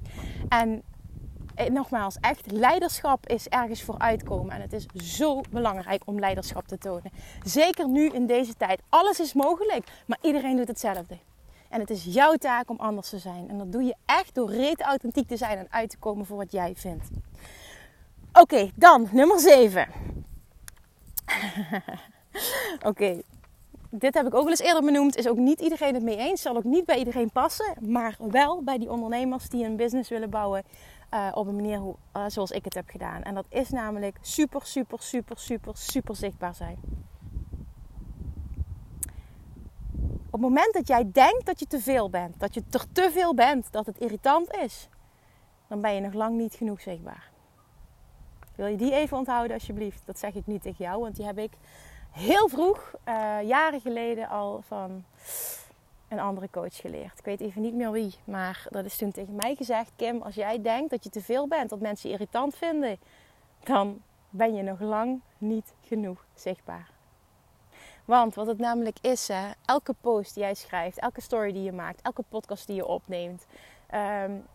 En 0.50 0.70
eh, 0.70 0.91
nogmaals, 1.72 2.18
echt 2.20 2.52
leiderschap 2.52 3.28
is 3.28 3.48
ergens 3.48 3.84
voor 3.84 3.98
uitkomen. 3.98 4.56
En 4.56 4.62
het 4.62 4.74
is 4.74 4.86
zo 4.96 5.42
belangrijk 5.50 6.02
om 6.06 6.20
leiderschap 6.20 6.68
te 6.68 6.78
tonen. 6.78 7.12
Zeker 7.44 7.88
nu 7.88 8.10
in 8.10 8.26
deze 8.26 8.54
tijd. 8.58 8.82
Alles 8.90 9.20
is 9.20 9.34
mogelijk, 9.34 9.88
maar 10.06 10.18
iedereen 10.22 10.58
doet 10.58 10.68
hetzelfde. 10.68 11.18
En 11.70 11.80
het 11.80 11.90
is 11.90 12.04
jouw 12.04 12.36
taak 12.36 12.70
om 12.70 12.80
anders 12.80 13.10
te 13.10 13.18
zijn. 13.18 13.50
En 13.50 13.58
dat 13.58 13.72
doe 13.72 13.84
je 13.84 13.96
echt 14.06 14.36
door 14.36 14.52
reet 14.52 14.82
authentiek 14.82 15.28
te 15.28 15.38
zijn 15.38 15.58
en 15.58 15.68
uit 15.70 15.90
te 15.90 15.98
komen 15.98 16.26
voor 16.26 16.38
wat 16.38 16.52
jij 16.52 16.74
vindt. 16.76 17.10
Oké, 18.34 18.72
dan 18.76 19.08
nummer 19.12 19.40
7. 19.40 19.88
Oké, 22.90 23.22
dit 23.90 24.14
heb 24.14 24.26
ik 24.26 24.34
ook 24.34 24.42
wel 24.42 24.50
eens 24.50 24.60
eerder 24.60 24.84
benoemd. 24.84 25.16
Is 25.16 25.28
ook 25.28 25.38
niet 25.38 25.60
iedereen 25.60 25.94
het 25.94 26.04
mee 26.04 26.18
eens. 26.18 26.42
Zal 26.42 26.56
ook 26.56 26.64
niet 26.64 26.86
bij 26.86 26.98
iedereen 26.98 27.32
passen. 27.32 27.76
Maar 27.80 28.16
wel 28.20 28.64
bij 28.64 28.78
die 28.78 28.92
ondernemers 28.92 29.50
die 29.50 29.66
een 29.66 29.76
business 29.76 30.10
willen 30.10 30.30
bouwen 30.30 30.64
uh, 31.14 31.32
op 31.34 31.48
een 31.48 31.56
manier 31.56 31.78
hoe, 31.78 31.96
uh, 32.18 32.24
zoals 32.28 32.52
ik 32.52 32.64
het 32.64 32.74
heb 32.74 32.90
gedaan. 32.90 33.24
En 33.24 33.36
dat 33.36 33.46
is 33.50 33.70
namelijk 33.70 34.18
super, 34.22 34.66
super, 34.66 35.02
super, 35.02 35.38
super, 35.40 35.78
super 35.78 36.16
zichtbaar 36.16 36.56
zijn. 36.56 36.78
Op 40.26 40.32
het 40.32 40.42
moment 40.42 40.74
dat 40.74 40.88
jij 40.88 41.12
denkt 41.12 41.46
dat 41.46 41.60
je 41.60 41.68
te 41.68 41.80
veel 41.80 42.10
bent, 42.10 42.40
dat 42.40 42.54
je 42.54 42.64
er 42.70 42.86
te 42.92 43.10
veel 43.12 43.34
bent, 43.34 43.72
dat 43.72 43.86
het 43.86 43.98
irritant 43.98 44.54
is, 44.54 44.90
dan 45.68 45.82
ben 45.82 45.94
je 45.94 46.02
nog 46.02 46.14
lang 46.14 46.38
niet 46.38 46.56
genoeg 46.56 46.82
zichtbaar. 46.82 47.30
Wil 48.56 48.68
je 48.68 48.78
die 48.78 48.94
even 48.94 49.18
onthouden 49.18 49.54
alsjeblieft? 49.54 50.02
Dat 50.06 50.20
zeg 50.20 50.34
ik 50.34 50.48
niet 50.48 50.62
tegen 50.62 50.86
jou, 50.86 51.02
want 51.02 51.16
die 51.16 51.26
heb 51.26 51.38
ik 51.38 51.52
heel 52.12 52.48
vroeg, 52.48 52.94
uh, 53.08 53.14
jaren 53.44 53.82
geleden 53.82 54.30
al 54.30 54.62
van 54.62 55.04
een 56.12 56.20
andere 56.20 56.50
coach 56.52 56.76
geleerd. 56.76 57.20
Ik 57.20 57.26
weet 57.26 57.42
even 57.42 57.62
niet 57.62 57.74
meer 57.74 57.92
wie, 57.92 58.16
maar 58.24 58.66
dat 58.70 58.86
is 58.86 58.98
toen 58.98 59.12
tegen 59.12 59.36
mij 59.36 59.56
gezegd: 59.56 59.92
Kim, 59.96 60.22
als 60.22 60.36
jij 60.36 60.62
denkt 60.62 60.90
dat 60.90 61.04
je 61.04 61.10
te 61.10 61.22
veel 61.22 61.48
bent, 61.48 61.70
dat 61.70 61.80
mensen 61.80 62.10
irritant 62.10 62.56
vinden, 62.56 62.98
dan 63.64 64.02
ben 64.30 64.56
je 64.56 64.64
nog 64.64 64.80
lang 64.80 65.22
niet 65.38 65.74
genoeg 65.82 66.26
zichtbaar. 66.34 66.90
Want 68.06 68.36
wat 68.36 68.48
het 68.48 68.58
namelijk 68.58 68.98
is, 69.02 69.28
hè, 69.28 69.52
elke 69.66 69.96
post 70.02 70.34
die 70.34 70.44
jij 70.44 70.54
schrijft, 70.54 71.00
elke 71.00 71.22
story 71.22 71.52
die 71.52 71.64
je 71.64 71.72
maakt, 71.72 72.02
elke 72.02 72.24
podcast 72.30 72.68
die 72.68 72.76
je 72.76 72.86
opneemt, 72.86 73.46
um, 73.94 74.46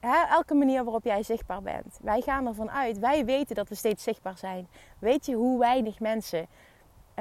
hè, 0.00 0.24
elke 0.28 0.54
manier 0.54 0.84
waarop 0.84 1.04
jij 1.04 1.22
zichtbaar 1.22 1.62
bent. 1.62 1.98
Wij 2.02 2.20
gaan 2.20 2.46
ervan 2.46 2.70
uit, 2.70 2.98
wij 2.98 3.24
weten 3.24 3.54
dat 3.54 3.68
we 3.68 3.74
steeds 3.74 4.02
zichtbaar 4.02 4.38
zijn. 4.38 4.68
Weet 4.98 5.26
je 5.26 5.34
hoe 5.34 5.58
weinig 5.58 6.00
mensen 6.00 6.46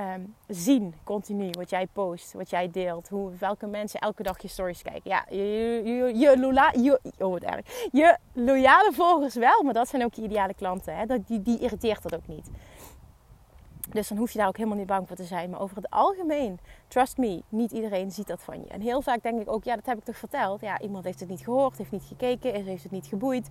um, 0.01 0.35
zien 0.47 0.93
continu 1.03 1.49
wat 1.49 1.69
jij 1.69 1.87
post, 1.87 2.33
wat 2.33 2.49
jij 2.49 2.71
deelt, 2.71 3.09
hoe, 3.09 3.31
welke 3.39 3.67
mensen 3.67 3.99
elke 3.99 4.23
dag 4.23 4.41
je 4.41 4.47
stories 4.47 4.81
kijken. 4.81 5.09
Ja, 5.09 5.25
je, 5.29 5.37
je, 5.37 6.17
je, 6.17 6.81
je, 6.81 6.99
oh, 7.17 7.31
wat 7.31 7.43
erg. 7.43 7.89
je 7.91 8.17
loyale 8.33 8.91
volgers 8.93 9.35
wel, 9.35 9.63
maar 9.63 9.73
dat 9.73 9.87
zijn 9.87 10.03
ook 10.03 10.13
je 10.13 10.21
ideale 10.21 10.53
klanten. 10.53 10.95
Hè? 10.95 11.05
Dat, 11.05 11.27
die, 11.27 11.41
die 11.41 11.59
irriteert 11.59 12.03
dat 12.03 12.15
ook 12.15 12.27
niet. 12.27 12.49
Dus 13.89 14.07
dan 14.07 14.17
hoef 14.17 14.31
je 14.31 14.37
daar 14.37 14.47
ook 14.47 14.57
helemaal 14.57 14.77
niet 14.77 14.87
bang 14.87 15.07
voor 15.07 15.15
te 15.15 15.23
zijn. 15.23 15.49
Maar 15.49 15.61
over 15.61 15.75
het 15.75 15.89
algemeen, 15.89 16.59
trust 16.87 17.17
me, 17.17 17.43
niet 17.49 17.71
iedereen 17.71 18.11
ziet 18.11 18.27
dat 18.27 18.43
van 18.43 18.61
je. 18.61 18.67
En 18.67 18.81
heel 18.81 19.01
vaak 19.01 19.23
denk 19.23 19.41
ik 19.41 19.51
ook, 19.51 19.63
ja, 19.63 19.75
dat 19.75 19.85
heb 19.85 19.97
ik 19.97 20.03
toch 20.03 20.17
verteld. 20.17 20.61
Ja, 20.61 20.79
iemand 20.79 21.03
heeft 21.03 21.19
het 21.19 21.29
niet 21.29 21.41
gehoord, 21.43 21.77
heeft 21.77 21.91
niet 21.91 22.03
gekeken, 22.07 22.63
heeft 22.63 22.83
het 22.83 22.91
niet 22.91 23.05
geboeid 23.05 23.49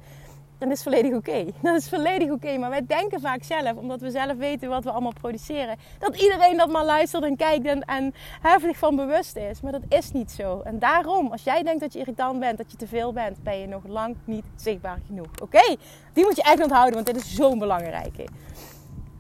dan 0.61 0.71
is 0.71 0.83
volledig 0.83 1.13
oké. 1.13 1.45
Dat 1.63 1.77
is 1.77 1.89
volledig 1.89 2.31
oké. 2.31 2.59
Maar 2.59 2.71
wij 2.71 2.87
denken 2.87 3.21
vaak 3.21 3.43
zelf, 3.43 3.77
omdat 3.77 4.01
we 4.01 4.11
zelf 4.11 4.37
weten 4.37 4.69
wat 4.69 4.85
we 4.85 4.91
allemaal 4.91 5.13
produceren, 5.13 5.77
dat 5.99 6.21
iedereen 6.21 6.57
dat 6.57 6.71
maar 6.71 6.85
luistert 6.85 7.25
en 7.25 7.37
kijkt 7.37 7.67
en, 7.67 7.85
en 7.85 8.15
heftig 8.41 8.79
van 8.79 8.97
bewust 8.97 9.37
is. 9.37 9.61
Maar 9.61 9.73
dat 9.73 9.85
is 9.89 10.13
niet 10.13 10.31
zo. 10.31 10.61
En 10.61 10.79
daarom, 10.79 11.31
als 11.31 11.43
jij 11.43 11.63
denkt 11.63 11.81
dat 11.81 11.93
je 11.93 11.99
irritant 11.99 12.41
bent, 12.41 12.59
dat 12.59 12.71
je 12.71 12.77
te 12.77 12.87
veel 12.87 13.13
bent, 13.13 13.43
ben 13.43 13.59
je 13.59 13.67
nog 13.67 13.87
lang 13.87 14.17
niet 14.25 14.45
zichtbaar 14.57 14.99
genoeg. 15.07 15.31
Oké? 15.43 15.77
Die 16.13 16.25
moet 16.25 16.37
je 16.37 16.43
echt 16.43 16.63
onthouden, 16.63 16.95
want 16.95 17.07
dit 17.07 17.17
is 17.17 17.35
zo'n 17.35 17.59
belangrijke. 17.59 18.27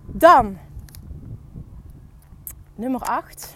Dan, 0.06 0.58
nummer 2.74 3.00
8. 3.00 3.54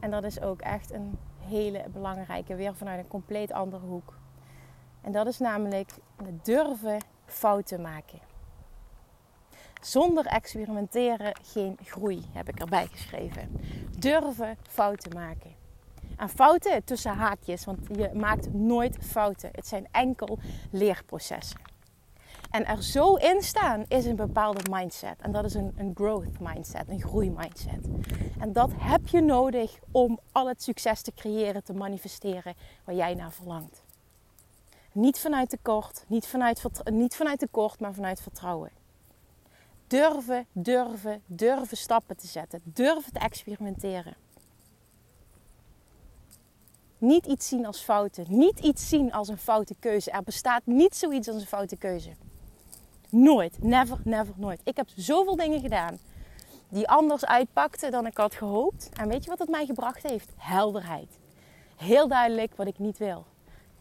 En 0.00 0.10
dat 0.10 0.24
is 0.24 0.40
ook 0.40 0.60
echt 0.60 0.92
een 0.92 1.18
hele 1.48 1.84
belangrijke, 1.92 2.54
weer 2.54 2.74
vanuit 2.74 2.98
een 2.98 3.08
compleet 3.08 3.52
andere 3.52 3.86
hoek. 3.86 4.19
En 5.00 5.12
dat 5.12 5.26
is 5.26 5.38
namelijk 5.38 5.90
durven 6.42 7.04
fouten 7.26 7.80
maken. 7.80 8.18
Zonder 9.80 10.26
experimenteren 10.26 11.36
geen 11.42 11.78
groei, 11.84 12.24
heb 12.32 12.48
ik 12.48 12.60
erbij 12.60 12.86
geschreven. 12.86 13.60
Durven 13.98 14.56
fouten 14.68 15.14
maken. 15.14 15.50
En 16.16 16.28
fouten 16.28 16.84
tussen 16.84 17.14
haakjes, 17.14 17.64
want 17.64 17.78
je 17.92 18.10
maakt 18.14 18.52
nooit 18.52 18.96
fouten. 19.00 19.48
Het 19.52 19.66
zijn 19.66 19.86
enkel 19.90 20.38
leerprocessen. 20.70 21.60
En 22.50 22.66
er 22.66 22.82
zo 22.82 23.14
in 23.14 23.42
staan 23.42 23.84
is 23.88 24.04
een 24.04 24.16
bepaalde 24.16 24.70
mindset. 24.70 25.20
En 25.20 25.32
dat 25.32 25.44
is 25.44 25.54
een, 25.54 25.72
een 25.76 25.92
growth 25.94 26.40
mindset, 26.40 26.88
een 26.88 27.00
groeimindset. 27.00 27.88
En 28.38 28.52
dat 28.52 28.70
heb 28.76 29.08
je 29.08 29.20
nodig 29.20 29.78
om 29.90 30.18
al 30.32 30.48
het 30.48 30.62
succes 30.62 31.02
te 31.02 31.12
creëren, 31.14 31.64
te 31.64 31.72
manifesteren 31.72 32.54
waar 32.84 32.94
jij 32.94 33.14
naar 33.14 33.32
verlangt. 33.32 33.82
Niet 34.92 35.18
vanuit 35.18 35.48
tekort, 35.48 36.04
niet 36.06 36.26
vanuit, 36.26 36.62
niet 36.84 37.16
vanuit 37.16 37.38
tekort, 37.38 37.80
maar 37.80 37.94
vanuit 37.94 38.20
vertrouwen. 38.20 38.70
Durven, 39.86 40.46
durven, 40.52 41.22
durven 41.26 41.76
stappen 41.76 42.16
te 42.16 42.26
zetten. 42.26 42.60
Durven 42.64 43.12
te 43.12 43.18
experimenteren. 43.18 44.16
Niet 46.98 47.26
iets 47.26 47.48
zien 47.48 47.66
als 47.66 47.80
fouten. 47.80 48.24
Niet 48.28 48.58
iets 48.60 48.88
zien 48.88 49.12
als 49.12 49.28
een 49.28 49.38
foute 49.38 49.74
keuze. 49.80 50.10
Er 50.10 50.22
bestaat 50.22 50.62
niet 50.64 50.96
zoiets 50.96 51.28
als 51.28 51.40
een 51.40 51.48
foute 51.48 51.76
keuze. 51.76 52.10
Nooit. 53.08 53.62
Never, 53.62 53.98
never, 54.04 54.34
nooit. 54.36 54.60
Ik 54.64 54.76
heb 54.76 54.88
zoveel 54.96 55.36
dingen 55.36 55.60
gedaan 55.60 55.98
die 56.68 56.88
anders 56.88 57.24
uitpakten 57.24 57.90
dan 57.90 58.06
ik 58.06 58.16
had 58.16 58.34
gehoopt. 58.34 58.88
En 58.92 59.08
weet 59.08 59.24
je 59.24 59.30
wat 59.30 59.38
het 59.38 59.48
mij 59.48 59.66
gebracht 59.66 60.02
heeft? 60.02 60.30
Helderheid. 60.36 61.18
Heel 61.76 62.08
duidelijk 62.08 62.56
wat 62.56 62.66
ik 62.66 62.78
niet 62.78 62.98
wil. 62.98 63.24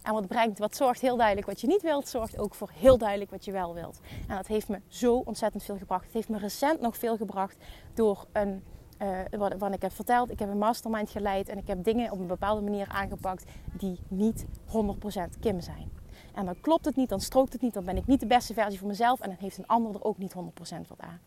En 0.01 0.13
wat 0.13 0.27
brengt, 0.27 0.59
wat 0.59 0.75
zorgt 0.75 1.01
heel 1.01 1.17
duidelijk 1.17 1.47
wat 1.47 1.61
je 1.61 1.67
niet 1.67 1.81
wilt, 1.81 2.07
zorgt 2.07 2.37
ook 2.37 2.55
voor 2.55 2.69
heel 2.73 2.97
duidelijk 2.97 3.31
wat 3.31 3.45
je 3.45 3.51
wel 3.51 3.73
wilt. 3.73 3.99
En 4.27 4.35
dat 4.35 4.47
heeft 4.47 4.67
me 4.67 4.81
zo 4.87 5.15
ontzettend 5.15 5.63
veel 5.63 5.77
gebracht. 5.77 6.03
Het 6.03 6.13
heeft 6.13 6.29
me 6.29 6.37
recent 6.37 6.81
nog 6.81 6.97
veel 6.97 7.17
gebracht 7.17 7.57
door 7.93 8.25
een, 8.31 8.63
uh, 9.01 9.49
wat, 9.57 9.73
ik 9.73 9.81
heb 9.81 9.93
verteld. 9.93 10.31
Ik 10.31 10.39
heb 10.39 10.49
een 10.49 10.57
mastermind 10.57 11.09
geleid 11.09 11.49
en 11.49 11.57
ik 11.57 11.67
heb 11.67 11.83
dingen 11.83 12.11
op 12.11 12.19
een 12.19 12.27
bepaalde 12.27 12.61
manier 12.61 12.87
aangepakt 12.87 13.43
die 13.73 13.99
niet 14.07 14.45
100% 14.65 15.39
Kim 15.39 15.61
zijn. 15.61 15.91
En 16.33 16.45
dan 16.45 16.61
klopt 16.61 16.85
het 16.85 16.95
niet, 16.95 17.09
dan 17.09 17.21
strookt 17.21 17.53
het 17.53 17.61
niet, 17.61 17.73
dan 17.73 17.85
ben 17.85 17.97
ik 17.97 18.07
niet 18.07 18.19
de 18.19 18.27
beste 18.27 18.53
versie 18.53 18.79
van 18.79 18.87
mezelf 18.87 19.19
en 19.19 19.29
dan 19.29 19.37
heeft 19.39 19.57
een 19.57 19.67
ander 19.67 19.95
er 19.95 20.03
ook 20.03 20.17
niet 20.17 20.33
100% 20.33 20.37
wat 20.87 20.99
aan. 20.99 21.19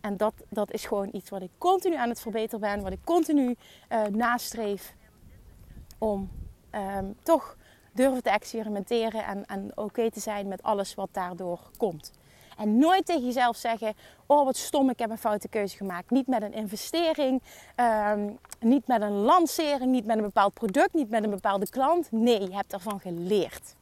En 0.00 0.16
dat, 0.16 0.34
dat 0.48 0.72
is 0.72 0.86
gewoon 0.86 1.08
iets 1.12 1.30
wat 1.30 1.42
ik 1.42 1.50
continu 1.58 1.96
aan 1.96 2.08
het 2.08 2.20
verbeteren 2.20 2.60
ben, 2.60 2.82
wat 2.82 2.92
ik 2.92 3.04
continu 3.04 3.56
uh, 3.92 4.02
nastreef 4.04 4.94
om 5.98 6.30
um, 6.72 7.16
toch 7.22 7.56
durven 7.94 8.22
te 8.22 8.30
experimenteren 8.30 9.24
en, 9.24 9.44
en 9.46 9.70
oké 9.74 10.10
te 10.10 10.20
zijn 10.20 10.48
met 10.48 10.62
alles 10.62 10.94
wat 10.94 11.08
daardoor 11.12 11.60
komt. 11.76 12.12
En 12.56 12.78
nooit 12.78 13.06
tegen 13.06 13.24
jezelf 13.24 13.56
zeggen: 13.56 13.94
Oh, 14.26 14.44
wat 14.44 14.56
stom, 14.56 14.90
ik 14.90 14.98
heb 14.98 15.10
een 15.10 15.18
foute 15.18 15.48
keuze 15.48 15.76
gemaakt. 15.76 16.10
Niet 16.10 16.26
met 16.26 16.42
een 16.42 16.52
investering, 16.52 17.42
ehm, 17.74 18.30
niet 18.60 18.86
met 18.86 19.02
een 19.02 19.12
lancering, 19.12 19.90
niet 19.90 20.06
met 20.06 20.16
een 20.16 20.22
bepaald 20.22 20.54
product, 20.54 20.94
niet 20.94 21.10
met 21.10 21.24
een 21.24 21.30
bepaalde 21.30 21.68
klant. 21.68 22.12
Nee, 22.12 22.40
je 22.40 22.54
hebt 22.54 22.72
ervan 22.72 23.00
geleerd. 23.00 23.74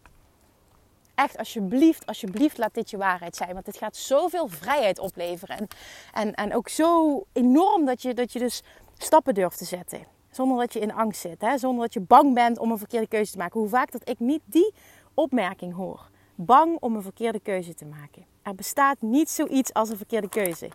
Echt, 1.14 1.38
alsjeblieft, 1.38 2.06
alsjeblieft, 2.06 2.58
laat 2.58 2.74
dit 2.74 2.90
je 2.90 2.96
waarheid 2.96 3.36
zijn. 3.36 3.52
Want 3.52 3.64
dit 3.64 3.76
gaat 3.76 3.96
zoveel 3.96 4.48
vrijheid 4.48 4.98
opleveren. 4.98 5.58
En, 5.58 5.68
en, 6.12 6.34
en 6.34 6.54
ook 6.54 6.68
zo 6.68 7.22
enorm 7.32 7.84
dat 7.84 8.02
je, 8.02 8.14
dat 8.14 8.32
je 8.32 8.38
dus 8.38 8.62
stappen 8.98 9.34
durft 9.34 9.58
te 9.58 9.64
zetten. 9.64 10.11
Zonder 10.32 10.58
dat 10.58 10.72
je 10.72 10.80
in 10.80 10.92
angst 10.92 11.20
zit. 11.20 11.40
Hè? 11.40 11.58
Zonder 11.58 11.82
dat 11.82 11.92
je 11.92 12.00
bang 12.00 12.34
bent 12.34 12.58
om 12.58 12.70
een 12.70 12.78
verkeerde 12.78 13.06
keuze 13.06 13.32
te 13.32 13.38
maken. 13.38 13.60
Hoe 13.60 13.68
vaak 13.68 13.92
dat 13.92 14.08
ik 14.08 14.18
niet 14.18 14.42
die 14.44 14.74
opmerking 15.14 15.74
hoor. 15.74 16.10
Bang 16.34 16.76
om 16.80 16.96
een 16.96 17.02
verkeerde 17.02 17.40
keuze 17.40 17.74
te 17.74 17.84
maken. 17.84 18.24
Er 18.42 18.54
bestaat 18.54 19.00
niet 19.00 19.30
zoiets 19.30 19.72
als 19.72 19.88
een 19.88 19.96
verkeerde 19.96 20.28
keuze. 20.28 20.68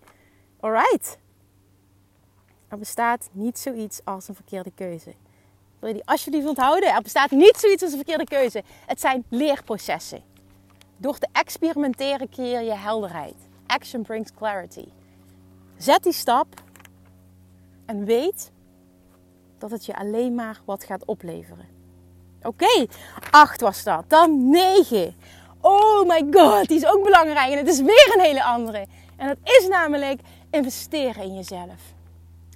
Alright? 0.60 1.18
Er 2.68 2.78
bestaat 2.78 3.30
niet 3.32 3.60
zoiets 3.60 4.02
als 4.04 4.28
een 4.28 4.36
verkeerde 4.36 4.72
keuze. 4.76 5.14
Wil 5.80 5.90
je 5.90 5.96
die 5.96 6.08
alsjeblieft 6.08 6.48
onthouden? 6.48 6.94
Er 6.94 7.02
bestaat 7.02 7.32
niet 7.32 7.58
zoiets 7.58 7.84
als 7.84 7.92
een 7.92 7.98
verkeerde 7.98 8.24
keuze. 8.26 8.64
Het 8.86 9.00
zijn 9.00 9.24
leerprocessen. 9.30 10.24
Door 10.98 11.18
te 11.18 11.28
experimenteren 11.32 12.30
creëer 12.30 12.62
je 12.62 12.76
helderheid. 12.76 13.36
Action 13.68 14.02
brings 14.02 14.34
clarity. 14.34 14.86
Zet 15.78 16.04
die 16.04 16.14
stap 16.14 16.48
en 17.86 18.06
weet 18.06 18.52
dat 19.60 19.72
het 19.72 19.86
je 19.86 19.96
alleen 19.96 20.36
maar 20.36 20.62
wat 20.66 20.84
gaat 20.84 21.06
opleveren. 21.06 21.66
Oké, 22.42 22.48
okay, 22.48 22.90
8 23.32 23.62
was 23.62 23.84
dat. 23.84 24.10
Dan 24.10 24.50
9. 24.50 25.16
Oh 25.62 26.08
my 26.08 26.28
god, 26.32 26.68
die 26.68 26.78
is 26.78 26.86
ook 26.86 27.04
belangrijk. 27.04 27.52
En 27.52 27.58
het 27.58 27.68
is 27.68 27.82
weer 27.82 28.14
een 28.16 28.24
hele 28.24 28.44
andere. 28.44 28.86
En 29.16 29.28
dat 29.28 29.38
is 29.44 29.68
namelijk 29.68 30.22
investeren 30.50 31.24
in 31.24 31.36
jezelf. 31.36 31.96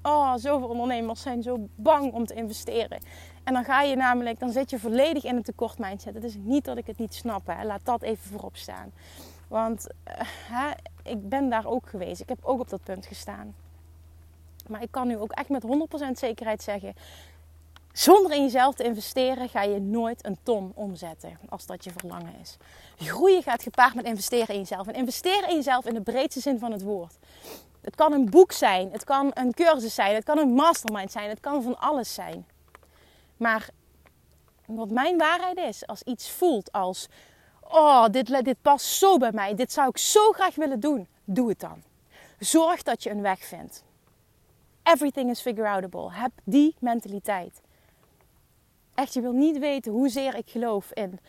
Oh, 0.04 0.34
zoveel 0.36 0.68
ondernemers 0.68 1.22
zijn 1.22 1.43
zo 1.43 1.58
bang 1.76 2.14
om 2.14 2.26
te 2.26 2.34
investeren. 2.34 2.99
En 3.43 3.54
dan 3.54 3.64
ga 3.64 3.82
je 3.82 3.95
namelijk, 3.95 4.39
dan 4.39 4.49
zit 4.49 4.70
je 4.70 4.80
volledig 4.80 5.24
in 5.24 5.36
een 5.36 5.43
tekort 5.43 5.78
mindset. 5.78 6.14
Het 6.14 6.24
is 6.24 6.36
niet 6.38 6.66
dat 6.66 6.78
ik 6.78 6.88
het 6.88 6.97
niet 6.97 7.14
snap. 7.14 7.47
Hè. 7.47 7.64
Laat 7.64 7.82
dat 7.86 8.02
even 8.02 8.30
voorop 8.30 8.56
staan. 8.56 8.91
Want 9.47 9.88
hè, 10.47 10.70
ik 11.04 11.30
ben 11.30 11.49
daar 11.49 11.66
ook 11.66 11.89
geweest. 11.89 12.22
Ik 12.22 12.30
heb 12.30 12.39
ook 12.41 12.60
op 12.60 12.70
dat 12.70 12.84
punt 12.84 13.06
gestaan. 13.06 13.56
Maar 14.72 14.82
ik 14.82 14.91
kan 14.91 15.07
nu 15.07 15.17
ook 15.17 15.32
echt 15.32 15.49
met 15.49 15.63
100% 15.63 16.11
zekerheid 16.11 16.63
zeggen: 16.63 16.93
zonder 17.93 18.32
in 18.32 18.41
jezelf 18.41 18.76
te 18.76 18.84
investeren 18.84 19.49
ga 19.49 19.61
je 19.61 19.80
nooit 19.80 20.26
een 20.26 20.38
ton 20.43 20.72
omzetten 20.76 21.39
als 21.49 21.65
dat 21.65 21.84
je 21.84 21.91
verlangen 21.97 22.34
is. 22.41 22.57
Groeien 22.95 23.43
gaat 23.43 23.63
gepaard 23.63 23.93
met 23.93 24.05
investeren 24.05 24.55
in 24.55 24.59
jezelf. 24.59 24.88
En 24.88 24.93
investeren 24.93 25.49
in 25.49 25.55
jezelf 25.55 25.86
in 25.86 25.93
de 25.93 26.01
breedste 26.01 26.41
zin 26.41 26.59
van 26.59 26.72
het 26.72 26.82
woord. 26.82 27.17
Het 27.82 27.95
kan 27.95 28.13
een 28.13 28.30
boek 28.30 28.51
zijn, 28.51 28.91
het 28.91 29.03
kan 29.03 29.32
een 29.34 29.53
cursus 29.53 29.95
zijn, 29.95 30.15
het 30.15 30.24
kan 30.24 30.38
een 30.38 30.53
mastermind 30.53 31.11
zijn, 31.11 31.30
het 31.30 31.39
kan 31.39 31.63
van 31.63 31.80
alles 31.80 32.13
zijn. 32.13 32.45
Maar 33.38 33.69
wat 34.65 34.89
mijn 34.89 35.17
waarheid 35.17 35.57
is, 35.57 35.88
als 35.88 36.03
iets 36.03 36.32
voelt 36.32 36.72
als: 36.72 37.07
oh, 37.61 38.05
dit, 38.05 38.43
dit 38.43 38.61
past 38.61 38.86
zo 38.86 39.17
bij 39.17 39.32
mij, 39.32 39.55
dit 39.55 39.72
zou 39.72 39.89
ik 39.89 39.97
zo 39.97 40.32
graag 40.32 40.55
willen 40.55 40.80
doen, 40.80 41.07
doe 41.24 41.49
het 41.49 41.59
dan. 41.59 41.84
Zorg 42.39 42.84
dat 42.84 43.03
je 43.03 43.09
een 43.09 43.22
weg 43.22 43.39
vindt. 43.39 43.84
Everything 44.84 45.30
is 45.30 45.42
figure 45.42 45.70
outable. 45.70 46.12
Heb 46.12 46.32
die 46.44 46.76
mentaliteit. 46.80 47.62
Echt, 48.96 49.14
je 49.14 49.22
wil 49.22 49.32
niet 49.32 49.60
weten 49.60 49.92
hoezeer 49.92 50.36
ik 50.36 50.50
geloof 50.50 50.92
in 50.92 51.20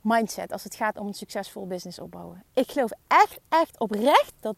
mindset 0.00 0.52
als 0.52 0.64
het 0.64 0.74
gaat 0.74 0.98
om 0.98 1.06
een 1.06 1.14
succesvol 1.14 1.66
business 1.66 1.98
opbouwen. 1.98 2.44
Ik 2.54 2.70
geloof 2.70 2.90
echt, 3.06 3.38
echt 3.48 3.78
oprecht 3.78 4.32
dat. 4.40 4.56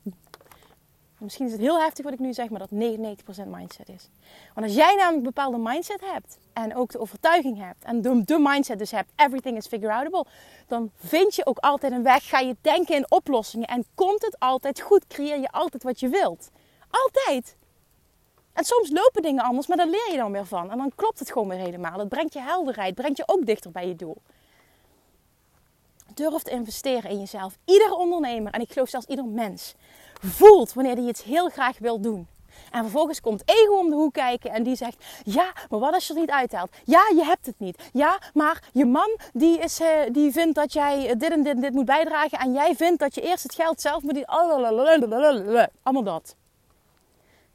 Misschien 1.18 1.46
is 1.46 1.52
het 1.52 1.60
heel 1.60 1.80
heftig 1.80 2.04
wat 2.04 2.12
ik 2.12 2.18
nu 2.18 2.32
zeg, 2.32 2.50
maar 2.50 2.58
dat 2.58 2.70
99% 2.70 2.74
mindset 3.46 3.88
is. 3.88 4.08
Want 4.54 4.66
als 4.66 4.74
jij 4.74 4.94
namelijk 4.94 5.16
een 5.16 5.22
bepaalde 5.22 5.58
mindset 5.58 6.00
hebt 6.00 6.38
en 6.52 6.76
ook 6.76 6.90
de 6.90 6.98
overtuiging 6.98 7.58
hebt 7.58 7.84
en 7.84 8.02
de, 8.02 8.24
de 8.24 8.38
mindset 8.38 8.78
dus 8.78 8.90
hebt, 8.90 9.12
everything 9.16 9.56
is 9.56 9.66
figure 9.66 9.92
outable, 9.92 10.26
dan 10.66 10.90
vind 10.94 11.34
je 11.34 11.46
ook 11.46 11.58
altijd 11.58 11.92
een 11.92 12.02
weg, 12.02 12.28
ga 12.28 12.38
je 12.38 12.56
denken 12.60 12.94
in 12.94 13.10
oplossingen 13.10 13.66
en 13.66 13.84
komt 13.94 14.22
het 14.22 14.38
altijd 14.38 14.80
goed, 14.80 15.06
creëer 15.06 15.40
je 15.40 15.50
altijd 15.50 15.82
wat 15.82 16.00
je 16.00 16.08
wilt. 16.08 16.50
Altijd. 16.90 17.56
En 18.60 18.66
soms 18.66 18.90
lopen 18.90 19.22
dingen 19.22 19.44
anders, 19.44 19.66
maar 19.66 19.76
daar 19.76 19.86
leer 19.86 20.08
je 20.10 20.16
dan 20.16 20.32
weer 20.32 20.46
van. 20.46 20.70
En 20.70 20.78
dan 20.78 20.92
klopt 20.94 21.18
het 21.18 21.32
gewoon 21.32 21.48
weer 21.48 21.58
helemaal. 21.58 21.98
Het 21.98 22.08
brengt 22.08 22.32
je 22.32 22.40
helderheid, 22.40 22.94
brengt 22.94 23.16
je 23.16 23.22
ook 23.26 23.46
dichter 23.46 23.70
bij 23.70 23.88
je 23.88 23.96
doel. 23.96 24.16
Durf 26.14 26.42
te 26.42 26.50
investeren 26.50 27.10
in 27.10 27.18
jezelf. 27.18 27.58
Iedere 27.64 27.96
ondernemer, 27.96 28.52
en 28.52 28.60
ik 28.60 28.72
geloof 28.72 28.88
zelfs 28.88 29.06
ieder 29.06 29.24
mens, 29.24 29.74
voelt 30.20 30.72
wanneer 30.72 30.94
hij 30.94 31.04
iets 31.04 31.22
heel 31.22 31.48
graag 31.48 31.78
wil 31.78 32.00
doen. 32.00 32.26
En 32.70 32.82
vervolgens 32.82 33.20
komt 33.20 33.42
ego 33.44 33.78
om 33.78 33.90
de 33.90 33.96
hoek 33.96 34.12
kijken 34.12 34.50
en 34.50 34.62
die 34.62 34.76
zegt: 34.76 35.04
Ja, 35.24 35.52
maar 35.68 35.80
wat 35.80 35.94
als 35.94 36.06
je 36.06 36.12
het 36.12 36.22
niet 36.22 36.30
uithaalt? 36.30 36.70
Ja, 36.84 37.02
je 37.14 37.24
hebt 37.24 37.46
het 37.46 37.58
niet. 37.58 37.82
Ja, 37.92 38.18
maar 38.34 38.68
je 38.72 38.86
man 38.86 39.18
die, 39.32 39.58
is, 39.58 39.80
uh, 39.80 39.88
die 40.12 40.32
vindt 40.32 40.54
dat 40.54 40.72
jij 40.72 41.16
dit 41.16 41.30
en 41.30 41.42
dit 41.42 41.54
en 41.54 41.60
dit 41.60 41.72
moet 41.72 41.84
bijdragen. 41.84 42.38
En 42.38 42.52
jij 42.52 42.74
vindt 42.76 43.00
dat 43.00 43.14
je 43.14 43.20
eerst 43.20 43.42
het 43.42 43.54
geld 43.54 43.80
zelf 43.80 44.02
moet. 44.02 44.26
Allemaal 45.82 46.02
dat. 46.02 46.34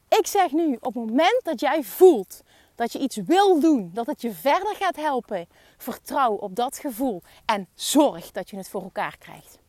Ik 0.07 0.27
zeg 0.27 0.51
nu, 0.51 0.77
op 0.79 0.93
het 0.93 1.05
moment 1.05 1.39
dat 1.43 1.59
jij 1.59 1.83
voelt 1.83 2.41
dat 2.75 2.91
je 2.91 2.99
iets 2.99 3.15
wil 3.15 3.59
doen, 3.59 3.91
dat 3.93 4.05
het 4.05 4.21
je 4.21 4.31
verder 4.33 4.75
gaat 4.75 4.95
helpen, 4.95 5.47
vertrouw 5.77 6.33
op 6.33 6.55
dat 6.55 6.77
gevoel 6.77 7.21
en 7.45 7.67
zorg 7.73 8.31
dat 8.31 8.49
je 8.49 8.57
het 8.57 8.69
voor 8.69 8.81
elkaar 8.81 9.17
krijgt. 9.17 9.59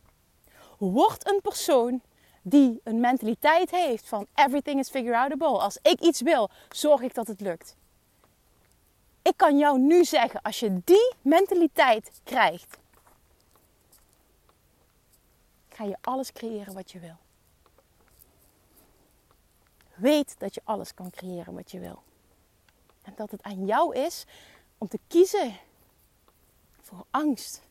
Word 0.78 1.28
een 1.28 1.40
persoon 1.42 2.02
die 2.42 2.80
een 2.84 3.00
mentaliteit 3.00 3.70
heeft 3.70 4.08
van 4.08 4.26
everything 4.34 4.78
is 4.78 4.90
figure 4.90 5.16
outable. 5.16 5.58
Als 5.58 5.78
ik 5.82 6.00
iets 6.00 6.20
wil, 6.20 6.50
zorg 6.70 7.00
ik 7.00 7.14
dat 7.14 7.26
het 7.26 7.40
lukt. 7.40 7.76
Ik 9.22 9.36
kan 9.36 9.58
jou 9.58 9.78
nu 9.78 10.04
zeggen, 10.04 10.42
als 10.42 10.60
je 10.60 10.80
die 10.84 11.12
mentaliteit 11.22 12.10
krijgt, 12.24 12.78
ga 15.68 15.84
je 15.84 15.96
alles 16.00 16.32
creëren 16.32 16.74
wat 16.74 16.92
je 16.92 16.98
wil. 16.98 17.25
Weet 19.96 20.34
dat 20.38 20.54
je 20.54 20.60
alles 20.64 20.94
kan 20.94 21.10
creëren 21.10 21.54
wat 21.54 21.70
je 21.70 21.78
wil. 21.78 22.02
En 23.02 23.12
dat 23.16 23.30
het 23.30 23.42
aan 23.42 23.66
jou 23.66 23.96
is 23.96 24.24
om 24.78 24.88
te 24.88 24.98
kiezen 25.08 25.56
voor 26.80 27.04
angst 27.10 27.62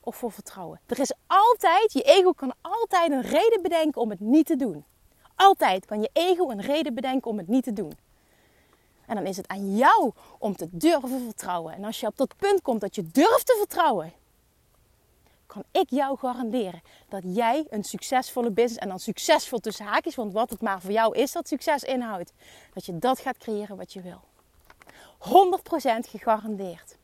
of 0.00 0.16
voor 0.16 0.32
vertrouwen. 0.32 0.80
Er 0.86 1.00
is 1.00 1.12
altijd, 1.26 1.92
je 1.92 2.02
ego 2.02 2.32
kan 2.32 2.54
altijd 2.60 3.10
een 3.10 3.22
reden 3.22 3.62
bedenken 3.62 4.00
om 4.00 4.10
het 4.10 4.20
niet 4.20 4.46
te 4.46 4.56
doen. 4.56 4.84
Altijd 5.34 5.86
kan 5.86 6.00
je 6.00 6.10
ego 6.12 6.50
een 6.50 6.60
reden 6.60 6.94
bedenken 6.94 7.30
om 7.30 7.38
het 7.38 7.48
niet 7.48 7.64
te 7.64 7.72
doen. 7.72 7.92
En 9.06 9.14
dan 9.14 9.26
is 9.26 9.36
het 9.36 9.48
aan 9.48 9.76
jou 9.76 10.12
om 10.38 10.56
te 10.56 10.68
durven 10.70 11.24
vertrouwen. 11.24 11.74
En 11.74 11.84
als 11.84 12.00
je 12.00 12.06
op 12.06 12.16
dat 12.16 12.36
punt 12.36 12.62
komt 12.62 12.80
dat 12.80 12.94
je 12.94 13.10
durft 13.10 13.46
te 13.46 13.54
vertrouwen, 13.58 14.12
kan 15.48 15.64
ik 15.72 15.90
jou 15.90 16.18
garanderen 16.18 16.82
dat 17.08 17.22
jij 17.24 17.66
een 17.70 17.84
succesvolle 17.84 18.50
business, 18.50 18.78
en 18.78 18.88
dan 18.88 18.98
succesvol 18.98 19.58
tussen 19.58 19.84
haakjes, 19.84 20.14
want 20.14 20.32
wat 20.32 20.50
het 20.50 20.60
maar 20.60 20.80
voor 20.80 20.92
jou 20.92 21.16
is 21.16 21.32
dat 21.32 21.48
succes 21.48 21.82
inhoudt, 21.82 22.32
dat 22.74 22.86
je 22.86 22.98
dat 22.98 23.18
gaat 23.18 23.38
creëren 23.38 23.76
wat 23.76 23.92
je 23.92 24.00
wil. 24.00 24.20
100% 25.18 26.08
gegarandeerd. 26.08 26.96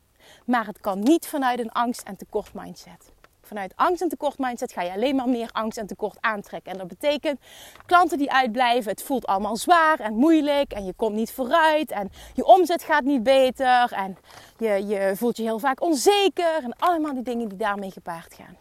Maar 0.44 0.66
het 0.66 0.80
kan 0.80 0.98
niet 0.98 1.26
vanuit 1.26 1.58
een 1.58 1.72
angst- 1.72 2.02
en 2.02 2.16
tekort 2.16 2.54
mindset. 2.54 3.13
Vanuit 3.46 3.72
angst 3.76 4.02
en 4.02 4.08
tekort 4.08 4.38
mindset 4.38 4.72
ga 4.72 4.82
je 4.82 4.92
alleen 4.92 5.16
maar 5.16 5.28
meer 5.28 5.48
angst 5.52 5.78
en 5.78 5.86
tekort 5.86 6.16
aantrekken. 6.20 6.72
En 6.72 6.78
dat 6.78 6.88
betekent 6.88 7.40
klanten 7.86 8.18
die 8.18 8.32
uitblijven, 8.32 8.90
het 8.90 9.02
voelt 9.02 9.26
allemaal 9.26 9.56
zwaar 9.56 10.00
en 10.00 10.14
moeilijk 10.14 10.72
en 10.72 10.84
je 10.84 10.92
komt 10.92 11.14
niet 11.14 11.32
vooruit 11.32 11.90
en 11.90 12.10
je 12.34 12.44
omzet 12.44 12.82
gaat 12.82 13.04
niet 13.04 13.22
beter 13.22 13.92
en 13.92 14.16
je, 14.58 14.86
je 14.86 15.12
voelt 15.16 15.36
je 15.36 15.42
heel 15.42 15.58
vaak 15.58 15.82
onzeker 15.82 16.62
en 16.62 16.76
allemaal 16.78 17.14
die 17.14 17.22
dingen 17.22 17.48
die 17.48 17.58
daarmee 17.58 17.90
gepaard 17.90 18.34
gaan. 18.34 18.56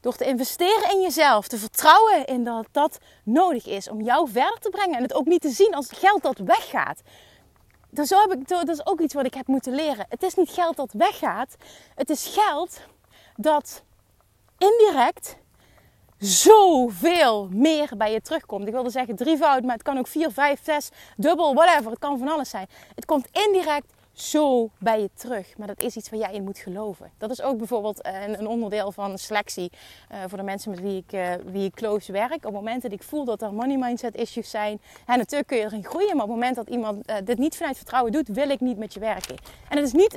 Door 0.00 0.16
te 0.16 0.24
investeren 0.24 0.90
in 0.90 1.00
jezelf, 1.00 1.48
te 1.48 1.58
vertrouwen 1.58 2.24
in 2.26 2.44
dat 2.44 2.66
dat 2.72 2.98
nodig 3.24 3.66
is 3.66 3.88
om 3.88 4.00
jou 4.00 4.28
verder 4.30 4.58
te 4.58 4.70
brengen 4.70 4.96
en 4.96 5.02
het 5.02 5.14
ook 5.14 5.26
niet 5.26 5.40
te 5.40 5.50
zien 5.50 5.74
als 5.74 5.88
geld 5.90 6.22
dat 6.22 6.38
weggaat. 6.38 7.02
Dat 7.90 8.04
is, 8.04 8.14
ook, 8.14 8.48
dat 8.48 8.68
is 8.68 8.86
ook 8.86 9.00
iets 9.00 9.14
wat 9.14 9.26
ik 9.26 9.34
heb 9.34 9.46
moeten 9.46 9.74
leren. 9.74 10.06
Het 10.08 10.22
is 10.22 10.34
niet 10.34 10.50
geld 10.50 10.76
dat 10.76 10.92
weggaat. 10.92 11.56
Het 11.94 12.10
is 12.10 12.26
geld 12.26 12.80
dat 13.36 13.82
indirect 14.58 15.36
zoveel 16.18 17.48
meer 17.50 17.90
bij 17.96 18.12
je 18.12 18.20
terugkomt. 18.20 18.66
Ik 18.66 18.72
wilde 18.72 18.90
zeggen 18.90 19.16
drievoud, 19.16 19.62
maar 19.62 19.74
het 19.74 19.82
kan 19.82 19.98
ook 19.98 20.06
vier, 20.06 20.30
vijf, 20.30 20.60
zes, 20.62 20.90
dubbel, 21.16 21.54
whatever. 21.54 21.90
Het 21.90 21.98
kan 21.98 22.18
van 22.18 22.28
alles 22.28 22.50
zijn. 22.50 22.68
Het 22.94 23.04
komt 23.04 23.28
indirect 23.32 23.92
zo 24.12 24.70
bij 24.78 25.00
je 25.00 25.10
terug. 25.14 25.56
Maar 25.56 25.66
dat 25.66 25.82
is 25.82 25.96
iets 25.96 26.10
waar 26.10 26.18
jij 26.20 26.32
in 26.32 26.44
moet 26.44 26.58
geloven. 26.58 27.10
Dat 27.18 27.30
is 27.30 27.42
ook 27.42 27.58
bijvoorbeeld 27.58 28.00
eh, 28.00 28.28
een, 28.28 28.46
onderdeel 28.46 28.92
van 28.92 29.18
selectie 29.18 29.70
uh, 30.12 30.18
voor 30.26 30.38
de 30.38 30.44
mensen 30.44 30.70
met 30.70 30.80
wie 30.80 31.04
ik, 31.06 31.12
uh, 31.12 31.32
wie 31.44 31.64
ik 31.64 31.74
close 31.74 32.12
werk. 32.12 32.34
Op 32.34 32.42
het 32.42 32.52
moment 32.52 32.82
dat 32.82 32.92
ik 32.92 33.02
voel 33.02 33.24
dat 33.24 33.42
er 33.42 33.52
money 33.52 33.76
mindset 33.76 34.14
issues 34.14 34.50
zijn. 34.50 34.80
En 35.06 35.18
natuurlijk 35.18 35.48
kun 35.48 35.58
je 35.58 35.64
erin 35.64 35.84
groeien. 35.84 36.16
Maar 36.16 36.24
op 36.24 36.30
het 36.30 36.38
moment 36.38 36.56
dat 36.56 36.68
iemand 36.68 37.12
dit 37.24 37.38
niet 37.38 37.56
vanuit 37.56 37.76
vertrouwen 37.76 38.12
doet, 38.12 38.28
wil 38.28 38.50
ik 38.50 38.60
niet 38.60 38.78
met 38.78 38.94
je 38.94 39.00
werken. 39.00 39.36
En 39.68 39.76
het 39.76 39.86
is 39.86 39.92
niet 39.92 40.16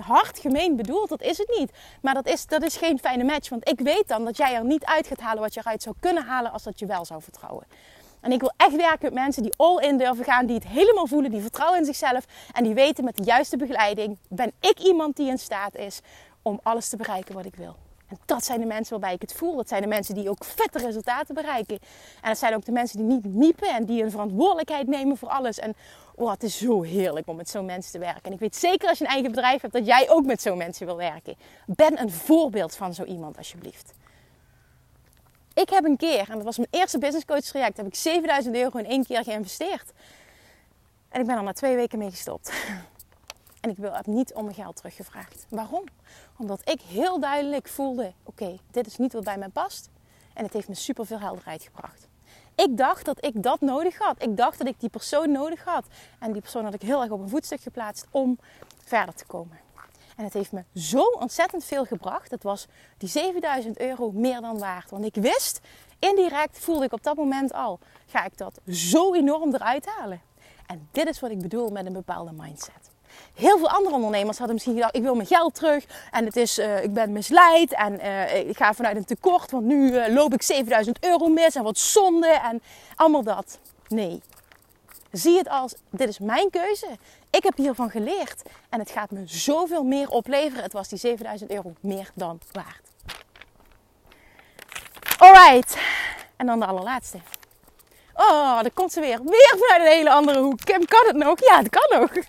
hard 0.00 0.38
gemeen 0.38 0.76
bedoeld. 0.76 1.08
Dat 1.08 1.22
is 1.22 1.38
het 1.38 1.54
niet. 1.58 1.72
Maar 2.00 2.14
dat 2.14 2.26
is, 2.26 2.46
dat 2.46 2.62
is 2.62 2.76
geen 2.76 2.98
fijne 2.98 3.24
match. 3.24 3.48
Want 3.48 3.68
ik 3.68 3.80
weet 3.80 4.08
dan 4.08 4.24
dat 4.24 4.36
jij 4.36 4.54
er 4.54 4.64
niet 4.64 4.84
uit 4.84 5.06
gaat 5.06 5.20
halen 5.20 5.42
wat 5.42 5.54
je 5.54 5.60
eruit 5.60 5.82
zou 5.82 5.94
kunnen 6.00 6.24
halen 6.24 6.52
als 6.52 6.62
dat 6.62 6.78
je 6.78 6.86
wel 6.86 7.04
zou 7.04 7.22
vertrouwen. 7.22 7.66
En 8.20 8.32
ik 8.32 8.40
wil 8.40 8.52
echt 8.56 8.76
werken 8.76 9.02
met 9.02 9.12
mensen 9.12 9.42
die 9.42 9.54
all 9.56 9.82
in 9.82 9.98
durven 9.98 10.24
gaan, 10.24 10.46
die 10.46 10.54
het 10.54 10.66
helemaal 10.66 11.06
voelen, 11.06 11.30
die 11.30 11.40
vertrouwen 11.40 11.78
in 11.78 11.84
zichzelf 11.84 12.24
en 12.52 12.64
die 12.64 12.74
weten 12.74 13.04
met 13.04 13.16
de 13.16 13.22
juiste 13.22 13.56
begeleiding 13.56 14.18
ben 14.28 14.52
ik 14.60 14.78
iemand 14.78 15.16
die 15.16 15.28
in 15.28 15.38
staat 15.38 15.74
is 15.76 16.00
om 16.42 16.60
alles 16.62 16.88
te 16.88 16.96
bereiken 16.96 17.34
wat 17.34 17.44
ik 17.44 17.54
wil. 17.54 17.76
En 18.08 18.18
dat 18.24 18.44
zijn 18.44 18.60
de 18.60 18.66
mensen 18.66 18.90
waarbij 18.90 19.14
ik 19.14 19.20
het 19.20 19.32
voel. 19.32 19.56
Dat 19.56 19.68
zijn 19.68 19.82
de 19.82 19.88
mensen 19.88 20.14
die 20.14 20.30
ook 20.30 20.44
vette 20.44 20.78
resultaten 20.78 21.34
bereiken. 21.34 21.78
En 22.22 22.28
dat 22.28 22.38
zijn 22.38 22.54
ook 22.54 22.64
de 22.64 22.72
mensen 22.72 22.98
die 22.98 23.06
niet 23.06 23.24
miepen 23.24 23.68
en 23.68 23.84
die 23.84 24.02
een 24.02 24.10
verantwoordelijkheid 24.10 24.86
nemen 24.86 25.16
voor 25.16 25.28
alles. 25.28 25.58
En 25.58 25.74
oh, 26.14 26.30
het 26.30 26.42
is 26.42 26.58
zo 26.58 26.82
heerlijk 26.82 27.28
om 27.28 27.36
met 27.36 27.48
zo'n 27.48 27.64
mensen 27.64 27.92
te 27.92 27.98
werken. 27.98 28.22
En 28.22 28.32
ik 28.32 28.38
weet 28.38 28.56
zeker 28.56 28.88
als 28.88 28.98
je 28.98 29.04
een 29.04 29.10
eigen 29.10 29.30
bedrijf 29.30 29.60
hebt 29.60 29.72
dat 29.72 29.86
jij 29.86 30.10
ook 30.10 30.24
met 30.24 30.42
zo'n 30.42 30.58
mensen 30.58 30.86
wil 30.86 30.96
werken. 30.96 31.36
Ben 31.66 32.00
een 32.00 32.10
voorbeeld 32.10 32.76
van 32.76 32.94
zo 32.94 33.04
iemand 33.04 33.36
alsjeblieft. 33.36 33.92
Ik 35.58 35.70
heb 35.70 35.84
een 35.84 35.96
keer, 35.96 36.30
en 36.30 36.34
dat 36.34 36.44
was 36.44 36.56
mijn 36.56 36.68
eerste 36.70 36.98
business 36.98 37.24
coach 37.24 37.40
traject, 37.40 37.76
heb 37.76 37.86
ik 37.86 37.94
7000 37.94 38.54
euro 38.54 38.78
in 38.78 38.86
één 38.86 39.04
keer 39.04 39.22
geïnvesteerd. 39.24 39.92
En 41.08 41.20
ik 41.20 41.26
ben 41.26 41.36
er 41.36 41.42
na 41.42 41.52
twee 41.52 41.76
weken 41.76 41.98
mee 41.98 42.10
gestopt. 42.10 42.52
En 43.60 43.70
ik 43.70 43.76
heb 43.80 44.06
niet 44.06 44.34
om 44.34 44.42
mijn 44.42 44.54
geld 44.54 44.76
teruggevraagd. 44.76 45.46
Waarom? 45.48 45.84
Omdat 46.36 46.68
ik 46.68 46.80
heel 46.80 47.20
duidelijk 47.20 47.68
voelde: 47.68 48.12
oké, 48.22 48.58
dit 48.70 48.86
is 48.86 48.96
niet 48.96 49.12
wat 49.12 49.24
bij 49.24 49.38
mij 49.38 49.48
past. 49.48 49.88
En 50.34 50.44
het 50.44 50.52
heeft 50.52 50.68
me 50.68 50.74
super 50.74 51.06
veel 51.06 51.18
helderheid 51.18 51.62
gebracht. 51.62 52.08
Ik 52.54 52.76
dacht 52.76 53.04
dat 53.04 53.24
ik 53.24 53.42
dat 53.42 53.60
nodig 53.60 53.98
had. 53.98 54.22
Ik 54.22 54.36
dacht 54.36 54.58
dat 54.58 54.66
ik 54.66 54.80
die 54.80 54.88
persoon 54.88 55.32
nodig 55.32 55.64
had. 55.64 55.86
En 56.18 56.32
die 56.32 56.42
persoon 56.42 56.64
had 56.64 56.74
ik 56.74 56.82
heel 56.82 57.02
erg 57.02 57.10
op 57.10 57.20
een 57.20 57.28
voetstuk 57.28 57.60
geplaatst 57.60 58.06
om 58.10 58.38
verder 58.84 59.14
te 59.14 59.26
komen. 59.26 59.58
En 60.18 60.24
het 60.24 60.32
heeft 60.32 60.52
me 60.52 60.62
zo 60.74 61.02
ontzettend 61.02 61.64
veel 61.64 61.84
gebracht. 61.84 62.30
Het 62.30 62.42
was 62.42 62.66
die 62.96 63.08
7000 63.08 63.80
euro 63.80 64.10
meer 64.10 64.40
dan 64.40 64.58
waard. 64.58 64.90
Want 64.90 65.04
ik 65.04 65.14
wist, 65.14 65.60
indirect 65.98 66.58
voelde 66.58 66.84
ik 66.84 66.92
op 66.92 67.02
dat 67.02 67.16
moment 67.16 67.52
al, 67.52 67.78
ga 68.06 68.24
ik 68.24 68.38
dat 68.38 68.60
zo 68.68 69.14
enorm 69.14 69.54
eruit 69.54 69.86
halen. 69.86 70.20
En 70.66 70.88
dit 70.92 71.08
is 71.08 71.20
wat 71.20 71.30
ik 71.30 71.40
bedoel 71.40 71.70
met 71.70 71.86
een 71.86 71.92
bepaalde 71.92 72.32
mindset. 72.32 72.90
Heel 73.34 73.58
veel 73.58 73.68
andere 73.68 73.94
ondernemers 73.94 74.36
hadden 74.36 74.54
misschien 74.54 74.74
gedacht: 74.74 74.96
ik 74.96 75.02
wil 75.02 75.14
mijn 75.14 75.26
geld 75.26 75.54
terug 75.54 75.84
en 76.10 76.24
het 76.24 76.36
is, 76.36 76.58
uh, 76.58 76.82
ik 76.82 76.92
ben 76.92 77.12
misleid 77.12 77.72
en 77.72 77.92
uh, 78.00 78.48
ik 78.48 78.56
ga 78.56 78.74
vanuit 78.74 78.96
een 78.96 79.04
tekort, 79.04 79.50
want 79.50 79.64
nu 79.64 79.92
uh, 79.92 80.14
loop 80.14 80.34
ik 80.34 80.42
7000 80.42 81.04
euro 81.04 81.28
mis 81.28 81.54
en 81.54 81.62
wat 81.62 81.78
zonde 81.78 82.40
en 82.42 82.62
allemaal 82.96 83.22
dat. 83.22 83.58
Nee, 83.88 84.20
Zie 85.12 85.38
het 85.38 85.48
als, 85.48 85.74
dit 85.90 86.08
is 86.08 86.18
mijn 86.18 86.50
keuze. 86.50 86.86
Ik 87.30 87.42
heb 87.42 87.56
hiervan 87.56 87.90
geleerd. 87.90 88.42
En 88.68 88.78
het 88.78 88.90
gaat 88.90 89.10
me 89.10 89.22
zoveel 89.26 89.84
meer 89.84 90.08
opleveren. 90.08 90.62
Het 90.62 90.72
was 90.72 90.88
die 90.88 90.98
7000 90.98 91.50
euro 91.50 91.72
meer 91.80 92.10
dan 92.14 92.40
waard. 92.52 92.88
Alright. 95.18 95.78
En 96.36 96.46
dan 96.46 96.60
de 96.60 96.66
allerlaatste. 96.66 97.18
Oh, 98.14 98.60
daar 98.60 98.70
komt 98.70 98.92
ze 98.92 99.00
weer. 99.00 99.22
Weer 99.24 99.54
vanuit 99.58 99.80
een 99.80 99.96
hele 99.96 100.10
andere 100.10 100.40
hoek. 100.40 100.60
Kim, 100.60 100.84
kan 100.84 101.06
het 101.06 101.16
nog? 101.16 101.40
Ja, 101.40 101.58
het 101.58 101.68
kan 101.68 102.00
nog. 102.00 102.10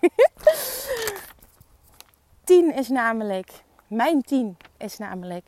10 2.44 2.74
is 2.74 2.88
namelijk, 2.90 3.52
mijn 3.88 4.22
10 4.22 4.58
is 4.78 4.98
namelijk, 4.98 5.46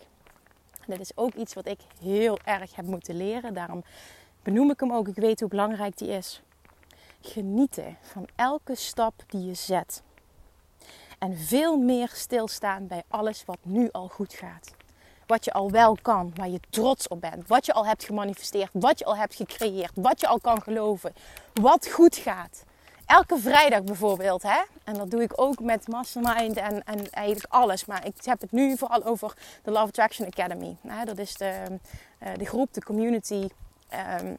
dit 0.86 1.00
is 1.00 1.12
ook 1.16 1.34
iets 1.34 1.54
wat 1.54 1.66
ik 1.66 1.80
heel 2.02 2.40
erg 2.44 2.76
heb 2.76 2.86
moeten 2.86 3.18
leren. 3.18 3.54
Daarom 3.54 3.84
benoem 4.44 4.72
ik 4.72 4.80
hem 4.80 4.94
ook. 4.94 5.08
Ik 5.08 5.16
weet 5.16 5.40
hoe 5.40 5.50
belangrijk 5.50 5.98
die 5.98 6.08
is 6.08 6.42
genieten 7.22 7.98
van 8.02 8.28
elke 8.36 8.76
stap 8.76 9.14
die 9.28 9.46
je 9.46 9.54
zet. 9.54 10.02
En 11.20 11.38
veel 11.38 11.78
meer 11.78 12.12
stilstaan 12.14 12.88
bij 12.88 13.04
alles 13.08 13.46
wat 13.46 13.58
nu 13.62 13.90
al 13.92 14.08
goed 14.08 14.34
gaat. 14.34 14.74
Wat 15.28 15.46
je 15.46 15.54
al 15.54 15.72
wel 15.72 15.98
kan, 16.02 16.32
waar 16.36 16.50
je 16.50 16.60
trots 16.70 17.08
op 17.08 17.22
bent. 17.22 17.48
Wat 17.48 17.66
je 17.66 17.74
al 17.74 17.86
hebt 17.86 18.04
gemanifesteerd, 18.04 18.70
wat 18.74 19.00
je 19.00 19.06
al 19.06 19.18
hebt 19.18 19.36
gecreëerd, 19.36 19.92
wat 19.96 20.20
je 20.20 20.28
al 20.28 20.40
kan 20.40 20.62
geloven. 20.62 21.14
Wat 21.54 21.88
goed 21.88 22.16
gaat. 22.16 22.64
Elke 23.06 23.38
vrijdag 23.38 23.84
bijvoorbeeld, 23.84 24.44
hè? 24.44 24.62
en 24.84 24.94
dat 24.94 25.12
doe 25.12 25.22
ik 25.22 25.32
ook 25.36 25.60
met 25.60 25.88
Mastermind 25.88 26.58
en, 26.58 26.84
en 26.84 27.12
eigenlijk 27.12 27.54
alles. 27.54 27.86
Maar 27.86 28.06
ik 28.06 28.16
heb 28.24 28.42
het 28.42 28.52
nu 28.52 28.78
vooral 28.78 29.04
over 29.04 29.34
de 29.64 29.72
Love 29.72 29.86
Attraction 29.86 30.28
Academy. 30.28 30.78
Dat 31.06 31.18
is 31.18 31.36
de, 31.36 31.80
eh, 32.20 32.34
de 32.38 32.46
groep, 32.46 32.74
de 32.74 32.84
community 32.84 33.48
ehm, 33.90 34.36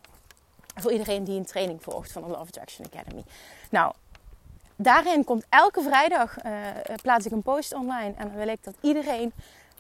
voor 0.75 0.93
iedereen 0.93 1.25
die 1.25 1.39
een 1.39 1.47
training 1.47 1.83
volgt 1.83 2.13
van 2.13 2.23
de 2.23 2.29
Love 2.29 2.41
Attraction 2.41 2.87
Academy. 2.87 3.25
Nou, 3.71 3.93
daarin 4.77 5.25
komt 5.25 5.45
elke 5.49 5.83
vrijdag 5.83 6.45
uh, 6.45 6.53
plaats 7.03 7.27
ik 7.27 7.33
een 7.33 7.43
post 7.43 7.75
online. 7.75 8.13
En 8.17 8.29
dan 8.29 8.37
wil 8.37 8.49
ik 8.49 8.65
dat 8.65 8.75
iedereen 8.81 9.33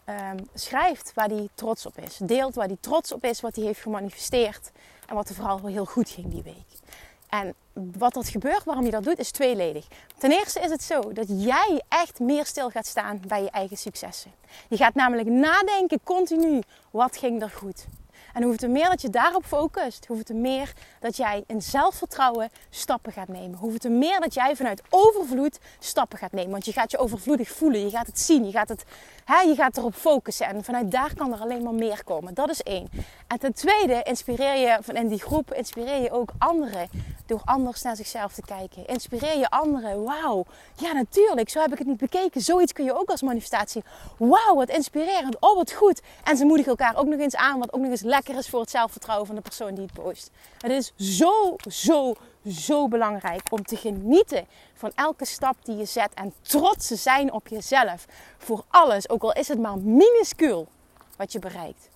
um, 0.08 0.48
schrijft 0.54 1.12
waar 1.14 1.28
hij 1.28 1.48
trots 1.54 1.86
op 1.86 1.98
is. 1.98 2.16
Deelt 2.16 2.54
waar 2.54 2.66
hij 2.66 2.76
trots 2.80 3.12
op 3.12 3.24
is, 3.24 3.40
wat 3.40 3.56
hij 3.56 3.64
heeft 3.64 3.80
gemanifesteerd. 3.80 4.70
En 5.08 5.14
wat 5.14 5.28
er 5.28 5.34
vooral 5.34 5.66
heel 5.66 5.84
goed 5.84 6.10
ging 6.10 6.30
die 6.30 6.42
week. 6.42 6.80
En 7.28 7.54
wat 7.72 8.14
dat 8.14 8.28
gebeurt, 8.28 8.64
waarom 8.64 8.84
je 8.84 8.90
dat 8.90 9.04
doet, 9.04 9.18
is 9.18 9.30
tweeledig. 9.30 9.86
Ten 10.18 10.30
eerste 10.30 10.60
is 10.60 10.70
het 10.70 10.82
zo 10.82 11.12
dat 11.12 11.26
jij 11.28 11.82
echt 11.88 12.20
meer 12.20 12.46
stil 12.46 12.70
gaat 12.70 12.86
staan 12.86 13.20
bij 13.26 13.42
je 13.42 13.50
eigen 13.50 13.76
successen. 13.76 14.32
Je 14.68 14.76
gaat 14.76 14.94
namelijk 14.94 15.28
nadenken 15.28 16.00
continu, 16.04 16.60
wat 16.90 17.16
ging 17.16 17.42
er 17.42 17.50
goed? 17.50 17.86
En 18.32 18.42
hoe 18.42 18.56
te 18.56 18.68
meer 18.68 18.88
dat 18.88 19.02
je 19.02 19.10
daarop 19.10 19.44
focust, 19.44 20.06
hoe 20.06 20.22
te 20.22 20.34
meer 20.34 20.72
dat 21.00 21.16
jij 21.16 21.44
in 21.46 21.62
zelfvertrouwen 21.62 22.50
stappen 22.70 23.12
gaat 23.12 23.28
nemen. 23.28 23.58
Hoe 23.58 23.78
te 23.78 23.88
meer 23.88 24.20
dat 24.20 24.34
jij 24.34 24.56
vanuit 24.56 24.82
overvloed 24.90 25.58
stappen 25.78 26.18
gaat 26.18 26.32
nemen. 26.32 26.50
Want 26.50 26.64
je 26.64 26.72
gaat 26.72 26.90
je 26.90 26.98
overvloedig 26.98 27.50
voelen, 27.50 27.80
je 27.80 27.90
gaat 27.90 28.06
het 28.06 28.20
zien, 28.20 28.44
je 28.44 28.52
gaat, 28.52 28.68
het, 28.68 28.84
hè, 29.24 29.40
je 29.40 29.54
gaat 29.54 29.76
erop 29.76 29.94
focussen. 29.94 30.46
En 30.46 30.64
vanuit 30.64 30.90
daar 30.90 31.14
kan 31.14 31.32
er 31.32 31.40
alleen 31.40 31.62
maar 31.62 31.74
meer 31.74 32.04
komen. 32.04 32.34
Dat 32.34 32.50
is 32.50 32.62
één. 32.62 32.88
En 33.26 33.38
ten 33.38 33.52
tweede 33.54 34.02
inspireer 34.02 34.56
je, 34.56 34.78
van 34.80 34.96
in 34.96 35.08
die 35.08 35.20
groep 35.20 35.52
inspireer 35.54 36.02
je 36.02 36.10
ook 36.10 36.32
anderen 36.38 36.88
door 37.26 37.40
anders 37.44 37.82
naar 37.82 37.96
zichzelf 37.96 38.32
te 38.32 38.42
kijken. 38.42 38.86
Inspireer 38.86 39.38
je 39.38 39.50
anderen. 39.50 40.04
Wauw, 40.04 40.44
ja 40.76 40.92
natuurlijk, 40.92 41.48
zo 41.48 41.60
heb 41.60 41.72
ik 41.72 41.78
het 41.78 41.86
niet 41.86 41.96
bekeken. 41.96 42.40
Zoiets 42.40 42.72
kun 42.72 42.84
je 42.84 42.98
ook 42.98 43.10
als 43.10 43.22
manifestatie. 43.22 43.84
Wauw, 44.18 44.54
wat 44.54 44.68
inspirerend. 44.68 45.36
Oh, 45.40 45.56
wat 45.56 45.72
goed. 45.72 46.00
En 46.24 46.36
ze 46.36 46.44
moedigen 46.44 46.70
elkaar 46.70 46.96
ook 46.96 47.06
nog 47.06 47.20
eens 47.20 47.36
aan, 47.36 47.58
wat 47.58 47.72
ook 47.72 47.80
nog 47.80 47.90
eens 47.90 48.02
lekker 48.02 48.21
is 48.28 48.48
voor 48.48 48.60
het 48.60 48.70
zelfvertrouwen 48.70 49.26
van 49.26 49.36
de 49.36 49.42
persoon 49.42 49.74
die 49.74 49.84
het 49.84 49.92
post. 49.92 50.30
Het 50.58 50.70
is 50.70 50.92
zo, 51.16 51.56
zo, 51.70 52.14
zo 52.46 52.88
belangrijk 52.88 53.42
om 53.50 53.64
te 53.64 53.76
genieten 53.76 54.46
van 54.74 54.92
elke 54.94 55.24
stap 55.24 55.56
die 55.62 55.76
je 55.76 55.84
zet 55.84 56.14
en 56.14 56.32
trots 56.40 56.86
te 56.86 56.96
zijn 56.96 57.32
op 57.32 57.48
jezelf. 57.48 58.06
Voor 58.38 58.64
alles, 58.68 59.08
ook 59.08 59.22
al 59.22 59.32
is 59.32 59.48
het 59.48 59.58
maar 59.58 59.78
minuscuul 59.78 60.68
wat 61.16 61.32
je 61.32 61.38
bereikt. 61.38 61.90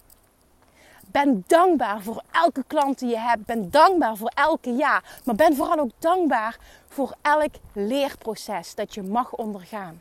Ben 1.07 1.45
dankbaar 1.47 2.03
voor 2.03 2.23
elke 2.33 2.65
klant 2.67 2.99
die 2.99 3.09
je 3.09 3.19
hebt. 3.19 3.47
Ben 3.47 3.71
dankbaar 3.71 4.17
voor 4.17 4.33
elke 4.35 4.71
ja. 4.71 5.03
Maar 5.25 5.35
ben 5.35 5.57
vooral 5.57 5.79
ook 5.79 5.91
dankbaar 5.99 6.59
voor 6.89 7.15
elk 7.23 7.55
leerproces 7.73 8.75
dat 8.75 8.95
je 8.95 9.03
mag 9.03 9.33
ondergaan. 9.33 10.01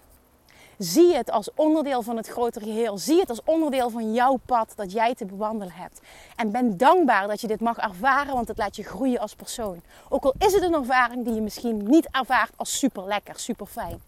Zie 0.77 1.15
het 1.15 1.31
als 1.31 1.49
onderdeel 1.55 2.01
van 2.01 2.17
het 2.17 2.27
grotere 2.27 2.65
geheel. 2.65 2.97
Zie 2.97 3.19
het 3.19 3.29
als 3.29 3.41
onderdeel 3.45 3.89
van 3.89 4.13
jouw 4.13 4.39
pad 4.45 4.73
dat 4.75 4.91
jij 4.91 5.15
te 5.15 5.25
bewandelen 5.25 5.73
hebt. 5.73 6.01
En 6.35 6.51
ben 6.51 6.77
dankbaar 6.77 7.27
dat 7.27 7.41
je 7.41 7.47
dit 7.47 7.59
mag 7.59 7.77
ervaren, 7.77 8.33
want 8.33 8.47
het 8.47 8.57
laat 8.57 8.75
je 8.75 8.83
groeien 8.83 9.19
als 9.19 9.35
persoon. 9.35 9.81
Ook 10.09 10.23
al 10.23 10.33
is 10.37 10.53
het 10.53 10.63
een 10.63 10.73
ervaring 10.73 11.25
die 11.25 11.33
je 11.33 11.41
misschien 11.41 11.89
niet 11.89 12.07
ervaart 12.11 12.51
als 12.55 12.77
super 12.79 13.05
lekker, 13.05 13.39
super 13.39 13.65
fijn. 13.65 14.01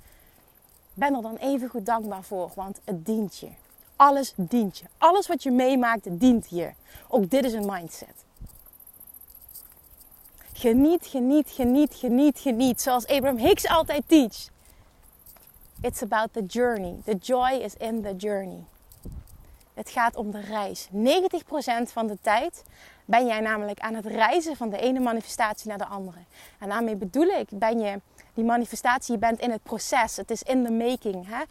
Ben 0.93 1.15
er 1.15 1.22
dan 1.22 1.36
even 1.36 1.70
goed 1.70 1.86
dankbaar 1.86 2.24
voor, 2.24 2.51
want 2.55 2.80
het 2.84 3.05
dient 3.05 3.38
je. 3.38 3.49
Alles 3.95 4.34
dient 4.36 4.78
je. 4.78 4.86
Alles 4.97 5.28
wat 5.28 5.43
je 5.43 5.51
meemaakt 5.51 6.20
dient 6.20 6.47
je. 6.49 6.72
Ook 7.07 7.30
dit 7.30 7.45
is 7.45 7.53
een 7.53 7.65
mindset. 7.65 8.26
Geniet, 10.53 11.05
geniet, 11.05 11.49
geniet, 11.49 11.95
geniet, 11.95 12.39
geniet. 12.39 12.82
Zoals 12.82 13.07
Abraham 13.07 13.38
Hicks 13.38 13.68
altijd 13.68 14.03
teach. 14.07 14.57
It's 15.82 16.01
about 16.01 16.34
the 16.34 16.45
journey. 16.47 16.95
The 17.05 17.15
joy 17.15 17.59
is 17.63 17.75
in 17.75 18.01
the 18.01 18.15
journey. 18.15 18.63
Het 19.73 19.89
gaat 19.89 20.15
om 20.15 20.32
de 20.32 20.39
reis. 20.39 20.88
90% 20.91 21.91
van 21.91 22.07
de 22.07 22.17
tijd 22.21 22.63
ben 23.05 23.25
jij 23.25 23.39
namelijk 23.39 23.80
aan 23.80 23.93
het 23.93 24.05
reizen 24.05 24.55
van 24.55 24.69
de 24.69 24.78
ene 24.78 24.99
manifestatie 24.99 25.69
naar 25.69 25.78
de 25.78 25.86
andere. 25.86 26.17
En 26.59 26.69
daarmee 26.69 26.95
bedoel 26.95 27.28
ik, 27.28 27.47
ben 27.49 27.80
je 27.80 28.01
die 28.34 28.43
manifestatie, 28.43 29.13
je 29.13 29.19
bent 29.19 29.39
in 29.39 29.51
het 29.51 29.63
proces. 29.63 30.15
Het 30.15 30.32
is 30.32 30.43
in 30.43 30.65
the 30.65 30.71
making. 30.71 31.28
Hè? 31.28 31.43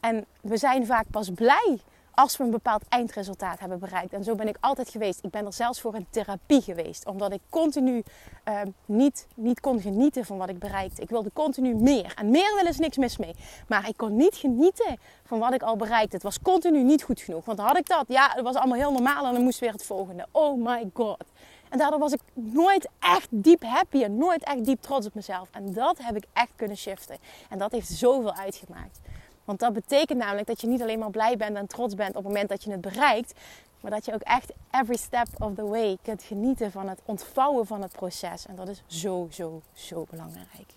En 0.00 0.26
we 0.40 0.56
zijn 0.56 0.86
vaak 0.86 1.04
pas 1.10 1.30
blij 1.30 1.78
als 2.14 2.36
we 2.36 2.44
een 2.44 2.50
bepaald 2.50 2.82
eindresultaat 2.88 3.58
hebben 3.58 3.78
bereikt. 3.78 4.12
En 4.12 4.24
zo 4.24 4.34
ben 4.34 4.48
ik 4.48 4.56
altijd 4.60 4.88
geweest. 4.88 5.18
Ik 5.22 5.30
ben 5.30 5.46
er 5.46 5.52
zelfs 5.52 5.80
voor 5.80 5.94
een 5.94 6.06
therapie 6.10 6.62
geweest. 6.62 7.06
Omdat 7.06 7.32
ik 7.32 7.40
continu 7.48 8.02
uh, 8.48 8.60
niet, 8.86 9.26
niet 9.34 9.60
kon 9.60 9.80
genieten 9.80 10.24
van 10.24 10.38
wat 10.38 10.48
ik 10.48 10.58
bereikte. 10.58 11.02
Ik 11.02 11.08
wilde 11.08 11.30
continu 11.32 11.74
meer. 11.74 12.12
En 12.16 12.30
meer 12.30 12.54
willen 12.54 12.70
is 12.70 12.78
niks 12.78 12.96
mis 12.96 13.16
mee. 13.16 13.34
Maar 13.68 13.88
ik 13.88 13.96
kon 13.96 14.16
niet 14.16 14.34
genieten 14.34 14.98
van 15.24 15.38
wat 15.38 15.54
ik 15.54 15.62
al 15.62 15.76
bereikte. 15.76 16.14
Het 16.14 16.24
was 16.24 16.40
continu 16.40 16.82
niet 16.82 17.02
goed 17.02 17.20
genoeg. 17.20 17.44
Want 17.44 17.58
had 17.58 17.76
ik 17.76 17.86
dat, 17.86 18.04
ja, 18.08 18.30
het 18.34 18.44
was 18.44 18.56
allemaal 18.56 18.78
heel 18.78 18.92
normaal. 18.92 19.26
En 19.26 19.32
dan 19.32 19.42
moest 19.42 19.58
weer 19.58 19.72
het 19.72 19.84
volgende. 19.84 20.26
Oh 20.30 20.64
my 20.64 20.90
god. 20.94 21.24
En 21.68 21.78
daardoor 21.78 21.98
was 21.98 22.12
ik 22.12 22.20
nooit 22.34 22.88
echt 22.98 23.28
diep 23.30 23.62
happy 23.62 24.02
en 24.02 24.16
nooit 24.16 24.44
echt 24.44 24.64
diep 24.64 24.80
trots 24.82 25.06
op 25.06 25.14
mezelf. 25.14 25.48
En 25.52 25.72
dat 25.72 25.98
heb 25.98 26.16
ik 26.16 26.24
echt 26.32 26.52
kunnen 26.56 26.76
shiften. 26.76 27.16
En 27.48 27.58
dat 27.58 27.72
heeft 27.72 27.88
zoveel 27.88 28.34
uitgemaakt. 28.34 29.00
Want 29.44 29.58
dat 29.58 29.72
betekent 29.72 30.18
namelijk 30.18 30.46
dat 30.46 30.60
je 30.60 30.66
niet 30.66 30.82
alleen 30.82 30.98
maar 30.98 31.10
blij 31.10 31.36
bent 31.36 31.56
en 31.56 31.66
trots 31.66 31.94
bent 31.94 32.16
op 32.16 32.24
het 32.24 32.24
moment 32.24 32.48
dat 32.48 32.64
je 32.64 32.70
het 32.70 32.80
bereikt. 32.80 33.32
Maar 33.80 33.90
dat 33.90 34.04
je 34.04 34.14
ook 34.14 34.20
echt 34.20 34.52
every 34.70 34.96
step 34.96 35.26
of 35.38 35.54
the 35.54 35.66
way 35.66 35.98
kunt 36.02 36.22
genieten 36.22 36.70
van 36.70 36.88
het 36.88 37.00
ontvouwen 37.04 37.66
van 37.66 37.82
het 37.82 37.92
proces. 37.92 38.46
En 38.46 38.56
dat 38.56 38.68
is 38.68 38.82
zo, 38.86 39.28
zo, 39.30 39.62
zo 39.72 40.06
belangrijk. 40.10 40.74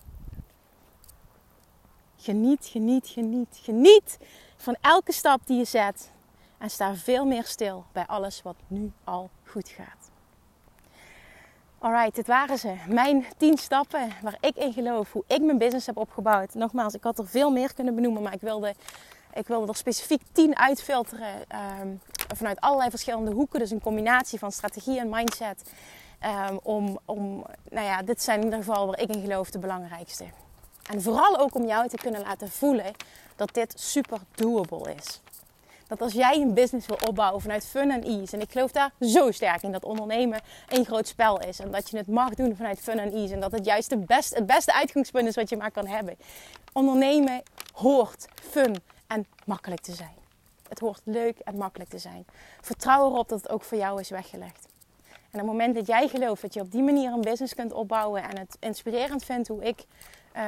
Geniet, 2.17 2.65
geniet, 2.65 3.07
geniet, 3.07 3.59
geniet 3.61 4.17
van 4.57 4.75
elke 4.81 5.11
stap 5.11 5.39
die 5.45 5.57
je 5.57 5.65
zet. 5.65 6.11
En 6.57 6.69
sta 6.69 6.95
veel 6.95 7.25
meer 7.25 7.43
stil 7.43 7.85
bij 7.91 8.05
alles 8.05 8.41
wat 8.41 8.55
nu 8.67 8.91
al 9.03 9.29
goed 9.43 9.69
gaat. 9.69 10.14
Alright, 11.85 12.15
dit 12.15 12.27
waren 12.27 12.57
ze. 12.57 12.73
Mijn 12.87 13.25
10 13.37 13.57
stappen 13.57 14.11
waar 14.21 14.37
ik 14.39 14.55
in 14.55 14.73
geloof. 14.73 15.11
Hoe 15.11 15.23
ik 15.27 15.41
mijn 15.41 15.57
business 15.57 15.85
heb 15.85 15.97
opgebouwd. 15.97 16.53
Nogmaals, 16.53 16.93
ik 16.93 17.03
had 17.03 17.19
er 17.19 17.27
veel 17.27 17.51
meer 17.51 17.73
kunnen 17.73 17.95
benoemen. 17.95 18.21
Maar 18.21 18.33
ik 18.33 18.41
wilde, 18.41 18.75
ik 19.33 19.47
wilde 19.47 19.67
er 19.67 19.75
specifiek 19.75 20.21
10 20.31 20.57
uitfilteren. 20.57 21.33
Um, 21.81 22.01
vanuit 22.35 22.59
allerlei 22.59 22.89
verschillende 22.89 23.31
hoeken. 23.31 23.59
Dus 23.59 23.71
een 23.71 23.81
combinatie 23.81 24.39
van 24.39 24.51
strategie 24.51 24.99
en 24.99 25.09
mindset. 25.09 25.71
Um, 26.49 26.59
om, 26.63 26.99
om, 27.05 27.45
nou 27.69 27.85
ja, 27.85 28.01
dit 28.01 28.21
zijn 28.21 28.37
in 28.37 28.43
ieder 28.43 28.59
geval 28.59 28.85
waar 28.85 28.99
ik 28.99 29.15
in 29.15 29.21
geloof 29.21 29.49
de 29.49 29.59
belangrijkste. 29.59 30.25
En 30.91 31.01
vooral 31.01 31.37
ook 31.37 31.55
om 31.55 31.65
jou 31.65 31.87
te 31.87 31.97
kunnen 31.97 32.21
laten 32.21 32.51
voelen 32.51 32.91
dat 33.35 33.53
dit 33.53 33.73
super 33.79 34.19
doable 34.35 34.93
is 34.93 35.21
dat 35.87 36.01
als 36.01 36.13
jij 36.13 36.41
een 36.41 36.53
business 36.53 36.87
wil 36.87 36.97
opbouwen 37.07 37.41
vanuit 37.41 37.65
fun 37.65 37.91
en 37.91 38.03
ease, 38.03 38.35
en 38.35 38.41
ik 38.41 38.51
geloof 38.51 38.71
daar 38.71 38.91
zo 38.99 39.31
sterk 39.31 39.61
in 39.61 39.71
dat 39.71 39.83
ondernemen 39.83 40.41
een 40.69 40.85
groot 40.85 41.07
spel 41.07 41.39
is 41.39 41.59
en 41.59 41.71
dat 41.71 41.89
je 41.89 41.97
het 41.97 42.07
mag 42.07 42.33
doen 42.33 42.55
vanuit 42.55 42.79
fun 42.79 42.99
en 42.99 43.13
ease 43.13 43.33
en 43.33 43.39
dat 43.39 43.51
het 43.51 43.65
juist 43.65 43.89
het 43.89 44.05
beste, 44.05 44.35
het 44.35 44.45
beste 44.45 44.73
uitgangspunt 44.73 45.27
is 45.27 45.35
wat 45.35 45.49
je 45.49 45.57
maar 45.57 45.71
kan 45.71 45.87
hebben. 45.87 46.15
Ondernemen 46.73 47.43
hoort 47.73 48.27
fun 48.49 48.75
en 49.07 49.25
makkelijk 49.45 49.81
te 49.81 49.93
zijn. 49.93 50.13
Het 50.69 50.79
hoort 50.79 51.01
leuk 51.03 51.39
en 51.39 51.57
makkelijk 51.57 51.89
te 51.89 51.97
zijn. 51.97 52.25
Vertrouw 52.61 53.11
erop 53.11 53.29
dat 53.29 53.41
het 53.41 53.51
ook 53.51 53.63
voor 53.63 53.77
jou 53.77 53.99
is 53.99 54.09
weggelegd. 54.09 54.67
En 55.11 55.41
op 55.41 55.47
het 55.47 55.57
moment 55.57 55.75
dat 55.75 55.87
jij 55.87 56.07
gelooft 56.07 56.41
dat 56.41 56.53
je 56.53 56.61
op 56.61 56.71
die 56.71 56.83
manier 56.83 57.11
een 57.11 57.21
business 57.21 57.53
kunt 57.55 57.73
opbouwen 57.73 58.23
en 58.23 58.37
het 58.37 58.57
inspirerend 58.59 59.23
vindt 59.23 59.47
hoe 59.47 59.63
ik 59.63 59.85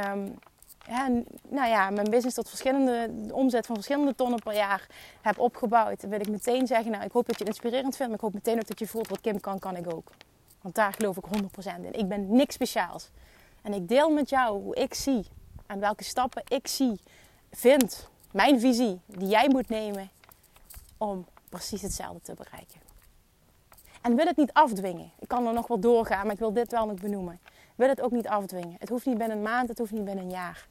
um, 0.06 0.40
ja, 0.88 1.08
nou 1.50 1.70
ja, 1.70 1.90
mijn 1.90 2.10
business 2.10 2.36
tot 2.36 2.50
verschillende 2.50 3.10
omzet 3.32 3.66
van 3.66 3.76
verschillende 3.76 4.16
tonnen 4.16 4.40
per 4.40 4.54
jaar 4.54 4.88
heb 5.22 5.40
opgebouwd, 5.40 6.02
wil 6.02 6.20
ik 6.20 6.30
meteen 6.30 6.68
zeggen, 6.68 6.92
nou 6.92 7.04
ik 7.04 7.12
hoop 7.12 7.26
dat 7.28 7.38
je 7.38 7.44
het 7.44 7.54
inspirerend 7.54 7.96
vindt, 7.96 8.12
maar 8.12 8.16
ik 8.16 8.22
hoop 8.22 8.34
meteen 8.34 8.60
ook 8.60 8.68
dat 8.68 8.80
je 8.80 8.88
voelt 8.88 9.08
wat 9.08 9.22
Kim 9.22 9.40
kan, 9.40 9.60
kan 9.60 9.76
ik 9.76 9.94
ook. 9.94 10.12
Want 10.62 10.76
daar 10.76 10.94
geloof 10.94 11.18
ik 11.18 11.24
100% 11.26 11.86
in. 11.86 11.94
Ik 11.94 12.08
ben 12.08 12.36
niks 12.36 12.54
speciaals. 12.54 13.10
En 13.62 13.74
ik 13.74 13.88
deel 13.88 14.10
met 14.10 14.30
jou 14.30 14.62
hoe 14.62 14.76
ik 14.76 14.94
zie 14.94 15.26
en 15.66 15.80
welke 15.80 16.04
stappen 16.04 16.44
ik 16.48 16.68
zie, 16.68 17.00
vind, 17.52 18.10
mijn 18.32 18.60
visie 18.60 19.00
die 19.06 19.28
jij 19.28 19.50
moet 19.50 19.70
nemen 19.70 20.10
om 20.98 21.26
precies 21.50 21.82
hetzelfde 21.82 22.22
te 22.22 22.34
bereiken. 22.34 22.80
En 24.02 24.16
wil 24.16 24.26
het 24.26 24.38
niet 24.38 24.54
afdwingen. 24.54 25.12
Ik 25.20 25.28
kan 25.28 25.48
er 25.48 25.54
nog 25.54 25.68
wel 25.68 25.80
doorgaan, 25.80 26.24
maar 26.24 26.34
ik 26.34 26.40
wil 26.40 26.54
dit 26.54 26.72
wel 26.72 26.86
nog 26.86 27.00
benoemen. 27.00 27.40
Wil 27.76 27.90
het 27.90 28.02
ook 28.02 28.12
niet 28.12 28.28
afdwingen. 28.28 28.76
Het 28.80 28.90
hoeft 28.90 29.06
niet 29.06 29.18
binnen 29.18 29.38
een 29.38 29.44
maand, 29.44 29.70
het 29.70 29.78
hoeft 29.78 29.92
niet 29.92 30.06
binnen 30.06 30.24
een 30.24 30.32
jaar. 30.32 30.68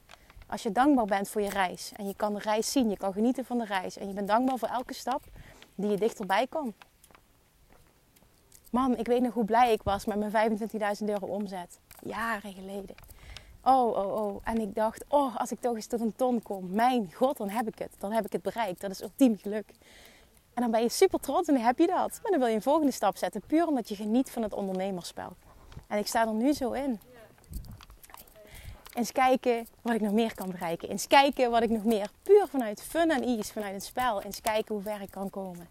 Als 0.47 0.63
je 0.63 0.71
dankbaar 0.71 1.05
bent 1.05 1.29
voor 1.29 1.41
je 1.41 1.49
reis 1.49 1.91
en 1.95 2.07
je 2.07 2.15
kan 2.15 2.33
de 2.33 2.39
reis 2.39 2.71
zien, 2.71 2.89
je 2.89 2.97
kan 2.97 3.13
genieten 3.13 3.45
van 3.45 3.57
de 3.57 3.65
reis 3.65 3.97
en 3.97 4.07
je 4.07 4.13
bent 4.13 4.27
dankbaar 4.27 4.57
voor 4.57 4.67
elke 4.67 4.93
stap 4.93 5.23
die 5.75 5.89
je 5.89 5.97
dichterbij 5.97 6.47
komt. 6.47 6.75
Man, 8.71 8.97
ik 8.97 9.07
weet 9.07 9.21
nog 9.21 9.33
hoe 9.33 9.45
blij 9.45 9.71
ik 9.71 9.83
was 9.83 10.05
met 10.05 10.31
mijn 10.31 10.59
25.000 11.01 11.05
euro 11.05 11.25
omzet. 11.25 11.79
Jaren 12.01 12.53
geleden. 12.53 12.95
Oh, 13.63 13.97
oh, 13.97 14.25
oh. 14.25 14.41
En 14.43 14.61
ik 14.61 14.75
dacht, 14.75 15.05
oh, 15.07 15.35
als 15.35 15.51
ik 15.51 15.59
toch 15.59 15.75
eens 15.75 15.87
tot 15.87 16.01
een 16.01 16.15
ton 16.15 16.41
kom. 16.41 16.71
Mijn 16.71 17.13
god, 17.13 17.37
dan 17.37 17.49
heb 17.49 17.67
ik 17.67 17.79
het. 17.79 17.91
Dan 17.97 18.11
heb 18.11 18.25
ik 18.25 18.31
het 18.31 18.41
bereikt. 18.41 18.81
Dat 18.81 18.91
is 18.91 19.01
ultiem 19.01 19.37
geluk. 19.37 19.69
En 20.53 20.61
dan 20.61 20.71
ben 20.71 20.81
je 20.81 20.89
super 20.89 21.19
trots 21.19 21.47
en 21.47 21.53
dan 21.53 21.63
heb 21.63 21.77
je 21.77 21.87
dat. 21.87 22.19
Maar 22.21 22.31
dan 22.31 22.39
wil 22.39 22.47
je 22.47 22.55
een 22.55 22.61
volgende 22.61 22.91
stap 22.91 23.17
zetten. 23.17 23.41
Puur 23.47 23.67
omdat 23.67 23.89
je 23.89 23.95
geniet 23.95 24.29
van 24.29 24.41
het 24.41 24.53
ondernemerspel. 24.53 25.35
En 25.87 25.97
ik 25.97 26.07
sta 26.07 26.27
er 26.27 26.33
nu 26.33 26.53
zo 26.53 26.71
in. 26.71 26.99
Eens 28.97 29.11
kijken 29.11 29.67
wat 29.81 29.93
ik 29.93 30.01
nog 30.01 30.11
meer 30.11 30.35
kan 30.35 30.51
bereiken. 30.51 30.89
Eens 30.89 31.07
kijken 31.07 31.51
wat 31.51 31.61
ik 31.61 31.69
nog 31.69 31.83
meer 31.83 32.09
puur 32.23 32.47
vanuit 32.47 32.81
fun 32.81 33.11
en 33.11 33.23
ease, 33.23 33.53
vanuit 33.53 33.73
het 33.73 33.83
spel. 33.83 34.21
Eens 34.21 34.41
kijken 34.41 34.75
hoe 34.75 34.83
ver 34.83 35.01
ik 35.01 35.11
kan 35.11 35.29
komen. 35.29 35.67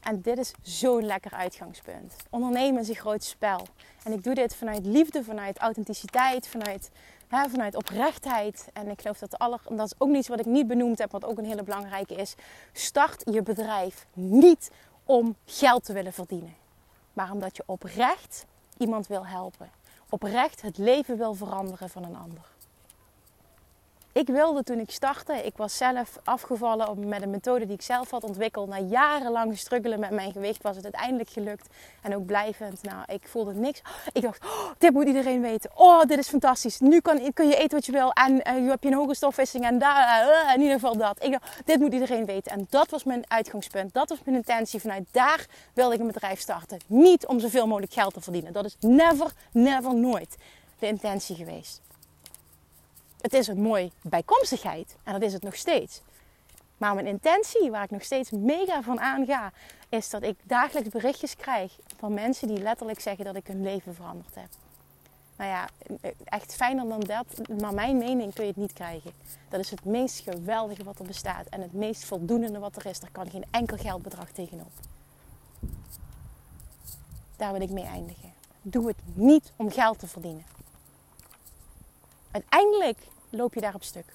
En 0.00 0.20
dit 0.20 0.38
is 0.38 0.52
zo'n 0.62 1.04
lekker 1.04 1.32
uitgangspunt. 1.32 2.14
Ondernemen 2.30 2.80
is 2.80 2.88
een 2.88 2.94
groot 2.94 3.24
spel. 3.24 3.66
En 4.04 4.12
ik 4.12 4.24
doe 4.24 4.34
dit 4.34 4.54
vanuit 4.54 4.86
liefde, 4.86 5.24
vanuit 5.24 5.58
authenticiteit, 5.58 6.48
vanuit, 6.48 6.90
hè, 7.28 7.48
vanuit 7.48 7.76
oprechtheid. 7.76 8.68
En 8.72 8.88
ik 8.88 9.00
geloof 9.00 9.18
dat 9.18 9.60
en 9.68 9.76
dat 9.76 9.86
is 9.86 9.94
ook 9.98 10.14
iets 10.14 10.28
wat 10.28 10.40
ik 10.40 10.46
niet 10.46 10.66
benoemd 10.66 10.98
heb, 10.98 11.10
wat 11.10 11.24
ook 11.24 11.38
een 11.38 11.44
hele 11.44 11.62
belangrijke 11.62 12.14
is. 12.14 12.34
Start 12.72 13.22
je 13.30 13.42
bedrijf 13.42 14.06
niet 14.12 14.70
om 15.04 15.36
geld 15.44 15.84
te 15.84 15.92
willen 15.92 16.12
verdienen. 16.12 16.54
Maar 17.12 17.32
omdat 17.32 17.56
je 17.56 17.62
oprecht 17.66 18.46
iemand 18.76 19.06
wil 19.06 19.26
helpen. 19.26 19.70
Oprecht 20.08 20.62
het 20.62 20.78
leven 20.78 21.18
wil 21.18 21.34
veranderen 21.34 21.90
van 21.90 22.04
een 22.04 22.16
ander. 22.16 22.55
Ik 24.16 24.26
wilde 24.26 24.62
toen 24.62 24.78
ik 24.78 24.90
startte, 24.90 25.32
ik 25.32 25.56
was 25.56 25.76
zelf 25.76 26.18
afgevallen 26.24 27.08
met 27.08 27.22
een 27.22 27.30
methode 27.30 27.66
die 27.66 27.74
ik 27.74 27.82
zelf 27.82 28.10
had 28.10 28.24
ontwikkeld. 28.24 28.68
Na 28.68 28.78
jarenlang 28.78 29.58
struggelen 29.58 30.00
met 30.00 30.10
mijn 30.10 30.32
gewicht 30.32 30.62
was 30.62 30.76
het 30.76 30.84
uiteindelijk 30.84 31.30
gelukt. 31.30 31.68
En 32.02 32.16
ook 32.16 32.26
blijvend. 32.26 32.82
Nou, 32.82 33.02
ik 33.06 33.28
voelde 33.28 33.54
niks. 33.54 33.82
Ik 34.12 34.22
dacht, 34.22 34.44
oh, 34.44 34.70
dit 34.78 34.92
moet 34.92 35.06
iedereen 35.06 35.40
weten. 35.40 35.70
Oh, 35.74 36.02
dit 36.02 36.18
is 36.18 36.28
fantastisch. 36.28 36.80
Nu 36.80 37.00
kan, 37.00 37.32
kun 37.32 37.48
je 37.48 37.56
eten 37.56 37.70
wat 37.70 37.86
je 37.86 37.92
wil. 37.92 38.10
En 38.10 38.32
uh, 38.32 38.64
je 38.64 38.68
hebt 38.68 38.82
je 38.82 38.88
een 38.88 38.94
hoge 38.94 39.14
stofwisseling. 39.14 39.66
En 39.66 39.78
daar, 39.78 40.26
uh, 40.26 40.54
in 40.54 40.60
ieder 40.60 40.74
geval 40.74 40.96
dat. 40.96 41.24
Ik 41.24 41.30
dacht, 41.30 41.60
dit 41.64 41.78
moet 41.78 41.92
iedereen 41.92 42.24
weten. 42.24 42.52
En 42.52 42.66
dat 42.70 42.90
was 42.90 43.04
mijn 43.04 43.24
uitgangspunt. 43.28 43.94
Dat 43.94 44.08
was 44.08 44.18
mijn 44.24 44.36
intentie. 44.36 44.80
Vanuit 44.80 45.08
daar 45.10 45.46
wilde 45.72 45.94
ik 45.94 46.00
een 46.00 46.06
bedrijf 46.06 46.40
starten. 46.40 46.78
Niet 46.86 47.26
om 47.26 47.40
zoveel 47.40 47.66
mogelijk 47.66 47.92
geld 47.92 48.14
te 48.14 48.20
verdienen. 48.20 48.52
Dat 48.52 48.64
is 48.64 48.76
never, 48.80 49.32
never, 49.52 49.94
nooit 49.94 50.36
de 50.78 50.86
intentie 50.86 51.36
geweest. 51.36 51.85
Het 53.26 53.34
is 53.34 53.46
een 53.46 53.62
mooi 53.62 53.92
bijkomstigheid 54.02 54.96
en 55.02 55.12
dat 55.12 55.22
is 55.22 55.32
het 55.32 55.42
nog 55.42 55.54
steeds. 55.54 56.02
Maar 56.76 56.94
mijn 56.94 57.06
intentie, 57.06 57.70
waar 57.70 57.84
ik 57.84 57.90
nog 57.90 58.02
steeds 58.02 58.30
mega 58.30 58.82
van 58.82 59.00
aanga, 59.00 59.52
is 59.88 60.10
dat 60.10 60.22
ik 60.22 60.38
dagelijks 60.42 60.88
berichtjes 60.88 61.36
krijg 61.36 61.76
van 61.96 62.14
mensen 62.14 62.48
die 62.48 62.58
letterlijk 62.58 63.00
zeggen 63.00 63.24
dat 63.24 63.36
ik 63.36 63.46
hun 63.46 63.62
leven 63.62 63.94
veranderd 63.94 64.34
heb. 64.34 64.48
Nou 65.36 65.50
ja, 65.50 65.68
echt 66.24 66.54
fijner 66.54 66.88
dan 66.88 67.00
dat, 67.00 67.26
maar 67.60 67.74
mijn 67.74 67.96
mening 67.98 68.34
kun 68.34 68.44
je 68.44 68.50
het 68.50 68.60
niet 68.60 68.72
krijgen. 68.72 69.12
Dat 69.48 69.60
is 69.60 69.70
het 69.70 69.84
meest 69.84 70.20
geweldige 70.20 70.84
wat 70.84 70.98
er 70.98 71.06
bestaat 71.06 71.46
en 71.46 71.60
het 71.60 71.72
meest 71.72 72.04
voldoende 72.04 72.58
wat 72.58 72.76
er 72.76 72.86
is. 72.86 73.00
Er 73.00 73.08
kan 73.12 73.30
geen 73.30 73.44
enkel 73.50 73.76
geldbedrag 73.76 74.30
tegenop. 74.30 74.72
daar 77.36 77.52
wil 77.52 77.62
ik 77.62 77.70
mee 77.70 77.84
eindigen. 77.84 78.32
Doe 78.62 78.86
het 78.86 78.98
niet 79.14 79.52
om 79.56 79.70
geld 79.70 79.98
te 79.98 80.06
verdienen. 80.06 80.44
Uiteindelijk 82.30 82.98
loop 83.30 83.54
je 83.54 83.60
daar 83.60 83.74
op 83.74 83.82
stuk. 83.82 84.12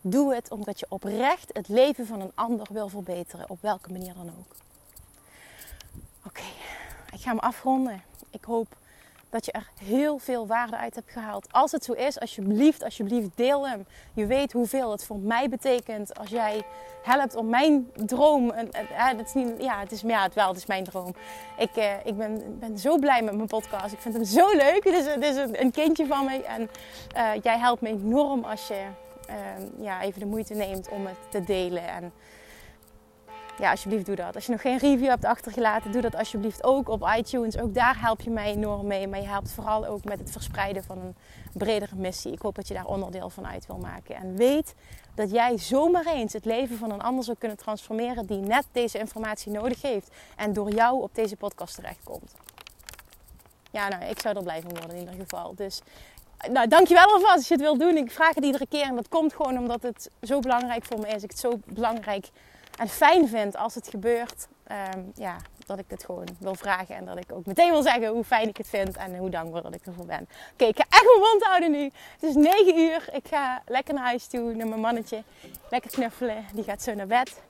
Doe 0.00 0.34
het 0.34 0.50
omdat 0.50 0.80
je 0.80 0.86
oprecht 0.88 1.50
het 1.52 1.68
leven 1.68 2.06
van 2.06 2.20
een 2.20 2.32
ander 2.34 2.66
wil 2.70 2.88
verbeteren, 2.88 3.50
op 3.50 3.58
welke 3.60 3.92
manier 3.92 4.14
dan 4.14 4.28
ook. 4.38 4.56
Oké, 6.26 6.44
ik 7.12 7.20
ga 7.20 7.30
hem 7.30 7.38
afronden. 7.38 8.02
Ik 8.30 8.44
hoop 8.44 8.76
dat 9.34 9.44
je 9.44 9.52
er 9.52 9.68
heel 9.84 10.18
veel 10.18 10.46
waarde 10.46 10.76
uit 10.76 10.94
hebt 10.94 11.10
gehaald. 11.10 11.46
Als 11.50 11.72
het 11.72 11.84
zo 11.84 11.92
is, 11.92 12.20
alsjeblieft, 12.20 12.82
alsjeblieft 12.82 13.28
deel 13.34 13.68
hem. 13.68 13.86
Je 14.12 14.26
weet 14.26 14.52
hoeveel 14.52 14.90
het 14.90 15.04
voor 15.04 15.18
mij 15.18 15.48
betekent 15.48 16.18
als 16.18 16.28
jij 16.28 16.62
helpt 17.02 17.34
om 17.34 17.48
mijn 17.48 17.90
droom. 17.94 18.50
En, 18.50 18.68
het 19.16 19.26
is 19.26 19.34
niet, 19.34 19.52
ja, 19.58 19.80
het 19.80 19.92
is, 19.92 20.00
ja, 20.00 20.22
het 20.22 20.34
wel, 20.34 20.48
het 20.48 20.56
is 20.56 20.66
mijn 20.66 20.84
droom. 20.84 21.14
Ik, 21.58 21.76
eh, 21.76 21.92
ik 22.04 22.16
ben, 22.16 22.58
ben 22.58 22.78
zo 22.78 22.98
blij 22.98 23.22
met 23.22 23.34
mijn 23.34 23.48
podcast. 23.48 23.92
Ik 23.92 24.00
vind 24.00 24.14
hem 24.14 24.24
zo 24.24 24.56
leuk. 24.56 24.84
Het 24.84 24.94
is, 24.94 25.06
het 25.06 25.24
is 25.24 25.36
een, 25.36 25.60
een 25.60 25.70
kindje 25.70 26.06
van 26.06 26.24
me. 26.24 26.42
En 26.42 26.70
uh, 27.16 27.30
jij 27.42 27.58
helpt 27.58 27.80
me 27.80 27.88
enorm 27.88 28.44
als 28.44 28.66
je 28.66 28.86
uh, 29.30 29.34
ja, 29.84 30.02
even 30.02 30.20
de 30.20 30.26
moeite 30.26 30.54
neemt 30.54 30.88
om 30.88 31.06
het 31.06 31.18
te 31.28 31.44
delen. 31.44 31.88
En 31.88 32.12
ja, 33.58 33.70
alsjeblieft 33.70 34.06
doe 34.06 34.16
dat. 34.16 34.34
Als 34.34 34.46
je 34.46 34.52
nog 34.52 34.60
geen 34.60 34.78
review 34.78 35.08
hebt 35.08 35.24
achtergelaten, 35.24 35.92
doe 35.92 36.00
dat 36.00 36.16
alsjeblieft 36.16 36.64
ook 36.64 36.88
op 36.88 37.10
iTunes. 37.16 37.58
Ook 37.58 37.74
daar 37.74 38.00
help 38.00 38.20
je 38.20 38.30
mij 38.30 38.52
enorm 38.52 38.86
mee. 38.86 39.08
Maar 39.08 39.20
je 39.20 39.26
helpt 39.26 39.50
vooral 39.50 39.86
ook 39.86 40.04
met 40.04 40.18
het 40.18 40.30
verspreiden 40.30 40.84
van 40.84 40.98
een 40.98 41.14
bredere 41.52 41.94
missie. 41.96 42.32
Ik 42.32 42.42
hoop 42.42 42.54
dat 42.54 42.68
je 42.68 42.74
daar 42.74 42.86
onderdeel 42.86 43.30
van 43.30 43.46
uit 43.46 43.66
wil 43.66 43.78
maken. 43.78 44.14
En 44.14 44.36
weet 44.36 44.74
dat 45.14 45.30
jij 45.30 45.58
zomaar 45.58 46.06
eens 46.06 46.32
het 46.32 46.44
leven 46.44 46.78
van 46.78 46.90
een 46.90 47.02
ander 47.02 47.24
zou 47.24 47.36
kunnen 47.38 47.56
transformeren 47.56 48.26
die 48.26 48.40
net 48.40 48.64
deze 48.72 48.98
informatie 48.98 49.52
nodig 49.52 49.82
heeft. 49.82 50.10
En 50.36 50.52
door 50.52 50.70
jou 50.70 51.02
op 51.02 51.14
deze 51.14 51.36
podcast 51.36 51.74
terechtkomt. 51.74 52.34
Ja, 53.70 53.88
nou, 53.88 54.04
ik 54.04 54.20
zou 54.20 54.36
er 54.36 54.42
blij 54.42 54.60
van 54.60 54.70
worden 54.70 54.96
in 54.96 54.98
ieder 54.98 55.14
geval. 55.14 55.54
Dus 55.54 55.82
nou, 56.50 56.68
dankjewel 56.68 57.12
alvast 57.12 57.36
als 57.36 57.48
je 57.48 57.54
het 57.54 57.62
wilt 57.62 57.80
doen. 57.80 57.96
Ik 57.96 58.10
vraag 58.10 58.34
het 58.34 58.44
iedere 58.44 58.66
keer 58.66 58.82
en 58.82 58.94
dat 58.94 59.08
komt 59.08 59.34
gewoon 59.34 59.58
omdat 59.58 59.82
het 59.82 60.10
zo 60.22 60.40
belangrijk 60.40 60.84
voor 60.84 60.98
me 60.98 61.08
is. 61.08 61.22
Ik 61.22 61.30
het 61.30 61.38
zo 61.38 61.60
belangrijk 61.64 62.28
en 62.76 62.88
fijn 62.88 63.28
vind 63.28 63.56
als 63.56 63.74
het 63.74 63.88
gebeurt. 63.88 64.48
Ehm, 64.64 65.00
ja, 65.14 65.36
dat 65.66 65.78
ik 65.78 65.84
het 65.88 66.04
gewoon 66.04 66.26
wil 66.38 66.54
vragen. 66.54 66.96
En 66.96 67.04
dat 67.04 67.18
ik 67.18 67.32
ook 67.32 67.46
meteen 67.46 67.70
wil 67.70 67.82
zeggen 67.82 68.08
hoe 68.08 68.24
fijn 68.24 68.48
ik 68.48 68.56
het 68.56 68.68
vind 68.68 68.96
en 68.96 69.16
hoe 69.16 69.30
dankbaar 69.30 69.62
dat 69.62 69.74
ik 69.74 69.86
ervoor 69.86 70.06
ben. 70.06 70.28
Oké, 70.52 70.64
ik 70.64 70.76
ga 70.76 70.84
echt 70.88 71.04
mijn 71.04 71.30
mond 71.30 71.42
houden 71.42 71.70
nu. 71.70 71.82
Het 72.20 72.22
is 72.22 72.34
9 72.34 72.78
uur. 72.78 73.08
Ik 73.12 73.28
ga 73.28 73.62
lekker 73.66 73.94
naar 73.94 74.04
huis 74.04 74.26
toe, 74.26 74.54
naar 74.54 74.66
mijn 74.66 74.80
mannetje. 74.80 75.22
Lekker 75.70 75.90
knuffelen. 75.90 76.44
Die 76.54 76.64
gaat 76.64 76.82
zo 76.82 76.94
naar 76.94 77.06
bed. 77.06 77.42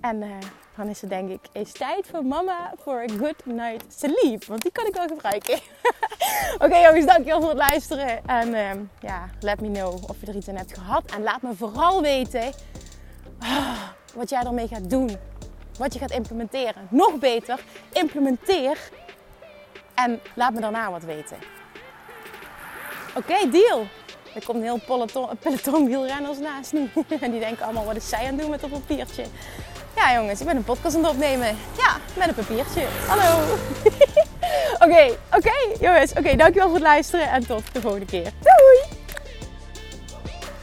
En 0.00 0.22
uh, 0.22 0.36
dan 0.76 0.88
is 0.88 1.00
het 1.00 1.10
denk 1.10 1.30
ik, 1.30 1.40
is 1.52 1.72
tijd 1.72 2.06
voor 2.06 2.24
mama 2.24 2.72
voor 2.78 3.00
a 3.10 3.16
good 3.18 3.46
night 3.46 3.84
sleep. 3.98 4.44
Want 4.44 4.62
die 4.62 4.72
kan 4.72 4.86
ik 4.86 4.94
wel 4.94 5.06
gebruiken. 5.06 5.58
Oké 6.64 6.76
jongens, 6.76 7.06
dankjewel 7.06 7.40
voor 7.40 7.48
het 7.48 7.58
luisteren. 7.58 8.26
En 8.26 8.48
uh, 8.48 8.70
ja, 9.00 9.28
let 9.40 9.60
me 9.60 9.70
know 9.70 10.10
of 10.10 10.20
je 10.20 10.26
er 10.26 10.36
iets 10.36 10.48
aan 10.48 10.56
hebt 10.56 10.74
gehad. 10.74 11.04
En 11.10 11.22
laat 11.22 11.42
me 11.42 11.54
vooral 11.54 12.02
weten 12.02 12.52
wat 14.14 14.30
jij 14.30 14.42
ermee 14.42 14.68
gaat 14.68 14.90
doen. 14.90 15.16
Wat 15.78 15.92
je 15.92 15.98
gaat 15.98 16.10
implementeren. 16.10 16.88
Nog 16.90 17.18
beter, 17.18 17.60
implementeer. 17.92 18.78
En 19.94 20.20
laat 20.34 20.52
me 20.52 20.60
daarna 20.60 20.90
wat 20.90 21.02
weten. 21.04 21.36
Oké, 23.16 23.50
deal. 23.50 23.86
Er 24.34 24.44
komt 24.44 24.58
een 24.58 24.64
heel 24.64 24.80
peloton, 24.86 25.28
peloton 25.38 25.86
wielrenners 25.86 26.38
naast 26.38 26.72
nu. 26.72 26.90
En 27.20 27.30
die 27.30 27.40
denken 27.40 27.64
allemaal, 27.64 27.84
wat 27.84 27.96
is 27.96 28.08
zij 28.08 28.18
aan 28.18 28.26
het 28.26 28.38
doen 28.38 28.50
met 28.50 28.60
dat 28.60 28.70
papiertje? 28.70 29.24
Ja 29.96 30.14
jongens, 30.14 30.40
ik 30.40 30.46
ben 30.46 30.56
een 30.56 30.64
podcast 30.64 30.96
aan 30.96 31.02
het 31.02 31.10
opnemen. 31.10 31.56
Ja, 31.76 31.96
met 32.16 32.28
een 32.28 32.34
papiertje. 32.34 32.86
Hallo. 33.06 33.42
Oké, 34.84 35.16
oké 35.36 35.54
jongens. 35.80 36.12
Oké, 36.12 36.36
dankjewel 36.36 36.68
voor 36.68 36.76
het 36.76 36.86
luisteren 36.86 37.30
en 37.30 37.46
tot 37.46 37.62
de 37.72 37.80
volgende 37.80 38.06
keer. 38.06 38.22
Doei! 38.22 38.55